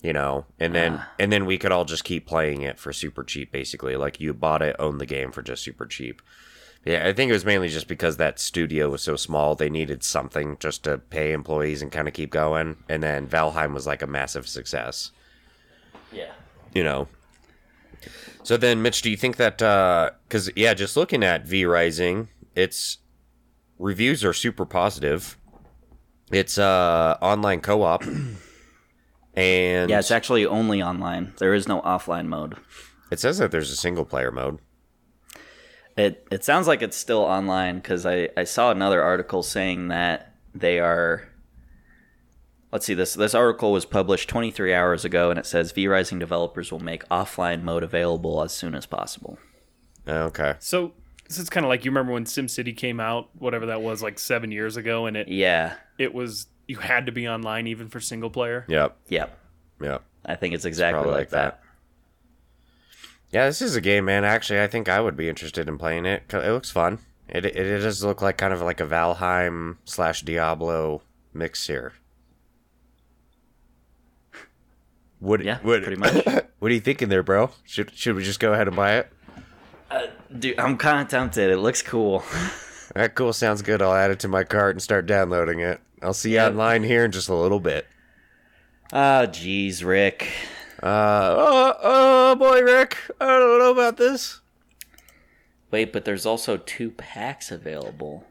You 0.00 0.12
know, 0.12 0.46
and 0.60 0.74
then 0.74 1.02
and 1.18 1.32
then 1.32 1.44
we 1.44 1.58
could 1.58 1.72
all 1.72 1.84
just 1.84 2.04
keep 2.04 2.24
playing 2.24 2.62
it 2.62 2.78
for 2.78 2.92
super 2.92 3.24
cheap, 3.24 3.50
basically. 3.50 3.96
Like 3.96 4.20
you 4.20 4.32
bought 4.32 4.62
it, 4.62 4.76
owned 4.78 5.00
the 5.00 5.06
game 5.06 5.32
for 5.32 5.42
just 5.42 5.64
super 5.64 5.86
cheap. 5.86 6.22
Yeah, 6.84 7.06
I 7.06 7.12
think 7.12 7.30
it 7.30 7.32
was 7.32 7.44
mainly 7.44 7.68
just 7.68 7.88
because 7.88 8.16
that 8.16 8.38
studio 8.38 8.88
was 8.90 9.02
so 9.02 9.16
small, 9.16 9.56
they 9.56 9.68
needed 9.68 10.04
something 10.04 10.56
just 10.60 10.84
to 10.84 10.98
pay 10.98 11.32
employees 11.32 11.82
and 11.82 11.90
kind 11.90 12.06
of 12.06 12.14
keep 12.14 12.30
going. 12.30 12.76
And 12.88 13.02
then 13.02 13.26
Valheim 13.26 13.74
was 13.74 13.86
like 13.88 14.00
a 14.00 14.06
massive 14.06 14.46
success. 14.46 15.10
Yeah. 16.12 16.32
you 16.74 16.84
know. 16.84 17.08
So 18.42 18.56
then, 18.56 18.80
Mitch, 18.80 19.02
do 19.02 19.10
you 19.10 19.16
think 19.16 19.36
that? 19.36 19.60
uh 19.60 20.10
Because 20.28 20.50
yeah, 20.56 20.74
just 20.74 20.96
looking 20.96 21.22
at 21.24 21.44
V 21.44 21.64
Rising, 21.64 22.28
its 22.54 22.98
reviews 23.78 24.24
are 24.24 24.32
super 24.32 24.64
positive. 24.64 25.36
It's 26.30 26.56
uh 26.58 27.16
online 27.20 27.60
co-op, 27.60 28.04
and 29.38 29.88
Yeah, 29.90 29.98
it's 30.00 30.10
actually 30.10 30.44
only 30.46 30.82
online. 30.82 31.32
There 31.38 31.54
is 31.54 31.68
no 31.68 31.80
offline 31.82 32.26
mode. 32.26 32.56
it 33.10 33.20
says 33.20 33.38
that 33.38 33.50
there's 33.50 33.70
a 33.70 33.76
single 33.76 34.04
player 34.04 34.30
mode. 34.32 34.58
It 35.96 36.26
it 36.30 36.44
sounds 36.44 36.66
like 36.68 36.82
it's 36.82 36.96
still 36.96 37.20
online 37.22 37.76
because 37.76 38.06
I, 38.06 38.28
I 38.36 38.44
saw 38.44 38.70
another 38.70 39.02
article 39.02 39.42
saying 39.42 39.88
that 39.88 40.34
they 40.54 40.78
are. 40.78 41.28
Let's 42.72 42.84
see 42.86 42.94
this 42.94 43.14
this 43.14 43.34
article 43.34 43.72
was 43.72 43.84
published 43.84 44.28
23 44.28 44.74
hours 44.74 45.04
ago 45.04 45.30
and 45.30 45.38
it 45.38 45.46
says 45.46 45.72
V 45.72 45.88
Rising 45.88 46.18
developers 46.18 46.70
will 46.70 46.80
make 46.80 47.08
offline 47.08 47.62
mode 47.62 47.82
available 47.82 48.42
as 48.42 48.52
soon 48.52 48.74
as 48.74 48.86
possible. 48.86 49.38
Okay, 50.06 50.54
So 50.60 50.92
this 51.28 51.38
is 51.38 51.50
kind 51.50 51.64
of 51.66 51.68
like 51.68 51.84
you 51.84 51.90
remember 51.90 52.12
when 52.12 52.24
SimCity 52.24 52.74
came 52.76 53.00
out, 53.00 53.28
whatever 53.38 53.66
that 53.66 53.82
was, 53.82 54.02
like 54.02 54.18
seven 54.18 54.50
years 54.52 54.76
ago, 54.76 55.06
and 55.06 55.16
it 55.16 55.28
Yeah. 55.28 55.74
it 55.98 56.14
was 56.14 56.46
you 56.68 56.76
had 56.76 57.06
to 57.06 57.12
be 57.12 57.26
online 57.28 57.66
even 57.66 57.88
for 57.88 57.98
single 57.98 58.30
player. 58.30 58.64
yep, 58.68 58.96
Yep. 59.08 59.36
yep. 59.80 60.04
I 60.24 60.36
think 60.36 60.54
it's 60.54 60.64
exactly 60.64 60.94
probably 61.02 61.12
like, 61.12 61.20
like 61.20 61.30
that. 61.30 61.60
Yeah, 63.30 63.46
this 63.46 63.60
is 63.60 63.74
a 63.76 63.80
game, 63.80 64.04
man. 64.04 64.24
Actually, 64.24 64.60
I 64.62 64.66
think 64.68 64.88
I 64.88 65.00
would 65.00 65.16
be 65.16 65.28
interested 65.28 65.68
in 65.68 65.76
playing 65.78 66.06
it. 66.06 66.28
'cause 66.28 66.44
It 66.44 66.50
looks 66.50 66.70
fun. 66.70 66.98
It 67.28 67.44
it, 67.44 67.56
it 67.56 67.78
does 67.80 68.04
look 68.04 68.22
like 68.22 68.36
kind 68.38 68.52
of 68.54 68.60
like 68.62 68.80
a 68.80 68.86
Valheim 68.86 69.76
slash 69.84 70.22
Diablo 70.22 71.02
mix 71.34 71.66
here. 71.66 71.92
What, 75.20 75.42
Yeah, 75.44 75.58
what, 75.62 75.82
pretty 75.82 75.96
much. 76.00 76.24
What 76.58 76.72
are 76.72 76.74
you 76.74 76.80
thinking 76.80 77.08
there, 77.08 77.22
bro? 77.22 77.50
Should 77.64 77.94
should 77.94 78.16
we 78.16 78.24
just 78.24 78.40
go 78.40 78.52
ahead 78.52 78.66
and 78.66 78.74
buy 78.76 78.96
it? 78.96 79.12
Uh, 79.92 80.06
dude, 80.36 80.58
I'm 80.58 80.76
kind 80.76 81.00
of 81.00 81.08
tempted. 81.08 81.50
It 81.50 81.58
looks 81.58 81.82
cool. 81.82 82.22
That 82.94 83.14
cool 83.14 83.34
sounds 83.34 83.60
good. 83.62 83.80
I'll 83.82 83.92
add 83.94 84.10
it 84.10 84.18
to 84.20 84.28
my 84.28 84.42
cart 84.44 84.74
and 84.74 84.82
start 84.82 85.04
downloading 85.06 85.60
it. 85.60 85.78
I'll 86.02 86.14
see 86.14 86.30
you 86.30 86.36
Yep. 86.36 86.50
online 86.52 86.84
here 86.84 87.04
in 87.04 87.12
just 87.12 87.28
a 87.28 87.34
little 87.34 87.60
bit. 87.60 87.86
Ah, 88.92 89.26
jeez, 89.26 89.84
Rick. 89.84 90.28
Uh, 90.82 91.34
oh, 91.36 91.74
oh 91.82 92.34
boy, 92.36 92.60
Rick. 92.62 92.96
I 93.20 93.26
don't 93.26 93.58
know 93.58 93.72
about 93.72 93.96
this. 93.96 94.40
Wait, 95.70 95.92
but 95.92 96.04
there's 96.04 96.24
also 96.24 96.56
two 96.56 96.90
packs 96.92 97.50
available. 97.50 98.24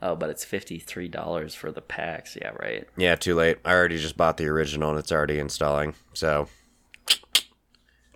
Oh, 0.00 0.14
but 0.14 0.30
it's 0.30 0.44
fifty-three 0.44 1.08
dollars 1.08 1.54
for 1.54 1.72
the 1.72 1.80
packs. 1.82 2.36
Yeah, 2.40 2.50
right. 2.60 2.86
Yeah, 2.96 3.16
too 3.16 3.34
late. 3.34 3.58
I 3.64 3.72
already 3.72 3.98
just 3.98 4.16
bought 4.16 4.36
the 4.36 4.46
original 4.46 4.90
and 4.90 4.98
it's 4.98 5.10
already 5.12 5.38
installing. 5.40 5.94
So 6.14 6.48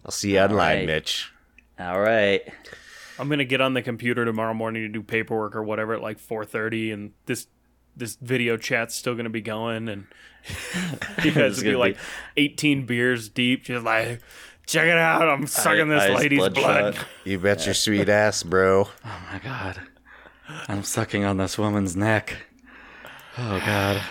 I'll 0.04 0.12
see 0.12 0.34
you 0.34 0.38
online, 0.40 0.56
right. 0.78 0.86
Mitch. 0.86 1.30
All 1.78 2.00
right. 2.00 2.42
I'm 3.18 3.28
gonna 3.28 3.44
get 3.44 3.60
on 3.60 3.74
the 3.74 3.82
computer 3.82 4.24
tomorrow 4.24 4.54
morning 4.54 4.82
to 4.82 4.88
do 4.88 5.02
paperwork 5.02 5.54
or 5.56 5.62
whatever 5.64 5.94
at 5.94 6.00
like 6.00 6.18
4:30, 6.18 6.92
and 6.92 7.12
this 7.26 7.48
this 7.97 8.16
video 8.16 8.57
chat's 8.57 8.95
still 8.95 9.14
gonna 9.14 9.30
be 9.30 9.40
going, 9.40 9.88
and 9.88 10.07
you 11.24 11.30
guys 11.32 11.36
It's 11.36 11.57
will 11.59 11.62
be 11.64 11.70
gonna 11.70 11.78
like 11.78 11.97
be- 12.34 12.43
18 12.43 12.86
beers 12.86 13.28
deep, 13.28 13.64
just 13.64 13.84
like, 13.84 14.20
check 14.66 14.86
it 14.86 14.97
out, 14.99 15.28
I'm 15.28 15.47
sucking 15.47 15.88
this 15.88 16.03
eyes 16.03 16.18
lady's 16.18 16.38
blood. 16.38 16.55
bloodshot. 16.55 17.07
You 17.24 17.38
bet 17.38 17.64
your 17.66 17.74
sweet 17.74 18.09
ass, 18.09 18.43
bro. 18.43 18.88
Oh 19.05 19.22
my 19.32 19.38
god. 19.38 19.80
I'm 20.68 20.82
sucking 20.82 21.24
on 21.24 21.36
this 21.38 21.57
woman's 21.59 21.97
neck. 21.97 22.36
Oh 23.38 23.59
god. 23.64 24.03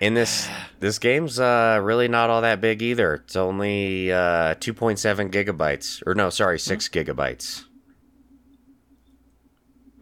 In 0.00 0.14
this 0.14 0.48
this 0.80 0.98
game's 0.98 1.38
uh 1.40 1.78
really 1.82 2.08
not 2.08 2.28
all 2.28 2.42
that 2.42 2.60
big 2.60 2.82
either. 2.82 3.14
It's 3.14 3.36
only 3.36 4.12
uh 4.12 4.54
2.7 4.56 5.30
gigabytes. 5.30 6.02
Or 6.06 6.14
no, 6.14 6.28
sorry, 6.30 6.58
6 6.58 6.88
gigabytes. 6.88 7.64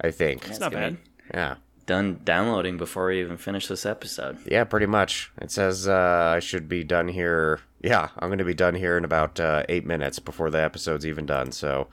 I 0.01 0.11
think. 0.11 0.49
It's 0.49 0.59
not 0.59 0.73
bad. 0.73 0.97
Yeah. 1.33 1.57
Done 1.93 2.21
downloading 2.25 2.79
before 2.79 3.09
we 3.09 3.21
even 3.21 3.37
finish 3.37 3.67
this 3.67 3.85
episode. 3.85 4.39
Yeah, 4.47 4.65
pretty 4.65 4.87
much. 4.87 5.31
It 5.43 5.51
says 5.51 5.87
uh, 5.87 6.33
I 6.35 6.39
should 6.39 6.67
be 6.67 6.85
done 6.85 7.09
here. 7.09 7.61
Yeah, 7.83 8.09
I'm 8.19 8.31
going 8.31 8.39
to 8.39 8.47
be 8.47 8.55
done 8.55 8.75
here 8.77 8.97
in 8.97 9.05
about 9.05 9.39
uh, 9.39 9.65
eight 9.69 9.85
minutes 9.85 10.19
before 10.19 10.49
the 10.49 10.63
episode's 10.63 11.05
even 11.05 11.27
done. 11.27 11.53
So, 11.53 11.89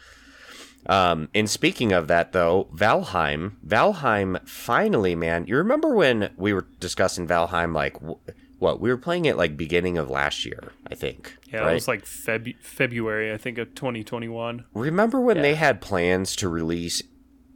um, 0.85 1.27
and 1.35 1.49
speaking 1.49 1.91
of 1.91 2.07
that, 2.07 2.31
though, 2.31 2.69
Valheim, 2.73 3.57
Valheim, 3.67 4.47
finally, 4.47 5.15
man. 5.15 5.45
You 5.47 5.57
remember 5.57 5.93
when 5.93 6.31
we 6.37 6.53
were 6.53 6.65
discussing 6.79 7.27
Valheim? 7.27 7.75
Like, 7.75 7.97
wh- 8.01 8.29
what 8.59 8.79
we 8.79 8.89
were 8.89 8.97
playing 8.97 9.25
it 9.25 9.35
like 9.35 9.57
beginning 9.57 9.97
of 9.97 10.09
last 10.09 10.45
year, 10.45 10.71
I 10.89 10.95
think. 10.95 11.35
Yeah, 11.51 11.59
right? 11.59 11.71
it 11.71 11.73
was 11.73 11.89
like 11.89 12.05
Feb- 12.05 12.61
February, 12.61 13.33
I 13.33 13.37
think, 13.37 13.57
of 13.57 13.75
2021. 13.75 14.63
Remember 14.73 15.19
when 15.19 15.41
they 15.41 15.55
had 15.55 15.81
plans 15.81 16.37
to 16.37 16.47
release 16.47 17.01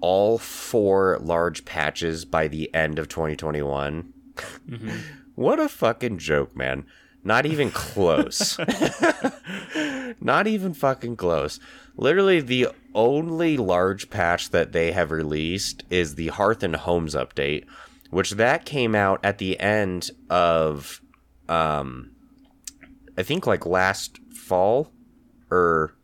all 0.03 0.37
four 0.37 1.17
large 1.21 1.63
patches 1.63 2.25
by 2.25 2.49
the 2.49 2.71
end 2.75 2.99
of 2.99 3.07
2021? 3.07 4.11
what 5.35 5.59
a 5.61 5.69
fucking 5.69 6.17
joke, 6.17 6.55
man. 6.55 6.85
Not 7.23 7.45
even 7.45 7.71
close. 7.71 8.59
Not 10.19 10.45
even 10.45 10.73
fucking 10.73 11.15
close. 11.15 11.57
Literally, 11.95 12.41
the 12.41 12.67
only 12.93 13.55
large 13.55 14.09
patch 14.09 14.49
that 14.49 14.73
they 14.73 14.91
have 14.91 15.09
released 15.09 15.83
is 15.89 16.15
the 16.15 16.27
Hearth 16.27 16.63
and 16.63 16.75
Homes 16.75 17.15
update, 17.15 17.65
which 18.09 18.31
that 18.31 18.65
came 18.65 18.95
out 18.95 19.21
at 19.23 19.37
the 19.37 19.57
end 19.57 20.11
of, 20.29 21.01
um, 21.47 22.11
I 23.17 23.23
think 23.23 23.47
like 23.47 23.65
last 23.65 24.19
fall 24.35 24.91
or 25.49 25.95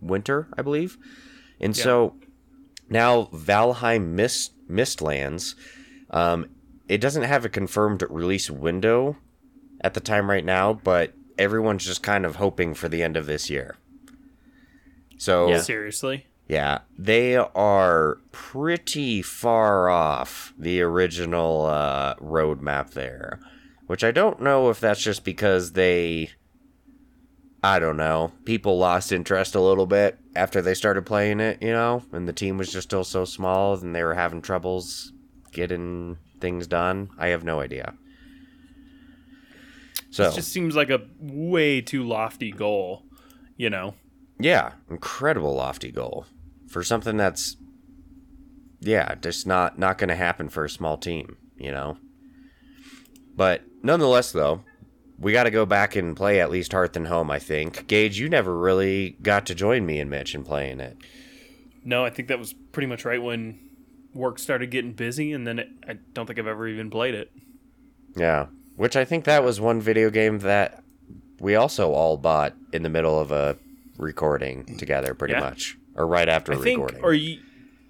winter, 0.00 0.48
I 0.56 0.62
believe. 0.62 0.96
And 1.60 1.76
so 1.76 2.16
now 2.88 3.24
Valheim 3.32 4.08
Mist 4.12 4.52
Mistlands, 4.68 5.54
um, 6.10 6.50
it 6.88 7.00
doesn't 7.00 7.22
have 7.22 7.44
a 7.44 7.48
confirmed 7.48 8.04
release 8.08 8.50
window 8.50 9.16
at 9.80 9.94
the 9.94 10.00
time 10.00 10.30
right 10.30 10.44
now, 10.44 10.72
but 10.72 11.12
everyone's 11.38 11.84
just 11.84 12.02
kind 12.02 12.24
of 12.24 12.36
hoping 12.36 12.74
for 12.74 12.88
the 12.88 13.02
end 13.02 13.16
of 13.16 13.26
this 13.26 13.50
year. 13.50 13.76
So 15.18 15.48
Yeah. 15.48 15.60
Seriously? 15.60 16.26
yeah, 16.48 16.80
they 16.98 17.36
are 17.36 18.18
pretty 18.32 19.22
far 19.22 19.88
off 19.88 20.52
the 20.58 20.80
original 20.80 21.66
uh, 21.66 22.14
roadmap 22.16 22.90
there, 22.90 23.40
which 23.86 24.04
I 24.04 24.10
don't 24.10 24.40
know 24.40 24.70
if 24.70 24.78
that's 24.80 25.02
just 25.02 25.24
because 25.24 25.72
they, 25.72 26.30
I 27.62 27.78
don't 27.78 27.96
know, 27.96 28.32
people 28.44 28.78
lost 28.78 29.12
interest 29.12 29.54
a 29.54 29.60
little 29.60 29.86
bit 29.86 30.18
after 30.34 30.62
they 30.62 30.74
started 30.74 31.06
playing 31.06 31.40
it, 31.40 31.62
you 31.62 31.72
know, 31.72 32.02
and 32.12 32.28
the 32.28 32.32
team 32.32 32.58
was 32.58 32.72
just 32.72 32.88
still 32.88 33.04
so 33.04 33.24
small 33.24 33.74
and 33.74 33.94
they 33.94 34.04
were 34.04 34.14
having 34.14 34.42
troubles 34.42 35.12
getting 35.52 36.18
things 36.40 36.66
done. 36.66 37.10
I 37.18 37.28
have 37.28 37.44
no 37.44 37.60
idea. 37.60 37.94
So 40.10 40.28
It 40.28 40.34
just 40.34 40.52
seems 40.52 40.76
like 40.76 40.90
a 40.90 41.02
way 41.18 41.80
too 41.80 42.04
lofty 42.06 42.52
goal, 42.52 43.02
you 43.56 43.70
know? 43.70 43.94
Yeah, 44.38 44.72
incredible 44.88 45.54
lofty 45.54 45.90
goal 45.90 46.26
for 46.68 46.82
something 46.82 47.16
that's 47.16 47.56
yeah, 48.80 49.14
just 49.16 49.46
not 49.46 49.78
not 49.78 49.98
going 49.98 50.08
to 50.08 50.14
happen 50.16 50.48
for 50.48 50.64
a 50.64 50.70
small 50.70 50.98
team, 50.98 51.36
you 51.56 51.72
know. 51.72 51.96
But 53.34 53.62
nonetheless 53.82 54.32
though, 54.32 54.62
we 55.18 55.32
got 55.32 55.44
to 55.44 55.50
go 55.50 55.64
back 55.66 55.96
and 55.96 56.16
play 56.16 56.40
at 56.40 56.50
least 56.50 56.72
Hearth 56.72 56.96
and 56.96 57.06
Home, 57.08 57.30
I 57.30 57.38
think. 57.38 57.86
Gage, 57.86 58.18
you 58.18 58.28
never 58.28 58.56
really 58.56 59.16
got 59.22 59.46
to 59.46 59.54
join 59.54 59.86
me 59.86 59.98
and 59.98 60.10
Mitch 60.10 60.34
in 60.34 60.44
playing 60.44 60.80
it. 60.80 60.96
No, 61.84 62.04
I 62.04 62.10
think 62.10 62.28
that 62.28 62.38
was 62.38 62.52
pretty 62.72 62.86
much 62.86 63.04
right 63.04 63.22
when 63.22 63.58
work 64.12 64.38
started 64.38 64.70
getting 64.70 64.92
busy, 64.92 65.32
and 65.32 65.46
then 65.46 65.58
it, 65.58 65.68
I 65.88 65.94
don't 66.14 66.26
think 66.26 66.38
I've 66.38 66.46
ever 66.46 66.66
even 66.68 66.90
played 66.90 67.14
it. 67.14 67.30
Yeah, 68.16 68.46
which 68.76 68.96
I 68.96 69.04
think 69.04 69.24
that 69.24 69.44
was 69.44 69.60
one 69.60 69.80
video 69.80 70.10
game 70.10 70.40
that 70.40 70.82
we 71.38 71.54
also 71.54 71.92
all 71.92 72.16
bought 72.16 72.54
in 72.72 72.82
the 72.82 72.88
middle 72.88 73.18
of 73.20 73.30
a 73.30 73.56
recording 73.98 74.64
together 74.78 75.14
pretty 75.14 75.34
Yeah. 75.34 75.40
much 75.40 75.76
or 75.94 76.06
right 76.06 76.28
after 76.28 76.52
I 76.52 76.56
think, 76.56 76.78
recording. 76.80 77.04
or 77.04 77.12
you, 77.14 77.40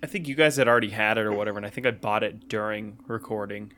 I 0.03 0.07
think 0.07 0.29
you 0.29 0.35
guys 0.35 0.57
had 0.57 0.69
already 0.69 0.91
had 0.91 1.17
it 1.19 1.23
or 1.27 1.33
whatever, 1.33 1.57
and 1.59 1.67
I 1.67 1.71
think 1.71 1.87
I 1.87 1.91
bought 1.93 2.23
it 2.23 2.49
during 2.49 2.99
recording, 3.09 3.73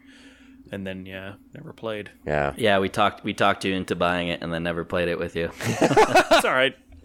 and 0.71 0.87
then 0.87 1.07
yeah, 1.07 1.35
never 1.55 1.73
played. 1.73 2.11
yeah. 2.27 2.53
Yeah, 2.57 2.79
we 2.79 2.89
talked 2.89 3.25
we 3.25 3.35
talked 3.35 3.65
you 3.65 3.75
into 3.75 3.95
buying 3.97 4.29
it 4.29 4.43
and 4.43 4.53
then 4.53 4.63
never 4.63 4.85
played 4.85 5.09
it 5.09 5.19
with 5.19 5.37
you. 5.37 5.51
It's 5.71 6.45
all 6.45 6.53
right. 6.53 6.77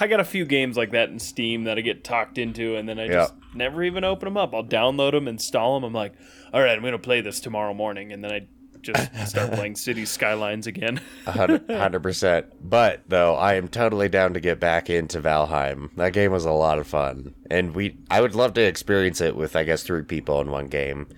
I 0.00 0.06
got 0.06 0.20
a 0.20 0.24
few 0.24 0.44
games 0.44 0.76
like 0.76 0.92
that 0.92 1.08
in 1.10 1.18
Steam 1.18 1.64
that 1.64 1.78
I 1.78 1.80
get 1.80 2.04
talked 2.04 2.38
into, 2.38 2.76
and 2.76 2.88
then 2.88 2.98
I 2.98 3.08
just 3.08 3.34
never 3.54 3.82
even 3.82 4.04
open 4.04 4.26
them 4.26 4.36
up. 4.36 4.54
I'll 4.54 4.64
download 4.64 5.12
them, 5.12 5.28
install 5.28 5.74
them. 5.74 5.84
I'm 5.84 5.92
like, 5.92 6.14
all 6.52 6.60
right, 6.62 6.76
I'm 6.76 6.82
gonna 6.82 6.98
play 6.98 7.20
this 7.20 7.40
tomorrow 7.40 7.74
morning, 7.74 8.12
and 8.12 8.22
then 8.22 8.32
I 8.32 8.46
just 8.80 9.14
start 9.28 9.52
playing 9.52 9.76
City 9.76 10.04
Skylines 10.04 10.66
again. 10.66 11.00
A 11.26 11.32
hundred 11.32 11.70
hundred 11.70 12.02
percent. 12.02 12.46
But 12.62 13.02
though, 13.08 13.34
I 13.36 13.54
am 13.54 13.68
totally 13.68 14.08
down 14.08 14.34
to 14.34 14.40
get 14.40 14.60
back 14.60 14.88
into 14.90 15.20
Valheim. 15.20 15.90
That 15.96 16.12
game 16.12 16.32
was 16.32 16.44
a 16.44 16.52
lot 16.52 16.78
of 16.78 16.86
fun, 16.86 17.34
and 17.50 17.74
we 17.74 17.98
I 18.10 18.20
would 18.20 18.34
love 18.34 18.54
to 18.54 18.62
experience 18.62 19.20
it 19.20 19.36
with 19.36 19.56
I 19.56 19.64
guess 19.64 19.82
three 19.82 20.02
people 20.02 20.40
in 20.40 20.50
one 20.50 20.68
game. 20.68 21.08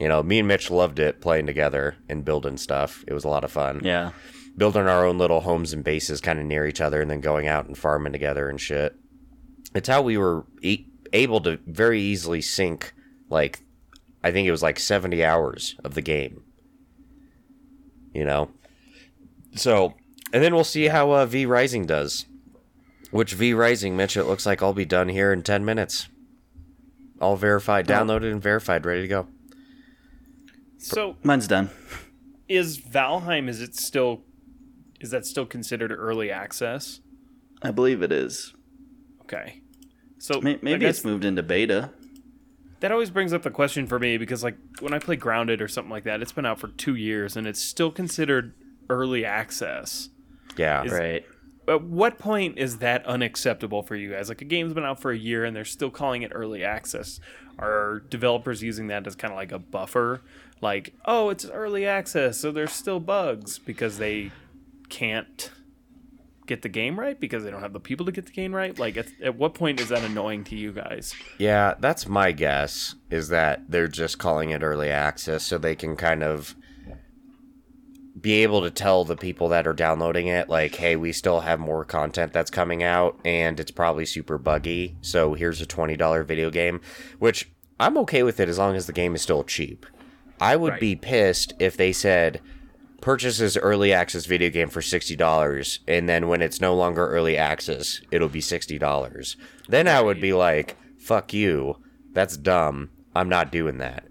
You 0.00 0.08
know, 0.08 0.22
me 0.22 0.38
and 0.38 0.48
Mitch 0.48 0.70
loved 0.70 0.98
it 0.98 1.20
playing 1.20 1.46
together 1.46 1.96
and 2.08 2.24
building 2.24 2.56
stuff. 2.56 3.04
It 3.06 3.12
was 3.12 3.24
a 3.24 3.28
lot 3.28 3.44
of 3.44 3.52
fun. 3.52 3.82
Yeah. 3.84 4.10
Building 4.56 4.88
our 4.88 5.06
own 5.06 5.18
little 5.18 5.40
homes 5.40 5.72
and 5.72 5.84
bases 5.84 6.20
kind 6.20 6.38
of 6.38 6.46
near 6.46 6.66
each 6.66 6.80
other, 6.80 7.00
and 7.00 7.10
then 7.10 7.20
going 7.20 7.46
out 7.46 7.66
and 7.66 7.76
farming 7.78 8.12
together 8.12 8.48
and 8.48 8.60
shit. 8.60 8.96
It's 9.74 9.88
how 9.88 10.02
we 10.02 10.16
were 10.18 10.46
e- 10.62 10.86
able 11.12 11.40
to 11.42 11.58
very 11.66 12.00
easily 12.00 12.40
sink, 12.40 12.92
like 13.28 13.60
I 14.24 14.32
think 14.32 14.48
it 14.48 14.50
was 14.50 14.62
like 14.62 14.78
seventy 14.80 15.24
hours 15.24 15.76
of 15.84 15.94
the 15.94 16.02
game 16.02 16.42
you 18.12 18.24
know. 18.24 18.50
So, 19.54 19.94
and 20.32 20.42
then 20.42 20.54
we'll 20.54 20.64
see 20.64 20.86
how 20.88 21.10
uh, 21.12 21.26
V 21.26 21.46
Rising 21.46 21.86
does. 21.86 22.26
Which 23.10 23.32
V 23.34 23.54
Rising, 23.54 23.96
Mitch, 23.96 24.16
it 24.16 24.24
looks 24.24 24.46
like 24.46 24.62
I'll 24.62 24.72
be 24.72 24.84
done 24.84 25.08
here 25.08 25.32
in 25.32 25.42
10 25.42 25.64
minutes. 25.64 26.08
All 27.20 27.36
verified, 27.36 27.86
downloaded 27.86 28.30
and 28.30 28.42
verified, 28.42 28.86
ready 28.86 29.02
to 29.02 29.08
go. 29.08 29.28
So, 30.80 31.16
Mine's 31.22 31.46
done. 31.46 31.70
is 32.48 32.78
Valheim? 32.78 33.48
Is 33.48 33.60
it 33.60 33.74
still? 33.76 34.22
Is 35.00 35.10
that 35.10 35.24
still 35.26 35.46
considered 35.46 35.92
early 35.92 36.30
access? 36.30 37.00
I 37.62 37.70
believe 37.70 38.02
it 38.02 38.12
is. 38.12 38.54
Okay. 39.22 39.62
So 40.18 40.40
May- 40.40 40.58
Maybe 40.60 40.80
guess 40.80 40.96
it's 40.98 41.04
moved 41.04 41.24
into 41.24 41.42
beta. 41.42 41.90
that 42.80 42.92
always 42.92 43.10
brings 43.10 43.32
up 43.32 43.42
the 43.42 43.50
question 43.50 43.86
for 43.86 43.98
me 43.98 44.18
because 44.18 44.42
like 44.44 44.56
when 44.80 44.92
I 44.92 44.98
play 44.98 45.16
Grounded 45.16 45.62
or 45.62 45.68
something 45.68 45.90
like 45.90 46.04
that, 46.04 46.20
it's 46.20 46.32
been 46.32 46.44
out 46.46 46.58
for 46.60 46.68
two 46.68 46.94
years 46.94 47.36
and 47.36 47.46
it's 47.46 47.62
still 47.62 47.90
considered 47.90 48.54
early 48.90 49.24
access. 49.24 50.08
Yeah. 50.56 50.84
Is- 50.84 50.92
Right. 50.92 51.24
At 51.68 51.82
what 51.82 52.18
point 52.18 52.58
is 52.58 52.78
that 52.78 53.06
unacceptable 53.06 53.82
for 53.82 53.94
you 53.94 54.10
guys? 54.10 54.28
Like 54.28 54.42
a 54.42 54.44
game's 54.44 54.72
been 54.72 54.84
out 54.84 55.00
for 55.00 55.10
a 55.10 55.16
year 55.16 55.44
and 55.44 55.54
they're 55.54 55.64
still 55.64 55.90
calling 55.90 56.22
it 56.22 56.32
early 56.34 56.64
access. 56.64 57.20
Are 57.58 58.00
developers 58.08 58.62
using 58.62 58.86
that 58.88 59.06
as 59.06 59.14
kind 59.14 59.32
of 59.32 59.36
like 59.36 59.52
a 59.52 59.58
buffer? 59.58 60.22
Like, 60.60 60.94
oh, 61.04 61.30
it's 61.30 61.44
early 61.44 61.86
access, 61.86 62.38
so 62.38 62.52
there's 62.52 62.72
still 62.72 63.00
bugs 63.00 63.58
because 63.58 63.98
they 63.98 64.30
can't 64.88 65.50
get 66.46 66.62
the 66.62 66.68
game 66.68 66.98
right 66.98 67.18
because 67.18 67.44
they 67.44 67.50
don't 67.50 67.62
have 67.62 67.72
the 67.72 67.80
people 67.80 68.04
to 68.06 68.12
get 68.12 68.26
the 68.26 68.32
game 68.32 68.54
right? 68.54 68.78
Like, 68.78 68.96
at, 68.96 69.06
at 69.22 69.36
what 69.36 69.54
point 69.54 69.80
is 69.80 69.88
that 69.88 70.02
annoying 70.04 70.44
to 70.44 70.56
you 70.56 70.72
guys? 70.72 71.14
Yeah, 71.38 71.74
that's 71.78 72.08
my 72.08 72.32
guess. 72.32 72.94
Is 73.10 73.28
that 73.28 73.70
they're 73.70 73.88
just 73.88 74.18
calling 74.18 74.50
it 74.50 74.62
early 74.62 74.90
access 74.90 75.44
so 75.44 75.58
they 75.58 75.76
can 75.76 75.96
kind 75.96 76.22
of 76.22 76.54
be 78.18 78.42
able 78.42 78.62
to 78.62 78.70
tell 78.70 79.04
the 79.04 79.16
people 79.16 79.48
that 79.50 79.66
are 79.66 79.72
downloading 79.72 80.26
it, 80.26 80.48
like, 80.48 80.74
hey, 80.74 80.96
we 80.96 81.12
still 81.12 81.40
have 81.40 81.60
more 81.60 81.84
content 81.84 82.32
that's 82.32 82.50
coming 82.50 82.82
out, 82.82 83.18
and 83.24 83.60
it's 83.60 83.70
probably 83.70 84.04
super 84.06 84.36
buggy. 84.38 84.96
So 85.00 85.34
here's 85.34 85.60
a 85.60 85.66
twenty 85.66 85.96
dollar 85.96 86.24
video 86.24 86.50
game, 86.50 86.80
which 87.18 87.50
I'm 87.78 87.96
okay 87.98 88.22
with 88.22 88.40
it 88.40 88.48
as 88.48 88.58
long 88.58 88.74
as 88.76 88.86
the 88.86 88.92
game 88.92 89.14
is 89.14 89.22
still 89.22 89.44
cheap. 89.44 89.86
I 90.40 90.56
would 90.56 90.72
Right. 90.72 90.80
be 90.80 90.96
pissed 90.96 91.52
if 91.58 91.76
they 91.76 91.92
said 91.92 92.40
purchase 93.00 93.38
this 93.38 93.56
early 93.56 93.92
access 93.92 94.26
video 94.26 94.50
game 94.50 94.68
for 94.68 94.82
sixty 94.82 95.16
dollars, 95.16 95.78
and 95.88 96.08
then 96.08 96.28
when 96.28 96.42
it's 96.42 96.60
no 96.60 96.74
longer 96.74 97.06
early 97.08 97.36
access, 97.38 98.00
it'll 98.10 98.28
be 98.28 98.40
sixty 98.40 98.78
dollars. 98.78 99.36
Then 99.68 99.86
I 99.88 100.00
would 100.02 100.20
be 100.20 100.32
like, 100.32 100.76
"Fuck 100.98 101.32
you, 101.32 101.76
that's 102.12 102.36
dumb. 102.36 102.90
I'm 103.14 103.28
not 103.28 103.52
doing 103.52 103.78
that." 103.78 104.04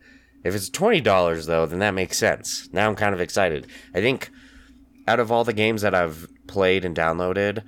If 0.43 0.55
it's 0.55 0.69
twenty 0.69 1.01
dollars 1.01 1.45
though, 1.45 1.65
then 1.65 1.79
that 1.79 1.93
makes 1.93 2.17
sense. 2.17 2.69
Now 2.71 2.89
I'm 2.89 2.95
kind 2.95 3.13
of 3.13 3.21
excited. 3.21 3.67
I 3.93 4.01
think 4.01 4.31
out 5.07 5.19
of 5.19 5.31
all 5.31 5.43
the 5.43 5.53
games 5.53 5.81
that 5.81 5.95
I've 5.95 6.27
played 6.47 6.85
and 6.85 6.95
downloaded, 6.95 7.63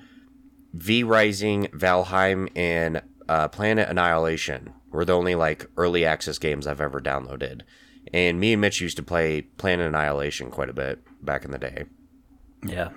V 0.74 1.04
Rising, 1.04 1.68
Valheim, 1.68 2.50
and 2.56 3.02
uh, 3.28 3.48
Planet 3.48 3.90
Annihilation 3.90 4.74
were 4.92 5.06
the 5.06 5.16
only 5.16 5.36
like 5.36 5.66
early 5.78 6.06
access 6.06 6.38
games 6.38 6.68
I've 6.68 6.82
ever 6.82 7.00
downloaded. 7.00 7.62
And 8.14 8.40
me 8.40 8.54
and 8.54 8.62
Mitch 8.62 8.82
used 8.82 8.98
to 8.98 9.04
play 9.04 9.42
Planet 9.42 9.88
Annihilation 9.88 10.50
quite 10.50 10.70
a 10.70 10.74
bit 10.74 11.00
back 11.24 11.46
in 11.46 11.52
the 11.52 11.58
day. 11.58 11.86
Yeah. 12.66 12.90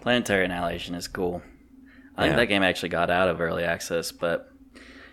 Planetary 0.00 0.44
Annihilation 0.44 0.94
is 0.94 1.08
cool. 1.08 1.42
I 2.16 2.24
think 2.24 2.36
that 2.36 2.46
game 2.46 2.62
actually 2.62 2.88
got 2.88 3.10
out 3.10 3.28
of 3.28 3.40
early 3.40 3.64
access, 3.64 4.10
but 4.10 4.50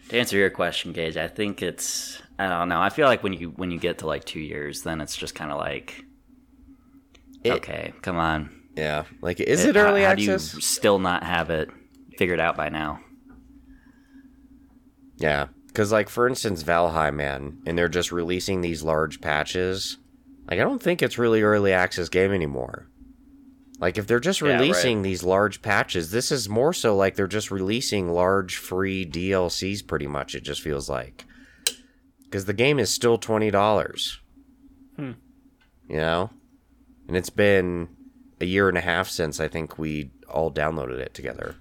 to 0.09 0.17
answer 0.17 0.37
your 0.37 0.49
question, 0.49 0.91
Gage, 0.91 1.17
I 1.17 1.27
think 1.27 1.61
it's 1.61 2.21
I 2.37 2.47
don't 2.49 2.67
know. 2.69 2.81
I 2.81 2.89
feel 2.89 3.07
like 3.07 3.23
when 3.23 3.33
you 3.33 3.49
when 3.55 3.71
you 3.71 3.79
get 3.79 3.99
to 3.99 4.07
like 4.07 4.25
two 4.25 4.39
years, 4.41 4.81
then 4.83 4.99
it's 5.01 5.15
just 5.15 5.35
kind 5.35 5.51
of 5.51 5.57
like, 5.57 6.03
It- 7.43 7.53
okay, 7.53 7.93
come 8.01 8.17
on. 8.17 8.49
Yeah, 8.75 9.05
like 9.21 9.39
is 9.39 9.63
It- 9.63 9.69
it 9.69 9.75
how- 9.79 9.87
early 9.89 10.03
how, 10.03 10.15
do 10.15 10.23
you 10.23 10.33
access? 10.33 10.63
still 10.65 10.99
not 10.99 11.23
have 11.23 11.49
it 11.49 11.69
figured 12.17 12.39
out 12.41 12.57
by 12.57 12.67
now? 12.69 12.99
Yeah, 15.17 15.47
because 15.67 15.91
like 15.91 16.09
for 16.09 16.27
instance, 16.27 16.63
Valheim, 16.63 17.15
man, 17.15 17.59
and 17.65 17.77
they're 17.77 17.87
just 17.89 18.11
releasing 18.11 18.61
these 18.61 18.83
large 18.83 19.21
patches. 19.21 19.97
Like 20.49 20.59
I 20.59 20.63
don't 20.63 20.81
think 20.81 21.01
it's 21.01 21.17
really 21.17 21.41
early 21.41 21.71
access 21.71 22.09
game 22.09 22.31
anymore. 22.31 22.87
Like 23.79 23.97
if 23.97 24.07
they're 24.07 24.19
just 24.19 24.41
Yeah, 24.41 24.49
right. 24.51 24.59
releasing 24.61 25.01
these 25.01 25.23
large 25.23 25.61
patches, 25.61 26.11
this 26.11 26.31
is 26.31 26.47
more 26.49 26.73
so 26.73 26.95
like 26.95 27.15
they're 27.15 27.27
just 27.27 27.51
releasing 27.51 28.09
large 28.09 28.57
free 28.57 29.05
DLCs. 29.05 29.85
Pretty 29.87 30.07
much, 30.07 30.35
it 30.35 30.43
just 30.43 30.61
feels 30.61 30.89
like 30.89 31.25
because 32.25 32.45
the 32.45 32.53
game 32.53 32.79
is 32.79 32.93
still 32.93 33.17
twenty 33.17 33.51
dollars. 33.51 34.19
Hmm. 34.97 35.11
You 35.87 35.97
know, 35.97 36.29
and 37.07 37.15
it's 37.15 37.29
been 37.29 37.89
a 38.41 38.45
year 38.45 38.67
and 38.69 38.77
a 38.77 38.81
half 38.81 39.07
since 39.07 39.39
I 39.39 39.47
think 39.47 39.77
we 39.77 40.11
all 40.27 40.51
downloaded 40.51 40.99
it 40.99 41.13
together. 41.13 41.55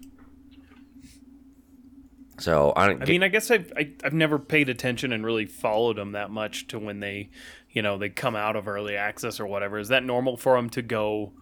So 2.39 2.73
I 2.75 2.89
don't. 2.89 3.03
I 3.03 3.07
mean, 3.07 3.23
I 3.23 3.29
guess 3.29 3.51
I've 3.51 3.73
I, 3.77 3.93
I've 4.03 4.13
never 4.13 4.39
paid 4.39 4.69
attention 4.69 5.13
and 5.13 5.25
really 5.25 5.47
followed 5.47 5.97
them 5.97 6.13
that 6.13 6.31
much 6.31 6.67
to 6.69 6.79
when 6.79 7.01
they, 7.01 7.31
you 7.71 7.81
know, 7.81 7.97
they 7.97 8.09
come 8.09 8.35
out 8.35 8.57
of 8.57 8.67
early 8.67 8.97
access 8.97 9.39
or 9.39 9.47
whatever. 9.47 9.79
Is 9.79 9.89
that 9.89 10.03
normal 10.03 10.37
for 10.37 10.57
them 10.57 10.69
to 10.71 10.83
go 10.83 11.33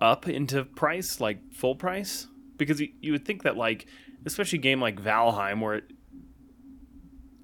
up 0.00 0.26
into 0.26 0.64
price, 0.64 1.20
like 1.20 1.52
full 1.52 1.74
price? 1.74 2.28
Because 2.56 2.80
you, 2.80 2.88
you 3.00 3.12
would 3.12 3.26
think 3.26 3.42
that, 3.42 3.56
like, 3.56 3.86
especially 4.24 4.58
a 4.58 4.62
game 4.62 4.80
like 4.80 5.02
Valheim, 5.02 5.60
where 5.60 5.76
it, 5.76 5.84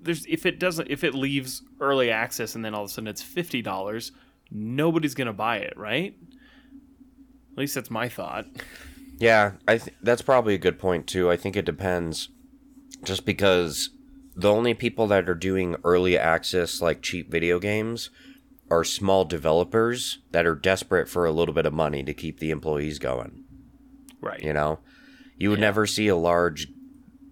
there's 0.06 0.24
if 0.26 0.46
it 0.46 0.58
doesn't 0.58 0.88
if 0.90 1.04
it 1.04 1.14
leaves 1.14 1.62
early 1.80 2.10
access 2.10 2.54
and 2.54 2.64
then 2.64 2.74
all 2.74 2.84
of 2.84 2.90
a 2.90 2.92
sudden 2.92 3.08
it's 3.08 3.22
fifty 3.22 3.60
dollars, 3.60 4.12
nobody's 4.50 5.14
gonna 5.14 5.32
buy 5.34 5.58
it, 5.58 5.76
right? 5.76 6.14
At 7.52 7.58
least 7.58 7.74
that's 7.74 7.90
my 7.90 8.08
thought. 8.08 8.46
Yeah, 9.18 9.52
I 9.66 9.78
th- 9.78 9.96
that's 10.02 10.20
probably 10.20 10.52
a 10.52 10.58
good 10.58 10.78
point 10.78 11.06
too. 11.06 11.30
I 11.30 11.38
think 11.38 11.56
it 11.56 11.64
depends, 11.64 12.28
just 13.02 13.24
because 13.24 13.88
the 14.34 14.52
only 14.52 14.74
people 14.74 15.06
that 15.06 15.26
are 15.26 15.34
doing 15.34 15.74
early 15.84 16.18
access 16.18 16.82
like 16.82 17.00
cheap 17.00 17.30
video 17.30 17.58
games 17.58 18.10
are 18.70 18.84
small 18.84 19.24
developers 19.24 20.18
that 20.32 20.44
are 20.44 20.54
desperate 20.54 21.08
for 21.08 21.24
a 21.24 21.32
little 21.32 21.54
bit 21.54 21.64
of 21.64 21.72
money 21.72 22.02
to 22.02 22.12
keep 22.12 22.40
the 22.40 22.50
employees 22.50 22.98
going. 22.98 23.44
Right. 24.20 24.42
You 24.42 24.52
know, 24.52 24.80
you 25.38 25.48
would 25.48 25.60
Yeah. 25.60 25.64
never 25.68 25.86
see 25.86 26.08
a 26.08 26.16
large 26.16 26.68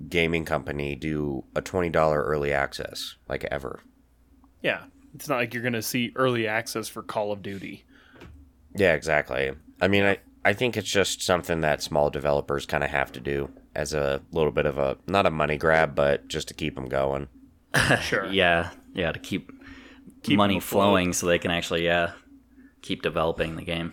gaming 0.08 0.44
company 0.44 0.94
do 0.94 1.44
a 1.54 1.60
twenty 1.60 1.90
dollar 1.90 2.22
early 2.22 2.52
access 2.52 3.16
like 3.28 3.44
ever. 3.50 3.80
Yeah. 4.62 4.84
It's 5.14 5.28
not 5.28 5.36
like 5.36 5.54
you're 5.54 5.62
gonna 5.62 5.82
see 5.82 6.12
early 6.16 6.46
access 6.46 6.88
for 6.88 7.02
Call 7.02 7.30
of 7.32 7.42
Duty. 7.42 7.84
Yeah, 8.74 8.94
exactly. 8.94 9.52
I 9.80 9.88
mean, 9.88 10.04
I 10.04 10.18
I 10.44 10.52
think 10.52 10.76
it's 10.76 10.90
just 10.90 11.22
something 11.22 11.60
that 11.60 11.82
small 11.82 12.10
developers 12.10 12.66
kind 12.66 12.84
of 12.84 12.90
have 12.90 13.12
to 13.12 13.20
do 13.20 13.50
as 13.74 13.94
a 13.94 14.22
little 14.32 14.52
bit 14.52 14.66
of 14.66 14.78
a 14.78 14.96
not 15.06 15.26
a 15.26 15.30
money 15.30 15.56
grab, 15.56 15.94
but 15.94 16.28
just 16.28 16.48
to 16.48 16.54
keep 16.54 16.74
them 16.74 16.88
going. 16.88 17.28
Sure. 18.02 18.26
Yeah, 18.26 18.70
yeah, 18.92 19.10
to 19.10 19.18
keep, 19.18 19.50
Keep 20.22 20.36
money 20.36 20.60
flowing 20.60 21.12
so 21.12 21.26
they 21.26 21.38
can 21.38 21.50
actually 21.50 21.84
yeah 21.84 22.12
keep 22.82 23.02
developing 23.02 23.56
the 23.56 23.62
game. 23.62 23.92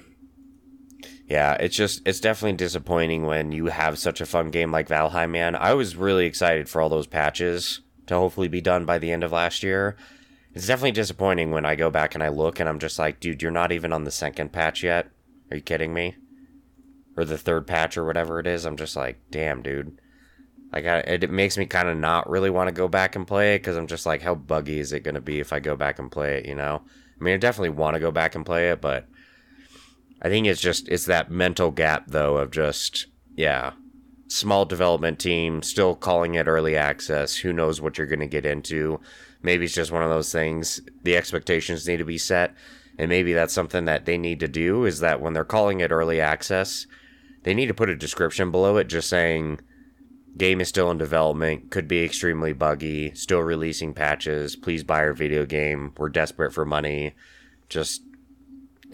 Yeah, 1.32 1.54
it's 1.54 1.78
just 1.78 2.06
it's 2.06 2.20
definitely 2.20 2.58
disappointing 2.58 3.26
when 3.26 3.54
you 3.54 3.68
have 3.68 3.98
such 3.98 4.20
a 4.20 4.26
fun 4.26 4.52
game 4.52 4.70
like 4.70 4.90
Valheim, 4.90 5.32
man. 5.32 5.56
I 5.56 5.74
was 5.74 5.96
really 5.96 6.26
excited 6.26 6.68
for 6.68 6.82
all 6.82 6.90
those 6.90 7.08
patches 7.08 7.80
to 8.08 8.16
hopefully 8.16 8.50
be 8.50 8.60
done 8.60 8.84
by 8.84 8.98
the 8.98 9.14
end 9.14 9.24
of 9.24 9.32
last 9.32 9.64
year. 9.64 9.96
It's 10.54 10.68
definitely 10.68 10.92
disappointing 10.92 11.52
when 11.52 11.66
I 11.66 11.76
go 11.76 11.90
back 11.90 12.16
and 12.16 12.22
I 12.22 12.28
look 12.28 12.60
and 12.60 12.68
I'm 12.68 12.80
just 12.80 13.00
like, 13.00 13.22
dude, 13.22 13.42
you're 13.42 13.50
not 13.50 13.72
even 13.72 13.94
on 13.94 14.04
the 14.04 14.12
second 14.12 14.52
patch 14.52 14.84
yet. 14.84 15.10
Are 15.50 15.56
you 15.56 15.64
kidding 15.64 15.94
me? 15.94 16.18
Or 17.16 17.24
the 17.24 17.38
third 17.38 17.66
patch 17.66 17.96
or 17.96 18.04
whatever 18.04 18.42
it 18.42 18.46
is. 18.46 18.66
I'm 18.66 18.76
just 18.76 18.98
like, 18.98 19.22
damn, 19.32 19.62
dude. 19.62 20.02
Like, 20.74 20.84
I, 20.84 20.98
it, 20.98 21.24
it 21.24 21.32
makes 21.32 21.58
me 21.58 21.66
kind 21.66 21.88
of 21.88 21.96
not 21.96 22.30
really 22.30 22.50
want 22.50 22.68
to 22.68 22.74
go 22.74 22.90
back 22.90 23.16
and 23.16 23.26
play 23.26 23.56
it 23.56 23.60
because 23.60 23.78
I'm 23.78 23.88
just 23.88 24.06
like, 24.06 24.22
how 24.22 24.36
buggy 24.36 24.80
is 24.80 24.92
it 24.92 25.06
going 25.06 25.16
to 25.16 25.22
be 25.22 25.40
if 25.40 25.54
I 25.54 25.62
go 25.62 25.78
back 25.78 25.98
and 25.98 26.12
play 26.12 26.40
it, 26.40 26.46
you 26.46 26.56
know? 26.56 26.82
I 27.22 27.24
mean, 27.24 27.36
I 27.36 27.38
definitely 27.38 27.70
want 27.70 27.94
to 27.94 28.02
go 28.02 28.12
back 28.12 28.36
and 28.36 28.46
play 28.46 28.72
it, 28.72 28.82
but 28.82 29.08
I 30.22 30.30
think 30.30 30.48
it's 30.48 30.62
just 30.62 30.88
it's 30.90 31.06
that 31.06 31.32
mental 31.32 31.72
gap 31.72 32.06
though 32.08 32.38
of 32.38 32.52
just 32.52 33.08
yeah, 33.36 33.74
small 34.28 34.66
development 34.66 35.20
team 35.20 35.62
still 35.64 35.96
calling 35.96 36.36
it 36.36 36.48
early 36.48 36.76
access. 36.76 37.38
Who 37.38 37.54
knows 37.54 37.82
what 37.82 37.98
you're 37.98 38.08
going 38.08 38.20
to 38.20 38.28
get 38.28 38.46
into? 38.46 39.00
Maybe 39.42 39.66
it's 39.66 39.74
just 39.74 39.92
one 39.92 40.04
of 40.04 40.10
those 40.10 40.32
things. 40.32 40.82
The 41.04 41.18
expectations 41.18 41.88
need 41.88 41.98
to 41.98 42.06
be 42.06 42.18
set, 42.18 42.54
and 42.98 43.10
maybe 43.10 43.34
that's 43.34 43.54
something 43.54 43.86
that 43.86 44.06
they 44.06 44.18
need 44.18 44.40
to 44.42 44.48
do. 44.48 44.86
Is 44.86 45.00
that 45.00 45.22
when 45.22 45.34
they're 45.34 45.44
calling 45.44 45.80
it 45.80 45.92
early 45.92 46.22
access, 46.22 46.86
they 47.44 47.54
need 47.54 47.68
to 47.68 47.74
put 47.74 47.90
a 47.90 47.96
description 47.96 48.52
below 48.52 48.78
it, 48.78 48.88
just 48.88 49.10
saying 49.10 49.60
game 50.38 50.62
is 50.62 50.70
still 50.70 50.90
in 50.92 50.98
development, 50.98 51.72
could 51.72 51.88
be 51.88 52.04
extremely 52.04 52.54
buggy, 52.54 53.14
still 53.16 53.42
releasing 53.42 53.94
patches. 53.94 54.56
Please 54.56 54.84
buy 54.84 55.00
our 55.00 55.14
video 55.14 55.46
game. 55.46 55.94
We're 55.98 56.10
desperate 56.10 56.54
for 56.54 56.66
money. 56.66 57.16
Just 57.70 58.02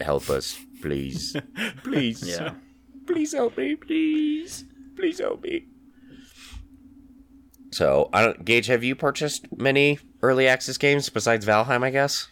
help 0.00 0.30
us, 0.30 0.58
please. 0.80 1.36
please. 1.82 2.22
Yeah. 2.26 2.54
Please 3.06 3.32
help 3.32 3.56
me, 3.56 3.74
please. 3.76 4.64
Please 4.96 5.18
help 5.18 5.42
me. 5.42 5.66
So, 7.70 8.08
I 8.12 8.22
don't 8.22 8.44
Gage, 8.44 8.66
have 8.66 8.82
you 8.82 8.94
purchased 8.94 9.46
many 9.56 9.98
early 10.22 10.48
access 10.48 10.78
games 10.78 11.08
besides 11.10 11.44
Valheim, 11.44 11.82
I 11.84 11.90
guess? 11.90 12.28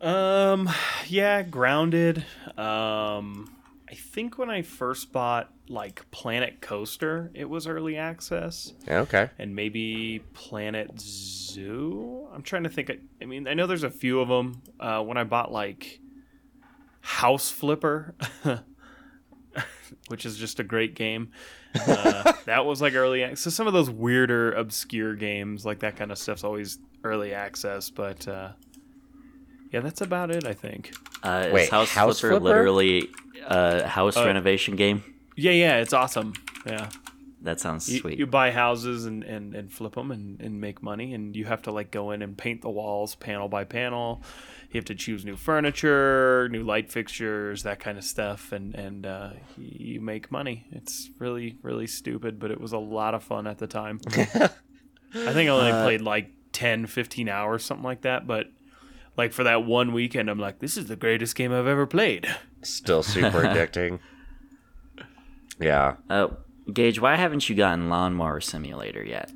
Um, 0.00 0.70
yeah, 1.08 1.42
Grounded. 1.42 2.24
Um, 2.56 3.52
I 3.90 3.94
think 3.94 4.38
when 4.38 4.48
I 4.50 4.62
first 4.62 5.12
bought 5.12 5.52
like 5.68 6.08
Planet 6.12 6.60
Coaster, 6.60 7.30
it 7.34 7.46
was 7.48 7.66
early 7.66 7.96
access, 7.96 8.72
Yeah, 8.86 9.00
okay. 9.00 9.30
and 9.38 9.56
maybe 9.56 10.22
Planet 10.34 11.00
Zoo. 11.00 12.28
I'm 12.32 12.42
trying 12.42 12.62
to 12.62 12.68
think. 12.68 12.92
I 13.20 13.24
mean, 13.24 13.48
I 13.48 13.54
know 13.54 13.66
there's 13.66 13.82
a 13.82 13.90
few 13.90 14.20
of 14.20 14.28
them. 14.28 14.62
Uh, 14.78 15.02
when 15.02 15.16
I 15.16 15.24
bought 15.24 15.50
like 15.50 16.00
House 17.06 17.52
Flipper, 17.52 18.16
which 20.08 20.26
is 20.26 20.36
just 20.36 20.58
a 20.58 20.64
great 20.64 20.96
game. 20.96 21.30
Uh, 21.86 22.32
that 22.46 22.66
was 22.66 22.82
like 22.82 22.94
early 22.94 23.22
access. 23.22 23.40
So 23.42 23.50
some 23.50 23.68
of 23.68 23.72
those 23.72 23.88
weirder, 23.88 24.52
obscure 24.52 25.14
games, 25.14 25.64
like 25.64 25.78
that 25.80 25.94
kind 25.94 26.10
of 26.10 26.18
stuff's 26.18 26.42
always 26.42 26.78
early 27.04 27.32
access. 27.32 27.90
But 27.90 28.26
uh, 28.26 28.50
yeah, 29.70 29.80
that's 29.80 30.00
about 30.00 30.32
it. 30.32 30.44
I 30.44 30.52
think. 30.52 30.94
Uh, 31.22 31.48
Wait, 31.52 31.62
is 31.62 31.68
House, 31.70 31.90
House 31.90 32.18
Flipper, 32.20 32.40
Flipper? 32.40 32.44
literally 32.44 33.08
a 33.46 33.86
house 33.86 34.16
renovation 34.16 34.74
game? 34.74 35.04
Yeah, 35.36 35.52
yeah, 35.52 35.76
it's 35.76 35.92
awesome. 35.92 36.32
Yeah. 36.66 36.88
That 37.42 37.60
sounds 37.60 37.88
You, 37.88 38.00
sweet. 38.00 38.18
you 38.18 38.26
buy 38.26 38.50
houses 38.50 39.04
and, 39.06 39.22
and, 39.22 39.54
and 39.54 39.72
flip 39.72 39.94
them 39.94 40.10
and, 40.10 40.40
and 40.40 40.60
make 40.60 40.82
money, 40.82 41.14
and 41.14 41.36
you 41.36 41.44
have 41.44 41.62
to 41.62 41.70
like 41.70 41.92
go 41.92 42.10
in 42.10 42.22
and 42.22 42.36
paint 42.36 42.62
the 42.62 42.70
walls 42.70 43.14
panel 43.14 43.48
by 43.48 43.62
panel. 43.62 44.22
You 44.70 44.78
have 44.78 44.84
to 44.86 44.94
choose 44.94 45.24
new 45.24 45.36
furniture, 45.36 46.48
new 46.50 46.62
light 46.62 46.90
fixtures, 46.90 47.62
that 47.62 47.78
kind 47.80 47.96
of 47.98 48.04
stuff, 48.04 48.52
and 48.52 48.74
and 48.74 49.06
uh, 49.06 49.30
you 49.56 50.00
make 50.00 50.30
money. 50.30 50.66
It's 50.72 51.10
really 51.18 51.56
really 51.62 51.86
stupid, 51.86 52.38
but 52.38 52.50
it 52.50 52.60
was 52.60 52.72
a 52.72 52.78
lot 52.78 53.14
of 53.14 53.22
fun 53.22 53.46
at 53.46 53.58
the 53.58 53.66
time. 53.66 54.00
I 54.14 55.32
think 55.32 55.48
I 55.48 55.48
only 55.48 55.70
Uh, 55.72 55.84
played 55.84 56.02
like 56.02 56.30
10, 56.52 56.86
15 56.86 57.28
hours, 57.28 57.64
something 57.64 57.84
like 57.84 58.02
that, 58.02 58.26
but. 58.26 58.46
Like 59.18 59.32
for 59.32 59.44
that 59.44 59.64
one 59.64 59.94
weekend, 59.94 60.28
I'm 60.28 60.38
like, 60.38 60.58
this 60.58 60.76
is 60.76 60.88
the 60.88 60.94
greatest 60.96 61.34
game 61.36 61.50
I've 61.50 61.66
ever 61.66 61.86
played. 61.86 62.26
Still 62.60 63.02
super 63.02 63.40
addicting. 63.44 63.98
Yeah. 65.58 65.96
uh, 66.10 66.28
Gage, 66.70 67.00
why 67.00 67.16
haven't 67.16 67.48
you 67.48 67.56
gotten 67.56 67.88
Lawnmower 67.88 68.42
Simulator 68.42 69.02
yet? 69.02 69.30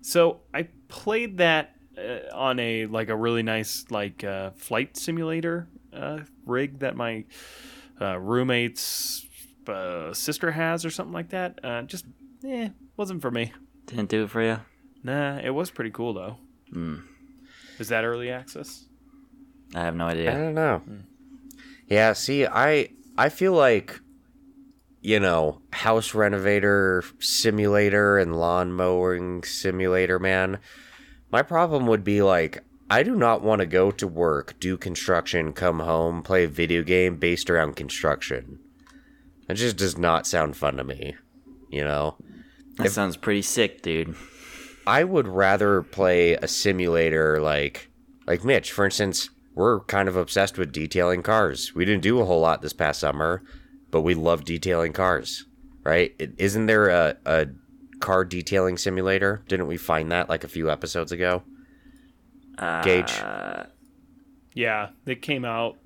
So 0.00 0.40
I 0.54 0.68
played 0.88 1.36
that 1.36 1.75
uh, 1.98 2.34
on 2.34 2.58
a 2.58 2.86
like 2.86 3.08
a 3.08 3.16
really 3.16 3.42
nice 3.42 3.84
like 3.90 4.24
uh, 4.24 4.50
flight 4.56 4.96
simulator 4.96 5.68
uh, 5.92 6.20
rig 6.44 6.80
that 6.80 6.96
my 6.96 7.24
uh, 8.00 8.18
roommate's 8.18 9.26
uh, 9.68 10.12
sister 10.12 10.52
has 10.52 10.84
or 10.84 10.90
something 10.90 11.14
like 11.14 11.30
that. 11.30 11.58
Uh, 11.62 11.82
just 11.82 12.04
eh, 12.46 12.68
wasn't 12.96 13.22
for 13.22 13.30
me. 13.30 13.52
Didn't 13.86 14.08
do 14.08 14.24
it 14.24 14.30
for 14.30 14.42
you? 14.42 14.58
Nah, 15.02 15.38
it 15.38 15.50
was 15.50 15.70
pretty 15.70 15.90
cool 15.90 16.12
though. 16.12 16.36
Is 17.78 17.88
that 17.88 18.04
early 18.04 18.30
access? 18.30 18.86
I 19.74 19.80
have 19.80 19.94
no 19.94 20.06
idea. 20.06 20.32
I 20.32 20.38
don't 20.38 20.54
know. 20.54 20.82
Yeah, 21.88 22.12
see, 22.12 22.46
I 22.46 22.88
I 23.16 23.28
feel 23.28 23.52
like 23.52 24.00
you 25.06 25.20
know, 25.20 25.60
house 25.72 26.14
renovator 26.14 27.04
simulator 27.20 28.18
and 28.18 28.34
lawn 28.34 28.72
mowing 28.72 29.44
simulator, 29.44 30.18
man. 30.18 30.58
My 31.30 31.42
problem 31.42 31.86
would 31.86 32.04
be 32.04 32.22
like 32.22 32.62
I 32.88 33.02
do 33.02 33.16
not 33.16 33.42
want 33.42 33.60
to 33.60 33.66
go 33.66 33.90
to 33.90 34.06
work, 34.06 34.54
do 34.60 34.76
construction, 34.76 35.52
come 35.52 35.80
home, 35.80 36.22
play 36.22 36.44
a 36.44 36.48
video 36.48 36.82
game 36.82 37.16
based 37.16 37.50
around 37.50 37.74
construction. 37.74 38.60
It 39.48 39.54
just 39.54 39.76
does 39.76 39.98
not 39.98 40.26
sound 40.26 40.56
fun 40.56 40.76
to 40.76 40.84
me, 40.84 41.16
you 41.68 41.82
know. 41.82 42.16
That 42.76 42.92
sounds 42.92 43.16
pretty 43.16 43.42
sick, 43.42 43.82
dude. 43.82 44.14
I 44.86 45.02
would 45.02 45.26
rather 45.26 45.82
play 45.82 46.34
a 46.34 46.46
simulator 46.46 47.40
like 47.40 47.90
like 48.26 48.44
Mitch, 48.44 48.70
for 48.72 48.84
instance. 48.84 49.30
We're 49.54 49.80
kind 49.84 50.08
of 50.08 50.16
obsessed 50.16 50.58
with 50.58 50.70
detailing 50.70 51.22
cars. 51.22 51.74
We 51.74 51.86
didn't 51.86 52.02
do 52.02 52.20
a 52.20 52.26
whole 52.26 52.40
lot 52.40 52.60
this 52.60 52.74
past 52.74 53.00
summer, 53.00 53.42
but 53.90 54.02
we 54.02 54.14
love 54.14 54.44
detailing 54.44 54.92
cars, 54.92 55.46
right? 55.82 56.14
is 56.18 56.30
isn't 56.36 56.66
there 56.66 56.88
a, 56.88 57.16
a 57.24 57.46
car 58.00 58.24
detailing 58.24 58.76
simulator? 58.78 59.42
Didn't 59.48 59.66
we 59.66 59.76
find 59.76 60.10
that 60.12 60.28
like 60.28 60.44
a 60.44 60.48
few 60.48 60.70
episodes 60.70 61.12
ago? 61.12 61.42
Gage. 62.58 63.12
Uh, 63.20 63.64
Yeah, 64.54 64.90
it 65.04 65.22
came 65.22 65.44
out. 65.44 65.76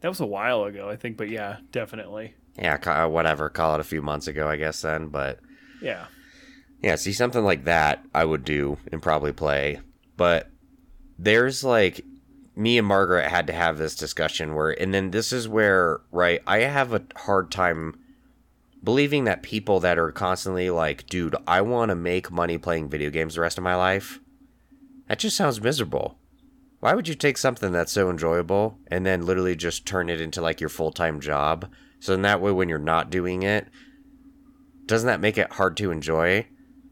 That 0.00 0.08
was 0.08 0.20
a 0.20 0.26
while 0.26 0.64
ago, 0.64 0.88
I 0.88 0.96
think, 0.96 1.16
but 1.16 1.28
yeah, 1.28 1.58
definitely. 1.72 2.34
Yeah, 2.58 3.06
whatever. 3.06 3.48
Call 3.50 3.74
it 3.74 3.80
a 3.80 3.84
few 3.84 4.00
months 4.02 4.26
ago, 4.26 4.48
I 4.48 4.56
guess 4.56 4.80
then. 4.82 5.08
But 5.08 5.40
Yeah, 5.82 6.06
Yeah, 6.82 6.94
see 6.96 7.12
something 7.12 7.44
like 7.44 7.64
that 7.64 8.02
I 8.14 8.24
would 8.24 8.44
do 8.44 8.78
and 8.92 9.02
probably 9.02 9.32
play. 9.32 9.80
But 10.16 10.50
there's 11.18 11.64
like 11.64 12.02
me 12.54 12.78
and 12.78 12.86
Margaret 12.86 13.28
had 13.28 13.46
to 13.48 13.52
have 13.52 13.76
this 13.76 13.94
discussion 13.94 14.54
where 14.54 14.70
and 14.70 14.94
then 14.94 15.10
this 15.10 15.32
is 15.32 15.46
where 15.48 16.00
right 16.10 16.40
I 16.46 16.60
have 16.60 16.94
a 16.94 17.02
hard 17.14 17.50
time 17.50 17.98
believing 18.86 19.24
that 19.24 19.42
people 19.42 19.80
that 19.80 19.98
are 19.98 20.12
constantly 20.12 20.70
like, 20.70 21.06
dude, 21.08 21.34
I 21.44 21.60
want 21.60 21.88
to 21.88 21.96
make 21.96 22.30
money 22.30 22.56
playing 22.56 22.88
video 22.88 23.10
games 23.10 23.34
the 23.34 23.40
rest 23.40 23.58
of 23.58 23.64
my 23.64 23.74
life. 23.74 24.20
That 25.08 25.18
just 25.18 25.36
sounds 25.36 25.60
miserable. 25.60 26.20
Why 26.78 26.94
would 26.94 27.08
you 27.08 27.16
take 27.16 27.36
something 27.36 27.72
that's 27.72 27.90
so 27.90 28.08
enjoyable 28.08 28.78
and 28.86 29.04
then 29.04 29.26
literally 29.26 29.56
just 29.56 29.86
turn 29.86 30.08
it 30.08 30.20
into 30.20 30.40
like 30.40 30.60
your 30.60 30.68
full-time 30.68 31.18
job? 31.20 31.68
So 31.98 32.14
in 32.14 32.22
that 32.22 32.40
way 32.40 32.52
when 32.52 32.68
you're 32.68 32.78
not 32.78 33.10
doing 33.10 33.42
it, 33.42 33.66
doesn't 34.84 35.08
that 35.08 35.20
make 35.20 35.36
it 35.36 35.54
hard 35.54 35.76
to 35.78 35.90
enjoy? 35.90 36.46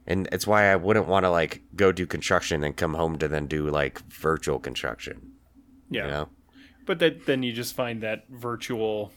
And 0.04 0.28
it's 0.32 0.48
why 0.48 0.72
I 0.72 0.74
wouldn't 0.74 1.06
want 1.06 1.26
to 1.26 1.30
like 1.30 1.62
go 1.76 1.92
do 1.92 2.06
construction 2.06 2.64
and 2.64 2.76
come 2.76 2.94
home 2.94 3.18
to 3.18 3.28
then 3.28 3.46
do 3.46 3.68
like 3.68 4.00
virtual 4.10 4.58
construction. 4.58 5.30
yeah. 5.90 6.06
You 6.06 6.10
know? 6.10 6.28
But 6.86 6.98
that 6.98 7.26
then 7.26 7.44
you 7.44 7.52
just 7.52 7.76
find 7.76 8.02
that 8.02 8.24
virtual, 8.28 9.12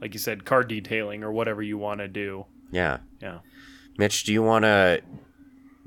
like 0.00 0.14
you 0.14 0.20
said, 0.20 0.44
car 0.44 0.64
detailing 0.64 1.24
or 1.24 1.32
whatever 1.32 1.62
you 1.62 1.78
want 1.78 2.00
to 2.00 2.08
do. 2.08 2.46
Yeah. 2.70 2.98
Yeah. 3.20 3.38
Mitch, 3.96 4.24
do 4.24 4.32
you 4.32 4.42
want 4.42 4.64
to 4.64 5.02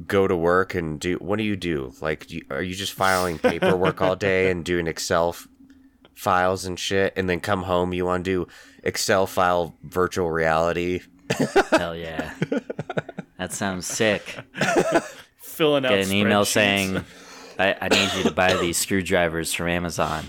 go 0.07 0.27
to 0.27 0.35
work 0.35 0.75
and 0.75 0.99
do 0.99 1.15
what 1.15 1.37
do 1.37 1.43
you 1.43 1.55
do? 1.55 1.93
Like, 2.01 2.27
do 2.27 2.37
you, 2.37 2.45
are 2.49 2.61
you 2.61 2.75
just 2.75 2.93
filing 2.93 3.39
paperwork 3.39 4.01
all 4.01 4.15
day 4.15 4.51
and 4.51 4.65
doing 4.65 4.87
Excel 4.87 5.29
f- 5.29 5.47
files 6.13 6.65
and 6.65 6.77
shit, 6.77 7.13
and 7.15 7.29
then 7.29 7.39
come 7.39 7.63
home 7.63 7.93
you 7.93 8.05
want 8.05 8.25
to 8.25 8.45
do 8.45 8.51
Excel 8.83 9.27
file 9.27 9.75
virtual 9.83 10.29
reality? 10.29 11.01
hell 11.71 11.95
yeah. 11.95 12.33
that 13.37 13.53
sounds 13.53 13.85
sick. 13.87 14.39
Filling 15.37 15.85
out 15.85 15.89
Get 15.89 16.07
an 16.07 16.13
email 16.13 16.43
saying, 16.43 17.03
I, 17.59 17.75
I 17.79 17.89
need 17.89 18.09
you 18.17 18.23
to 18.23 18.31
buy 18.31 18.55
these 18.55 18.77
screwdrivers 18.77 19.53
from 19.53 19.67
Amazon. 19.67 20.25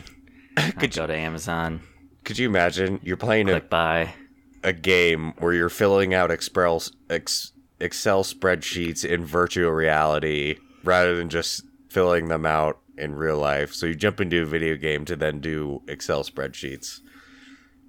I 0.56 0.86
go 0.86 1.06
to 1.06 1.14
Amazon, 1.14 1.80
Could 2.24 2.38
you 2.38 2.48
imagine 2.48 3.00
you're 3.02 3.16
playing 3.16 3.48
a, 3.48 3.60
buy. 3.60 4.14
a 4.62 4.72
game 4.72 5.32
where 5.38 5.52
you're 5.52 5.68
filling 5.68 6.14
out 6.14 6.30
Excel 6.30 6.82
Excel 7.10 8.22
spreadsheets 8.22 9.04
in 9.04 9.24
virtual 9.24 9.72
reality 9.72 10.56
rather 10.84 11.16
than 11.16 11.28
just 11.28 11.64
filling 11.90 12.28
them 12.28 12.46
out 12.46 12.78
in 12.96 13.14
real 13.14 13.38
life? 13.38 13.74
So 13.74 13.86
you 13.86 13.94
jump 13.94 14.20
into 14.20 14.42
a 14.42 14.46
video 14.46 14.76
game 14.76 15.04
to 15.06 15.16
then 15.16 15.40
do 15.40 15.82
Excel 15.88 16.22
spreadsheets. 16.22 17.00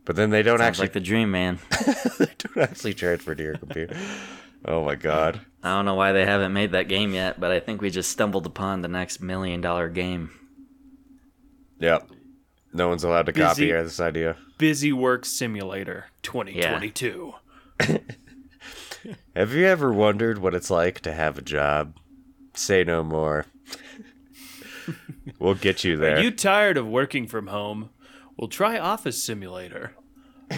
But 0.06 0.16
then 0.16 0.32
they 0.32 0.42
don't 0.44 0.60
Sounds 0.60 0.68
actually 0.68 0.86
like 0.86 0.94
the 0.94 1.00
dream, 1.00 1.32
man. 1.32 1.60
they 2.20 2.28
don't 2.38 2.58
actually 2.58 2.94
transfer 2.94 3.36
to 3.36 3.44
your 3.44 3.58
computer. 3.58 3.96
Oh 4.66 4.84
my 4.84 4.96
god. 4.96 5.42
I 5.62 5.76
don't 5.76 5.86
know 5.86 5.96
why 5.96 6.12
they 6.12 6.26
haven't 6.26 6.54
made 6.54 6.72
that 6.72 6.88
game 6.88 7.14
yet, 7.14 7.40
but 7.40 7.52
I 7.52 7.60
think 7.60 7.82
we 7.82 7.90
just 7.90 8.12
stumbled 8.12 8.46
upon 8.46 8.82
the 8.82 8.88
next 8.88 9.22
million 9.22 9.62
dollar 9.62 9.90
game. 9.90 10.32
Yep. 11.80 12.10
No 12.74 12.90
one's 12.90 13.04
allowed 13.04 13.28
to 13.28 13.34
copy 13.34 13.72
this 13.72 14.00
idea. 14.00 14.36
Busy 14.58 14.92
Work 14.92 15.26
Simulator 15.26 16.08
2022. 16.24 17.34
Have 19.36 19.54
you 19.54 19.66
ever 19.66 19.92
wondered 19.94 20.40
what 20.40 20.56
it's 20.56 20.72
like 20.72 21.02
to 21.02 21.14
have 21.14 21.38
a 21.38 21.42
job? 21.42 21.98
Say 22.56 22.84
no 22.84 23.04
more. 23.04 23.46
we'll 25.40 25.56
get 25.56 25.84
you 25.84 25.98
there. 25.98 26.18
Are 26.18 26.22
you 26.22 26.32
tired 26.32 26.78
of 26.78 26.88
working 26.88 27.28
from 27.28 27.48
home? 27.48 27.90
We'll 28.38 28.48
try 28.50 28.80
Office 28.80 29.22
Simulator. 29.24 29.94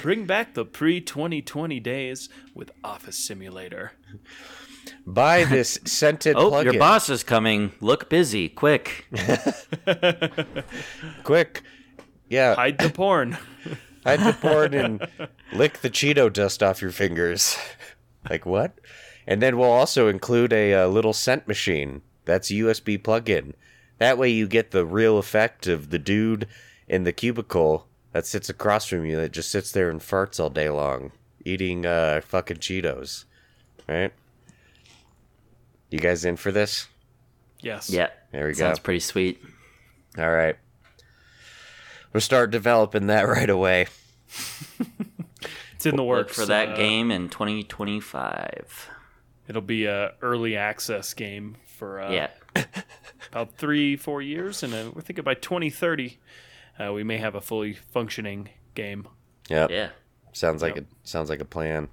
Bring 0.01 0.26
back 0.26 0.53
the 0.53 0.66
pre 0.66 1.01
2020 1.01 1.80
days 1.80 2.30
with 2.53 2.72
Office 2.84 3.18
Simulator. 3.18 3.93
Buy 5.05 5.43
this 5.45 5.80
scented 5.86 6.36
Oh, 6.38 6.51
plugin. 6.51 6.63
your 6.66 6.80
boss 6.80 7.09
is 7.09 7.24
coming. 7.24 7.72
Look 7.82 8.09
busy, 8.09 8.49
quick. 8.49 9.07
Quick. 11.24 11.63
Yeah. 12.30 12.55
Hide 12.55 12.78
the 12.78 12.89
porn. 12.89 13.38
Hide 14.03 14.19
the 14.19 14.34
porn 14.34 14.73
and 14.73 15.07
lick 15.53 15.80
the 15.80 15.89
Cheeto 15.89 16.32
dust 16.32 16.61
off 16.61 16.82
your 16.82 16.91
fingers. 16.91 17.57
like 18.30 18.45
what? 18.45 18.78
And 19.26 19.41
then 19.41 19.57
we'll 19.57 19.71
also 19.71 20.07
include 20.07 20.53
a, 20.53 20.73
uh 20.73 20.88
little 20.88 21.13
scent 21.13 21.47
machine 21.47 22.01
that's 22.26 22.51
USB 22.51 23.01
plug-in. 23.01 23.53
That 23.97 24.17
way 24.17 24.30
you 24.30 24.47
get 24.47 24.71
the 24.71 24.86
real 24.86 25.17
effect 25.17 25.67
of 25.67 25.89
the 25.89 25.99
dude 25.99 26.47
in 26.88 27.03
the 27.03 27.13
cubicle 27.13 27.88
that 28.11 28.26
sits 28.26 28.49
across 28.49 28.86
from 28.86 29.05
you 29.05 29.15
that 29.15 29.32
just 29.32 29.49
sits 29.49 29.71
there 29.71 29.89
and 29.89 29.99
farts 30.01 30.39
all 30.39 30.49
day 30.49 30.69
long, 30.69 31.11
eating 31.43 31.86
uh, 31.86 32.21
fucking 32.21 32.57
Cheetos. 32.57 33.26
Right? 33.88 34.13
You 35.89 35.99
guys 35.99 36.26
in 36.26 36.36
for 36.36 36.51
this? 36.51 36.88
Yes. 37.61 37.89
Yeah. 37.89 38.09
There 38.32 38.45
we 38.45 38.53
go. 38.53 38.59
Sounds 38.59 38.80
pretty 38.80 38.99
sweet. 38.99 39.41
All 40.17 40.30
right. 40.30 40.57
We'll 42.16 42.22
start 42.22 42.49
developing 42.49 43.07
that 43.07 43.24
right 43.28 43.49
away. 43.49 43.88
It's 45.74 45.86
in 45.86 45.97
the 45.97 46.03
Look 46.03 46.30
for 46.30 46.45
that 46.45 46.70
Uh, 46.70 46.76
game 46.78 47.11
in 47.11 47.28
2025. 47.28 48.89
It'll 49.49 49.61
be 49.61 49.84
a 49.84 50.13
early 50.22 50.55
access 50.55 51.13
game 51.13 51.57
for 51.68 51.99
uh, 51.99 52.13
yeah. 52.13 52.30
about 53.34 53.57
three, 53.57 53.97
four 53.97 54.22
years, 54.22 54.63
and 54.63 54.74
uh, 54.74 54.91
we're 54.95 55.01
thinking 55.01 55.26
by 55.26 55.34
2030, 55.34 56.18
uh, 56.80 56.93
we 56.93 57.03
may 57.03 57.18
have 57.18 57.36
a 57.36 57.41
fully 57.41 57.74
functioning 57.74 58.47
game. 58.76 59.09
Yep. 59.49 59.72
Yeah. 59.72 59.89
Sounds 60.32 60.61
like 60.61 60.78
a 60.78 60.86
sounds 61.03 61.30
like 61.30 61.41
a 61.41 61.45
plan. 61.45 61.89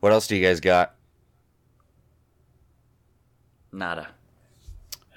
What 0.00 0.12
else 0.12 0.26
do 0.26 0.34
you 0.34 0.42
guys 0.42 0.60
got? 0.60 0.94
Nada. 3.72 4.08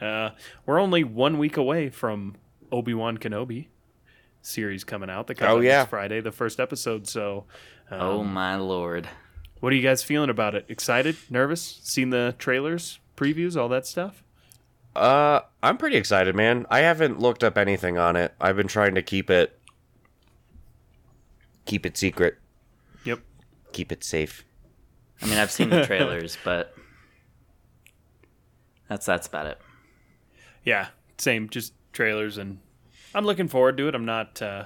Uh, 0.01 0.31
we're 0.65 0.79
only 0.79 1.05
one 1.05 1.37
week 1.37 1.55
away 1.55 1.89
from 1.89 2.35
Obi 2.71 2.93
Wan 2.93 3.17
Kenobi 3.17 3.67
series 4.41 4.83
coming 4.83 5.09
out. 5.09 5.27
That 5.27 5.35
comes 5.35 5.49
Oh, 5.51 5.57
out 5.57 5.63
yeah. 5.63 5.79
next 5.79 5.89
Friday, 5.89 6.21
the 6.21 6.31
first 6.31 6.59
episode. 6.59 7.07
So, 7.07 7.45
um, 7.89 8.01
oh 8.01 8.23
my 8.23 8.55
lord. 8.55 9.07
What 9.59 9.71
are 9.71 9.75
you 9.75 9.83
guys 9.83 10.01
feeling 10.03 10.29
about 10.31 10.55
it? 10.55 10.65
Excited? 10.69 11.15
Nervous? 11.29 11.61
Seen 11.83 12.09
the 12.09 12.33
trailers, 12.39 12.99
previews, 13.15 13.55
all 13.55 13.69
that 13.69 13.85
stuff? 13.85 14.23
Uh, 14.95 15.41
I'm 15.61 15.77
pretty 15.77 15.97
excited, 15.97 16.35
man. 16.35 16.65
I 16.69 16.79
haven't 16.79 17.19
looked 17.19 17.43
up 17.43 17.57
anything 17.57 17.97
on 17.97 18.15
it. 18.15 18.33
I've 18.41 18.55
been 18.55 18.67
trying 18.67 18.95
to 18.95 19.01
keep 19.01 19.29
it 19.29 19.57
keep 21.65 21.85
it 21.85 21.95
secret, 21.95 22.39
Yep. 23.05 23.19
keep 23.71 23.91
it 23.91 24.03
safe. 24.03 24.43
I 25.21 25.27
mean, 25.27 25.37
I've 25.37 25.51
seen 25.51 25.69
the 25.69 25.85
trailers, 25.85 26.37
but 26.43 26.75
that's 28.89 29.05
that's 29.05 29.27
about 29.27 29.45
it. 29.45 29.59
Yeah, 30.65 30.87
same. 31.17 31.49
Just 31.49 31.73
trailers, 31.91 32.37
and 32.37 32.59
I'm 33.13 33.25
looking 33.25 33.47
forward 33.47 33.77
to 33.77 33.87
it. 33.87 33.95
I'm 33.95 34.05
not. 34.05 34.41
Uh, 34.41 34.65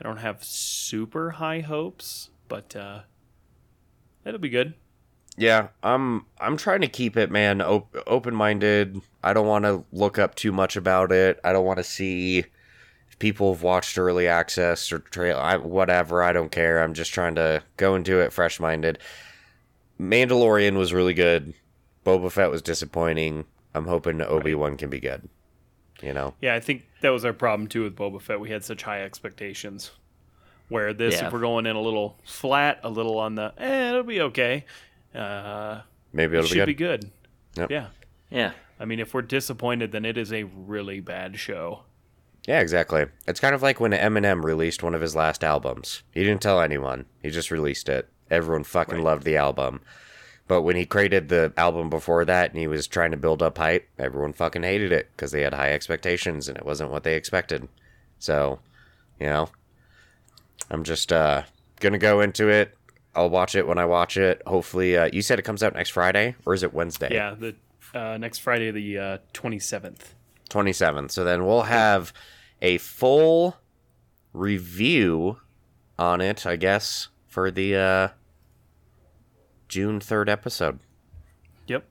I 0.00 0.04
don't 0.04 0.18
have 0.18 0.42
super 0.42 1.32
high 1.32 1.60
hopes, 1.60 2.30
but 2.48 2.74
uh, 2.74 3.00
it'll 4.24 4.40
be 4.40 4.48
good. 4.48 4.74
Yeah, 5.36 5.68
I'm 5.82 6.26
I'm 6.38 6.56
trying 6.56 6.80
to 6.80 6.88
keep 6.88 7.16
it, 7.16 7.30
man, 7.30 7.62
op- 7.62 7.96
open-minded. 8.06 9.00
I 9.22 9.32
don't 9.32 9.46
want 9.46 9.64
to 9.64 9.84
look 9.92 10.18
up 10.18 10.34
too 10.34 10.52
much 10.52 10.76
about 10.76 11.12
it. 11.12 11.38
I 11.44 11.52
don't 11.52 11.64
want 11.64 11.78
to 11.78 11.84
see 11.84 12.38
if 12.38 13.18
people 13.18 13.54
have 13.54 13.62
watched 13.62 13.96
early 13.96 14.26
access 14.26 14.90
or 14.92 14.98
trail 14.98 15.38
I, 15.38 15.56
whatever. 15.56 16.22
I 16.22 16.32
don't 16.32 16.50
care. 16.50 16.82
I'm 16.82 16.94
just 16.94 17.12
trying 17.12 17.36
to 17.36 17.62
go 17.76 17.94
into 17.94 18.20
it 18.20 18.32
fresh-minded. 18.32 18.98
Mandalorian 20.00 20.76
was 20.76 20.92
really 20.92 21.14
good. 21.14 21.54
Boba 22.04 22.32
Fett 22.32 22.50
was 22.50 22.62
disappointing. 22.62 23.44
I'm 23.74 23.86
hoping 23.86 24.20
Obi-Wan 24.20 24.76
can 24.76 24.90
be 24.90 25.00
good. 25.00 25.28
You 26.02 26.12
know. 26.14 26.34
Yeah, 26.40 26.54
I 26.54 26.60
think 26.60 26.86
that 27.02 27.10
was 27.10 27.24
our 27.24 27.32
problem 27.32 27.68
too 27.68 27.82
with 27.84 27.96
Boba 27.96 28.20
Fett. 28.20 28.40
We 28.40 28.50
had 28.50 28.64
such 28.64 28.82
high 28.82 29.02
expectations. 29.02 29.90
Where 30.68 30.92
this, 30.94 31.14
Yeah. 31.20 31.26
if 31.26 31.32
we're 31.32 31.40
going 31.40 31.66
in 31.66 31.74
a 31.74 31.80
little 31.80 32.16
flat, 32.24 32.78
a 32.84 32.88
little 32.88 33.18
on 33.18 33.34
the, 33.34 33.52
eh, 33.58 33.88
it'll 33.90 34.04
be 34.04 34.20
okay. 34.20 34.64
Uh, 35.12 35.80
Maybe 36.12 36.36
it 36.36 36.38
it'll 36.38 36.48
should 36.48 36.66
be 36.66 36.72
be 36.72 36.74
good. 36.74 37.00
good. 37.54 37.60
Yep. 37.62 37.70
Yeah. 37.72 37.86
Yeah, 38.30 38.52
I 38.78 38.84
mean, 38.84 39.00
if 39.00 39.12
we're 39.12 39.22
disappointed, 39.22 39.90
then 39.90 40.04
it 40.04 40.16
is 40.16 40.32
a 40.32 40.44
really 40.44 41.00
bad 41.00 41.36
show. 41.40 41.82
Yeah, 42.46 42.60
exactly. 42.60 43.06
It's 43.26 43.40
kind 43.40 43.54
of 43.56 43.62
like 43.62 43.80
when 43.80 43.90
Eminem 43.90 44.44
released 44.44 44.84
one 44.84 44.94
of 44.94 45.00
his 45.00 45.16
last 45.16 45.42
albums. 45.42 46.04
He 46.14 46.22
didn't 46.22 46.40
tell 46.40 46.60
anyone. 46.60 47.06
He 47.20 47.30
just 47.30 47.50
released 47.50 47.88
it. 47.88 48.08
Everyone 48.30 48.62
fucking 48.62 48.94
Right. 48.98 49.04
loved 49.04 49.24
the 49.24 49.36
album. 49.36 49.80
But 50.50 50.62
when 50.62 50.74
he 50.74 50.84
created 50.84 51.28
the 51.28 51.52
album 51.56 51.90
before 51.90 52.24
that 52.24 52.50
and 52.50 52.58
he 52.58 52.66
was 52.66 52.88
trying 52.88 53.12
to 53.12 53.16
build 53.16 53.40
up 53.40 53.56
hype, 53.56 53.88
everyone 54.00 54.32
fucking 54.32 54.64
hated 54.64 54.90
it 54.90 55.08
because 55.12 55.30
they 55.30 55.42
had 55.42 55.54
high 55.54 55.72
expectations 55.72 56.48
and 56.48 56.58
it 56.58 56.66
wasn't 56.66 56.90
what 56.90 57.04
they 57.04 57.14
expected. 57.14 57.68
So, 58.18 58.58
you 59.20 59.26
know, 59.26 59.48
I'm 60.68 60.82
just 60.82 61.12
uh 61.12 61.44
gonna 61.78 61.98
go 61.98 62.20
into 62.20 62.48
it. 62.48 62.76
I'll 63.14 63.30
watch 63.30 63.54
it 63.54 63.64
when 63.64 63.78
I 63.78 63.84
watch 63.84 64.16
it. 64.16 64.42
Hopefully, 64.44 64.96
uh, 64.96 65.08
you 65.12 65.22
said 65.22 65.38
it 65.38 65.42
comes 65.42 65.62
out 65.62 65.74
next 65.74 65.90
Friday 65.90 66.34
or 66.44 66.52
is 66.52 66.64
it 66.64 66.74
Wednesday? 66.74 67.14
Yeah, 67.14 67.36
the 67.38 67.54
uh, 67.94 68.18
next 68.18 68.38
Friday, 68.38 68.72
the 68.72 68.98
uh, 68.98 69.18
27th. 69.32 70.14
27th. 70.48 71.12
So 71.12 71.22
then 71.22 71.46
we'll 71.46 71.62
have 71.62 72.12
a 72.60 72.78
full 72.78 73.56
review 74.32 75.36
on 75.96 76.20
it, 76.20 76.44
I 76.44 76.56
guess, 76.56 77.06
for 77.28 77.52
the 77.52 77.76
uh, 77.76 78.08
June 79.70 80.00
3rd 80.00 80.28
episode. 80.28 80.80
Yep. 81.68 81.84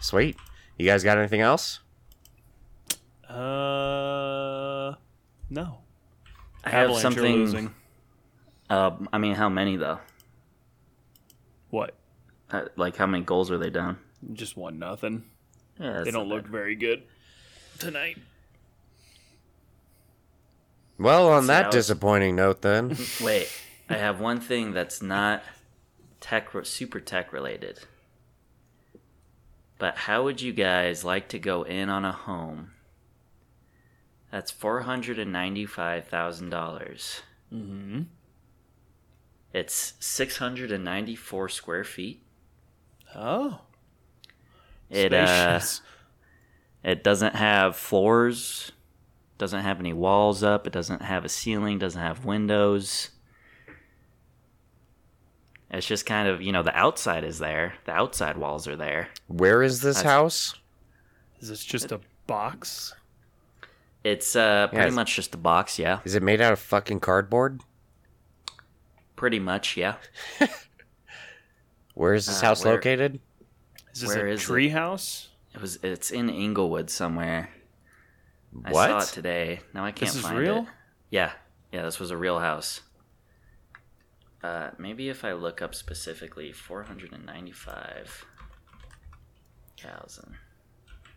Sweet. 0.00 0.36
You 0.78 0.86
guys 0.86 1.04
got 1.04 1.18
anything 1.18 1.42
else? 1.42 1.80
Uh, 3.28 4.94
no. 5.50 5.78
I 6.64 6.70
have 6.70 6.84
Avalanche 6.90 6.98
are 6.98 7.00
something. 7.00 7.34
losing. 7.34 7.74
Uh, 8.70 8.92
I 9.12 9.18
mean, 9.18 9.34
how 9.34 9.48
many 9.48 9.76
though? 9.76 9.98
What? 11.70 11.94
Uh, 12.50 12.62
like, 12.76 12.96
how 12.96 13.06
many 13.06 13.22
goals 13.24 13.50
are 13.50 13.58
they 13.58 13.70
down? 13.70 13.98
Just 14.32 14.56
one 14.56 14.78
nothing. 14.78 15.24
Yeah, 15.78 16.02
They 16.04 16.10
don't 16.10 16.28
not 16.28 16.34
look 16.36 16.46
very 16.46 16.74
good 16.74 17.02
tonight. 17.78 18.16
Well, 20.98 21.28
on 21.28 21.42
See, 21.42 21.46
that 21.48 21.66
was- 21.66 21.74
disappointing 21.74 22.36
note, 22.36 22.62
then. 22.62 22.96
Wait, 23.22 23.48
I 23.90 23.94
have 23.94 24.20
one 24.20 24.40
thing 24.40 24.72
that's 24.72 25.02
not 25.02 25.42
tech, 26.24 26.48
super 26.62 27.00
tech 27.00 27.32
related. 27.34 27.80
But 29.78 29.96
how 29.96 30.24
would 30.24 30.40
you 30.40 30.52
guys 30.54 31.04
like 31.04 31.28
to 31.28 31.38
go 31.38 31.62
in 31.64 31.90
on 31.90 32.04
a 32.04 32.12
home 32.12 32.70
that's 34.30 34.50
four 34.50 34.80
hundred 34.80 35.18
and 35.18 35.30
ninety-five 35.30 36.08
thousand 36.08 36.48
dollars? 36.48 37.20
Mm-hmm. 37.52 38.02
It's 39.52 39.92
six 40.00 40.38
hundred 40.38 40.72
and 40.72 40.82
ninety-four 40.82 41.50
square 41.50 41.84
feet. 41.84 42.22
Oh, 43.14 43.60
It 44.88 45.12
uh, 45.12 45.60
spacious. 45.60 45.82
it 46.82 47.04
doesn't 47.04 47.34
have 47.34 47.76
floors, 47.76 48.72
doesn't 49.36 49.60
have 49.62 49.78
any 49.78 49.92
walls 49.92 50.42
up, 50.42 50.66
it 50.66 50.72
doesn't 50.72 51.02
have 51.02 51.24
a 51.26 51.28
ceiling, 51.28 51.78
doesn't 51.78 52.00
have 52.00 52.24
windows. 52.24 53.10
It's 55.70 55.86
just 55.86 56.06
kind 56.06 56.28
of, 56.28 56.40
you 56.40 56.52
know, 56.52 56.62
the 56.62 56.74
outside 56.76 57.24
is 57.24 57.38
there. 57.38 57.74
The 57.84 57.92
outside 57.92 58.36
walls 58.36 58.68
are 58.68 58.76
there. 58.76 59.08
Where 59.26 59.62
is 59.62 59.80
this 59.80 59.96
That's- 59.96 60.12
house? 60.12 60.54
Is 61.40 61.48
this 61.48 61.64
just 61.64 61.90
a 61.92 62.00
box? 62.26 62.94
It's 64.04 64.36
uh 64.36 64.68
pretty 64.68 64.82
it's- 64.82 64.94
much 64.94 65.16
just 65.16 65.34
a 65.34 65.38
box, 65.38 65.78
yeah. 65.78 66.00
Is 66.04 66.14
it 66.14 66.22
made 66.22 66.40
out 66.40 66.52
of 66.52 66.58
fucking 66.60 67.00
cardboard? 67.00 67.60
Pretty 69.16 69.38
much, 69.38 69.76
yeah. 69.76 69.96
Where 71.94 72.14
is 72.14 72.26
this 72.26 72.42
Uh, 72.42 72.46
house 72.46 72.64
where- 72.64 72.74
located? 72.74 73.20
Is 73.92 74.00
this 74.00 74.14
Where 74.14 74.26
a 74.26 74.32
is 74.32 74.40
it? 74.40 74.44
tree 74.44 74.68
house? 74.70 75.28
It 75.54 75.60
was 75.60 75.76
it's 75.82 76.10
in 76.10 76.28
Englewood 76.28 76.90
somewhere. 76.90 77.50
I 78.64 78.70
What? 78.72 78.88
saw 78.90 78.98
it 79.10 79.14
today. 79.14 79.60
Now 79.72 79.84
I 79.84 79.92
can't 79.92 80.10
This 80.10 80.16
is 80.16 80.22
find 80.22 80.38
real? 80.38 80.58
it. 80.62 80.66
Yeah. 81.10 81.32
Yeah, 81.72 81.82
this 81.82 81.98
was 82.00 82.10
a 82.10 82.16
real 82.16 82.40
house. 82.40 82.80
Uh 84.44 84.70
maybe 84.78 85.08
if 85.08 85.24
I 85.24 85.32
look 85.32 85.62
up 85.62 85.74
specifically 85.74 86.52
495 86.52 88.26
thousand. 89.80 90.34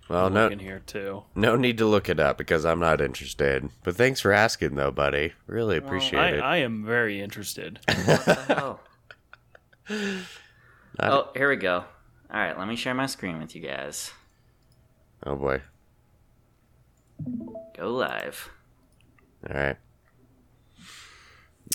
Well, 0.09 0.27
I'm 0.27 0.33
no, 0.33 0.43
looking 0.43 0.59
here 0.59 0.79
too. 0.85 1.23
no 1.35 1.57
need 1.57 1.77
to 1.79 1.85
look 1.85 2.07
it 2.07 2.19
up 2.19 2.37
because 2.37 2.65
I'm 2.65 2.79
not 2.79 3.01
interested. 3.01 3.69
But 3.83 3.97
thanks 3.97 4.21
for 4.21 4.31
asking, 4.31 4.75
though, 4.75 4.91
buddy. 4.91 5.33
Really 5.47 5.75
appreciate 5.75 6.19
I, 6.19 6.29
it. 6.29 6.39
I 6.39 6.57
am 6.57 6.85
very 6.85 7.19
interested. 7.19 7.79
What 8.05 8.25
the 8.25 8.33
hell? 8.47 8.79
Not- 9.89 11.11
Oh, 11.11 11.29
here 11.35 11.49
we 11.49 11.57
go. 11.57 11.83
All 12.33 12.39
right, 12.39 12.57
let 12.57 12.67
me 12.69 12.75
share 12.77 12.93
my 12.93 13.05
screen 13.05 13.39
with 13.39 13.53
you 13.55 13.61
guys. 13.61 14.11
oh 15.25 15.35
boy. 15.35 15.61
Go 17.75 17.91
live. 17.93 18.49
All 19.49 19.55
right. 19.55 19.77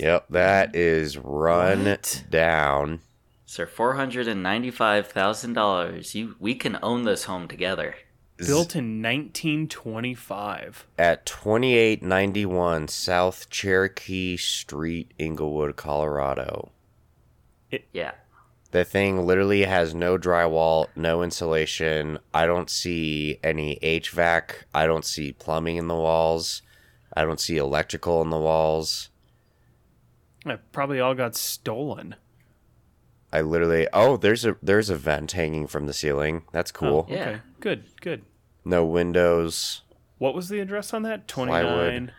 Yep, 0.01 0.27
that 0.31 0.75
is 0.75 1.19
run 1.19 1.85
What? 1.85 2.25
down. 2.31 3.01
Sir, 3.47 3.67
four 3.67 3.95
hundred 3.95 4.27
and 4.29 4.43
ninety-five 4.43 5.07
thousand 5.09 5.53
dollars. 5.53 6.15
You, 6.15 6.37
we 6.41 6.55
can 6.55 6.79
own 6.83 7.05
this 7.05 7.25
home 7.25 7.49
together. 7.49 7.95
Built 8.39 8.75
in 8.75 9.01
1925. 9.03 10.87
at 10.99 11.27
2891 11.27 12.89
South 12.89 13.49
Cherokee 13.51 14.37
Street, 14.37 15.13
Englewood, 15.21 15.77
Colorado. 15.77 16.73
Yeah, 17.93 18.13
The 18.73 18.85
thing 18.85 19.27
literally 19.27 19.63
has 19.65 19.95
no 19.95 20.19
drywall, 20.19 20.89
no 20.97 21.23
insulation. 21.23 22.19
I 22.35 22.47
don't 22.47 22.69
see 22.69 23.39
any 23.45 23.79
HVAC. 23.83 24.65
I 24.75 24.87
don't 24.87 25.05
see 25.05 25.33
plumbing 25.33 25.77
in 25.77 25.87
the 25.89 25.95
walls. 25.95 26.63
I 27.17 27.25
don't 27.25 27.41
see 27.41 27.59
electrical 27.59 28.21
in 28.23 28.31
the 28.31 28.39
walls. 28.41 29.09
It 30.45 30.61
probably 30.73 31.01
all 31.01 31.15
got 31.15 31.37
stolen. 31.37 32.17
I 33.33 33.41
literally 33.41 33.89
oh, 33.93 34.17
there's 34.17 34.45
a 34.45 34.57
there's 34.63 34.91
a 34.91 34.97
vent 34.97 35.33
hanging 35.33 35.67
from 35.67 35.87
the 35.87 35.93
ceiling. 35.93 36.43
That's 36.53 36.71
cool. 36.71 37.07
Oh, 37.09 37.13
Yeah. 37.13 37.29
Okay. 37.29 37.41
Good. 37.61 37.85
Good. 38.01 38.23
No 38.65 38.85
windows. 38.85 39.83
What 40.19 40.35
was 40.35 40.49
the 40.49 40.61
address 40.61 40.93
on 40.93 41.03
that? 41.03 41.27
29 41.29 42.13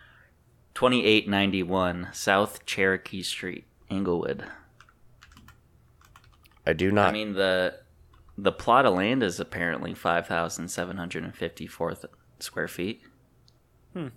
2891 0.74 2.08
South 2.12 2.66
Cherokee 2.66 3.22
Street, 3.22 3.64
Englewood. 3.90 4.44
I 6.66 6.72
do 6.72 6.90
not 6.90 7.10
I 7.10 7.12
mean 7.12 7.34
the 7.34 7.78
the 8.36 8.52
plot 8.52 8.84
of 8.86 8.94
land 8.94 9.22
is 9.22 9.38
apparently 9.38 9.94
five 9.94 10.26
thousand 10.26 10.68
seven 10.68 10.96
hundred 10.96 11.24
and 11.24 11.34
fifty-four 11.34 11.94
square 12.40 12.68
feet. 12.68 13.02
Hmm. 13.92 14.08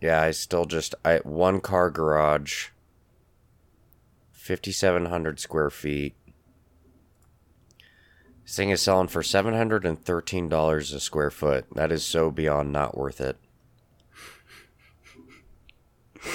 Yeah, 0.00 0.20
I 0.20 0.32
still 0.32 0.66
just 0.66 0.94
I 1.04 1.18
one 1.18 1.60
car 1.60 1.90
garage, 1.90 2.68
fifty 4.38 4.72
seven 4.72 5.06
hundred 5.06 5.40
square 5.40 5.68
feet. 5.68 6.14
This 8.44 8.56
thing 8.56 8.70
is 8.70 8.80
selling 8.80 9.08
for 9.08 9.22
seven 9.22 9.52
hundred 9.54 9.84
and 9.84 10.02
thirteen 10.02 10.48
dollars 10.48 10.92
a 10.92 11.00
square 11.00 11.30
foot. 11.30 11.66
That 11.74 11.92
is 11.92 12.04
so 12.04 12.30
beyond 12.30 12.72
not 12.72 12.96
worth 12.96 13.20
it. 13.20 13.36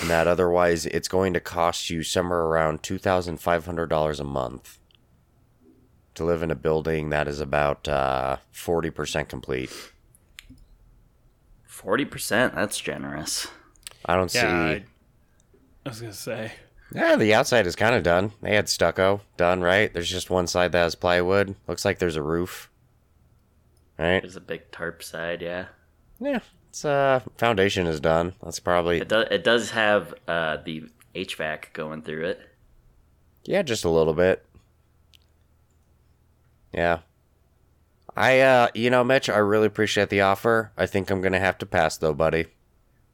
and 0.02 0.10
that 0.10 0.28
otherwise 0.28 0.86
it's 0.86 1.08
going 1.08 1.34
to 1.34 1.40
cost 1.40 1.90
you 1.90 2.04
somewhere 2.04 2.40
around 2.40 2.82
$2,500 2.82 4.20
a 4.20 4.24
month 4.24 4.80
to 6.16 6.24
live 6.24 6.42
in 6.42 6.50
a 6.50 6.56
building 6.56 7.10
that 7.10 7.28
is 7.28 7.42
about 7.42 7.88
uh, 7.90 8.38
40% 8.54 9.28
complete. 9.28 9.70
Forty 11.66 12.06
percent. 12.06 12.56
That's 12.56 12.80
generous. 12.80 13.48
I 14.06 14.16
don't 14.16 14.34
Yeah, 14.34 14.42
see. 14.42 14.48
I, 14.48 14.86
I 15.86 15.90
was 15.90 16.00
gonna 16.00 16.14
say. 16.14 16.54
Yeah, 16.94 17.16
the 17.16 17.34
outside 17.34 17.66
is 17.66 17.76
kind 17.76 17.96
of 17.96 18.04
done. 18.04 18.34
They 18.42 18.56
had 18.56 18.70
stucco 18.70 19.22
done, 19.38 19.62
right? 19.62 19.92
There's 19.94 20.10
just 20.10 20.30
one 20.30 20.48
side 20.48 20.72
that 20.74 20.84
has 20.84 20.96
plywood. 20.96 21.56
Looks 21.68 21.86
like 21.86 22.00
there's 22.00 22.16
a 22.16 22.22
roof. 22.24 22.70
Right? 23.98 24.22
There's 24.22 24.36
a 24.36 24.42
big 24.42 24.72
tarp 24.72 25.02
side. 25.04 25.42
Yeah. 25.42 25.66
Yeah. 26.20 26.40
It's 26.70 26.86
uh 26.86 27.22
foundation 27.38 27.88
is 27.88 28.00
done. 28.00 28.34
That's 28.44 28.60
probably 28.60 29.00
It 29.00 29.08
does. 29.08 29.28
It 29.32 29.44
does 29.44 29.72
have 29.72 30.14
uh, 30.28 30.58
the 30.64 30.84
HVAC 31.16 31.74
going 31.74 32.02
through 32.04 32.26
it. 32.26 32.42
yeah, 33.46 33.62
just 33.62 33.86
a 33.86 33.90
little 33.90 34.14
bit. 34.14 34.46
Yeah. 36.74 37.00
I 38.16 38.40
uh 38.42 38.68
you 38.74 38.90
know, 38.90 39.04
Mitch, 39.04 39.30
I 39.30 39.38
really 39.38 39.68
appreciate 39.68 40.10
the 40.10 40.22
offer. 40.22 40.72
I 40.78 40.86
think 40.86 41.10
I'm 41.10 41.22
gonna 41.22 41.40
have 41.40 41.58
to 41.60 41.66
pass 41.66 41.98
though, 41.98 42.14
buddy. 42.14 42.48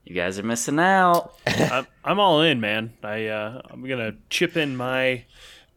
You 0.10 0.16
guys 0.16 0.40
are 0.40 0.44
missing 0.44 0.80
out. 0.80 1.36
I'm, 1.48 1.86
I'm 2.04 2.20
all 2.20 2.42
in, 2.42 2.60
man. 2.60 2.94
I 3.04 3.28
uh, 3.28 3.62
I'm 3.70 3.88
gonna 3.88 4.16
chip 4.32 4.58
in 4.58 4.76
my 4.76 5.26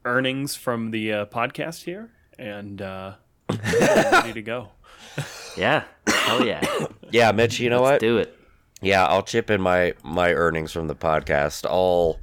earnings 0.06 0.56
from 0.56 0.90
the 0.90 1.12
uh, 1.12 1.26
podcast 1.26 1.82
here, 1.82 2.10
and 2.38 2.80
uh, 2.80 3.12
ready 3.50 4.32
to 4.32 4.42
go. 4.42 4.70
Yeah. 5.54 5.84
Hell 6.06 6.46
yeah. 6.46 6.64
Yeah, 7.10 7.30
Mitch, 7.32 7.60
you 7.60 7.68
know 7.68 7.82
Let's 7.82 7.96
what? 7.96 8.00
do 8.00 8.16
it. 8.16 8.34
Yeah, 8.80 9.04
I'll 9.04 9.22
chip 9.22 9.50
in 9.50 9.60
my 9.60 9.92
my 10.02 10.32
earnings 10.32 10.72
from 10.72 10.88
the 10.88 10.94
podcast. 10.94 11.68
All 11.70 12.18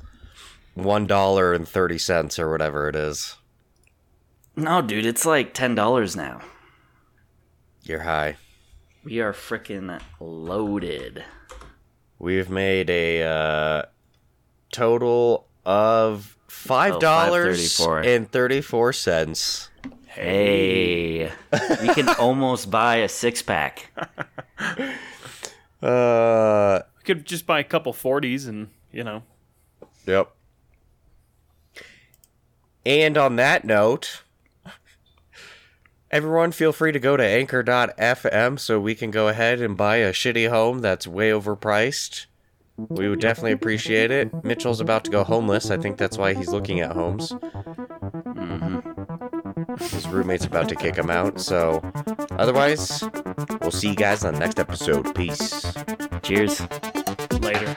one 0.74 1.05
dollar 1.05 1.53
and 1.53 1.68
thirty 1.68 1.99
cents 1.99 2.39
or 2.39 2.49
whatever 2.49 2.89
it 2.89 2.95
is. 2.95 3.36
No, 4.55 4.82
dude, 4.82 5.05
it's 5.05 5.28
like 5.28 5.53
ten 5.53 5.76
dollars 5.76 6.16
now. 6.16 6.41
You're 7.84 8.01
high. 8.01 8.38
We 9.03 9.20
are 9.20 9.32
freaking 9.32 10.01
loaded. 10.20 11.24
We've 12.20 12.49
made 12.49 12.89
a 12.89 13.24
uh, 13.24 13.82
total 14.72 15.47
of 15.65 16.38
five 16.47 16.99
dollars 16.99 17.78
$5.34. 17.80 18.05
and 18.15 18.30
thirty 18.32 18.61
four 18.61 18.91
cents. 18.93 19.70
Hey, 20.07 21.32
you 21.84 21.93
can 21.93 22.09
almost 22.09 22.70
buy 22.70 22.97
a 22.97 23.09
six 23.09 23.41
pack. 23.41 23.91
Uh, 25.82 26.82
We 26.97 27.03
could 27.05 27.26
just 27.26 27.45
buy 27.47 27.59
a 27.61 27.63
couple 27.63 27.93
40s 27.93 28.49
and 28.49 28.67
you 28.91 29.01
know 29.01 29.24
yep. 30.05 30.32
And 32.86 33.17
on 33.17 33.38
that 33.38 33.63
note, 33.63 34.24
everyone 36.12 36.51
feel 36.51 36.72
free 36.72 36.91
to 36.91 36.99
go 36.99 37.18
to 37.18 37.24
anchor.fm 37.24 38.60
so 38.60 38.80
we 38.80 38.95
can 38.95 39.12
go 39.12 39.28
ahead 39.28 39.62
and 39.62 39.78
buy 39.78 39.97
a 39.97 40.12
shitty 40.12 40.49
home 40.49 40.80
that's 40.80 41.07
way 41.07 41.30
overpriced. 41.30 42.26
We 42.78 43.10
would 43.10 43.20
definitely 43.20 43.51
appreciate 43.51 44.10
it. 44.10 44.43
Mitchell's 44.43 44.80
about 44.80 45.03
to 45.05 45.12
go 45.12 45.26
homeless. 45.26 45.70
I 45.70 45.78
think 45.78 45.97
that's 45.97 46.18
why 46.18 46.34
he's 46.34 46.47
looking 46.47 46.80
at 46.80 46.93
homes. 46.93 47.34
Mm-hmm. 47.34 48.80
His 49.84 50.07
roommate's 50.07 50.45
about 50.45 50.70
to 50.70 50.76
kick 50.76 50.95
him 50.95 51.10
out. 51.10 51.41
So, 51.41 51.82
otherwise, 52.32 53.03
we'll 53.62 53.72
see 53.72 53.89
you 53.89 53.95
guys 53.95 54.24
on 54.24 54.34
the 54.34 54.39
next 54.39 54.60
episode. 54.60 55.14
Peace. 55.14 55.74
Cheers. 56.24 56.62
later. 57.41 57.76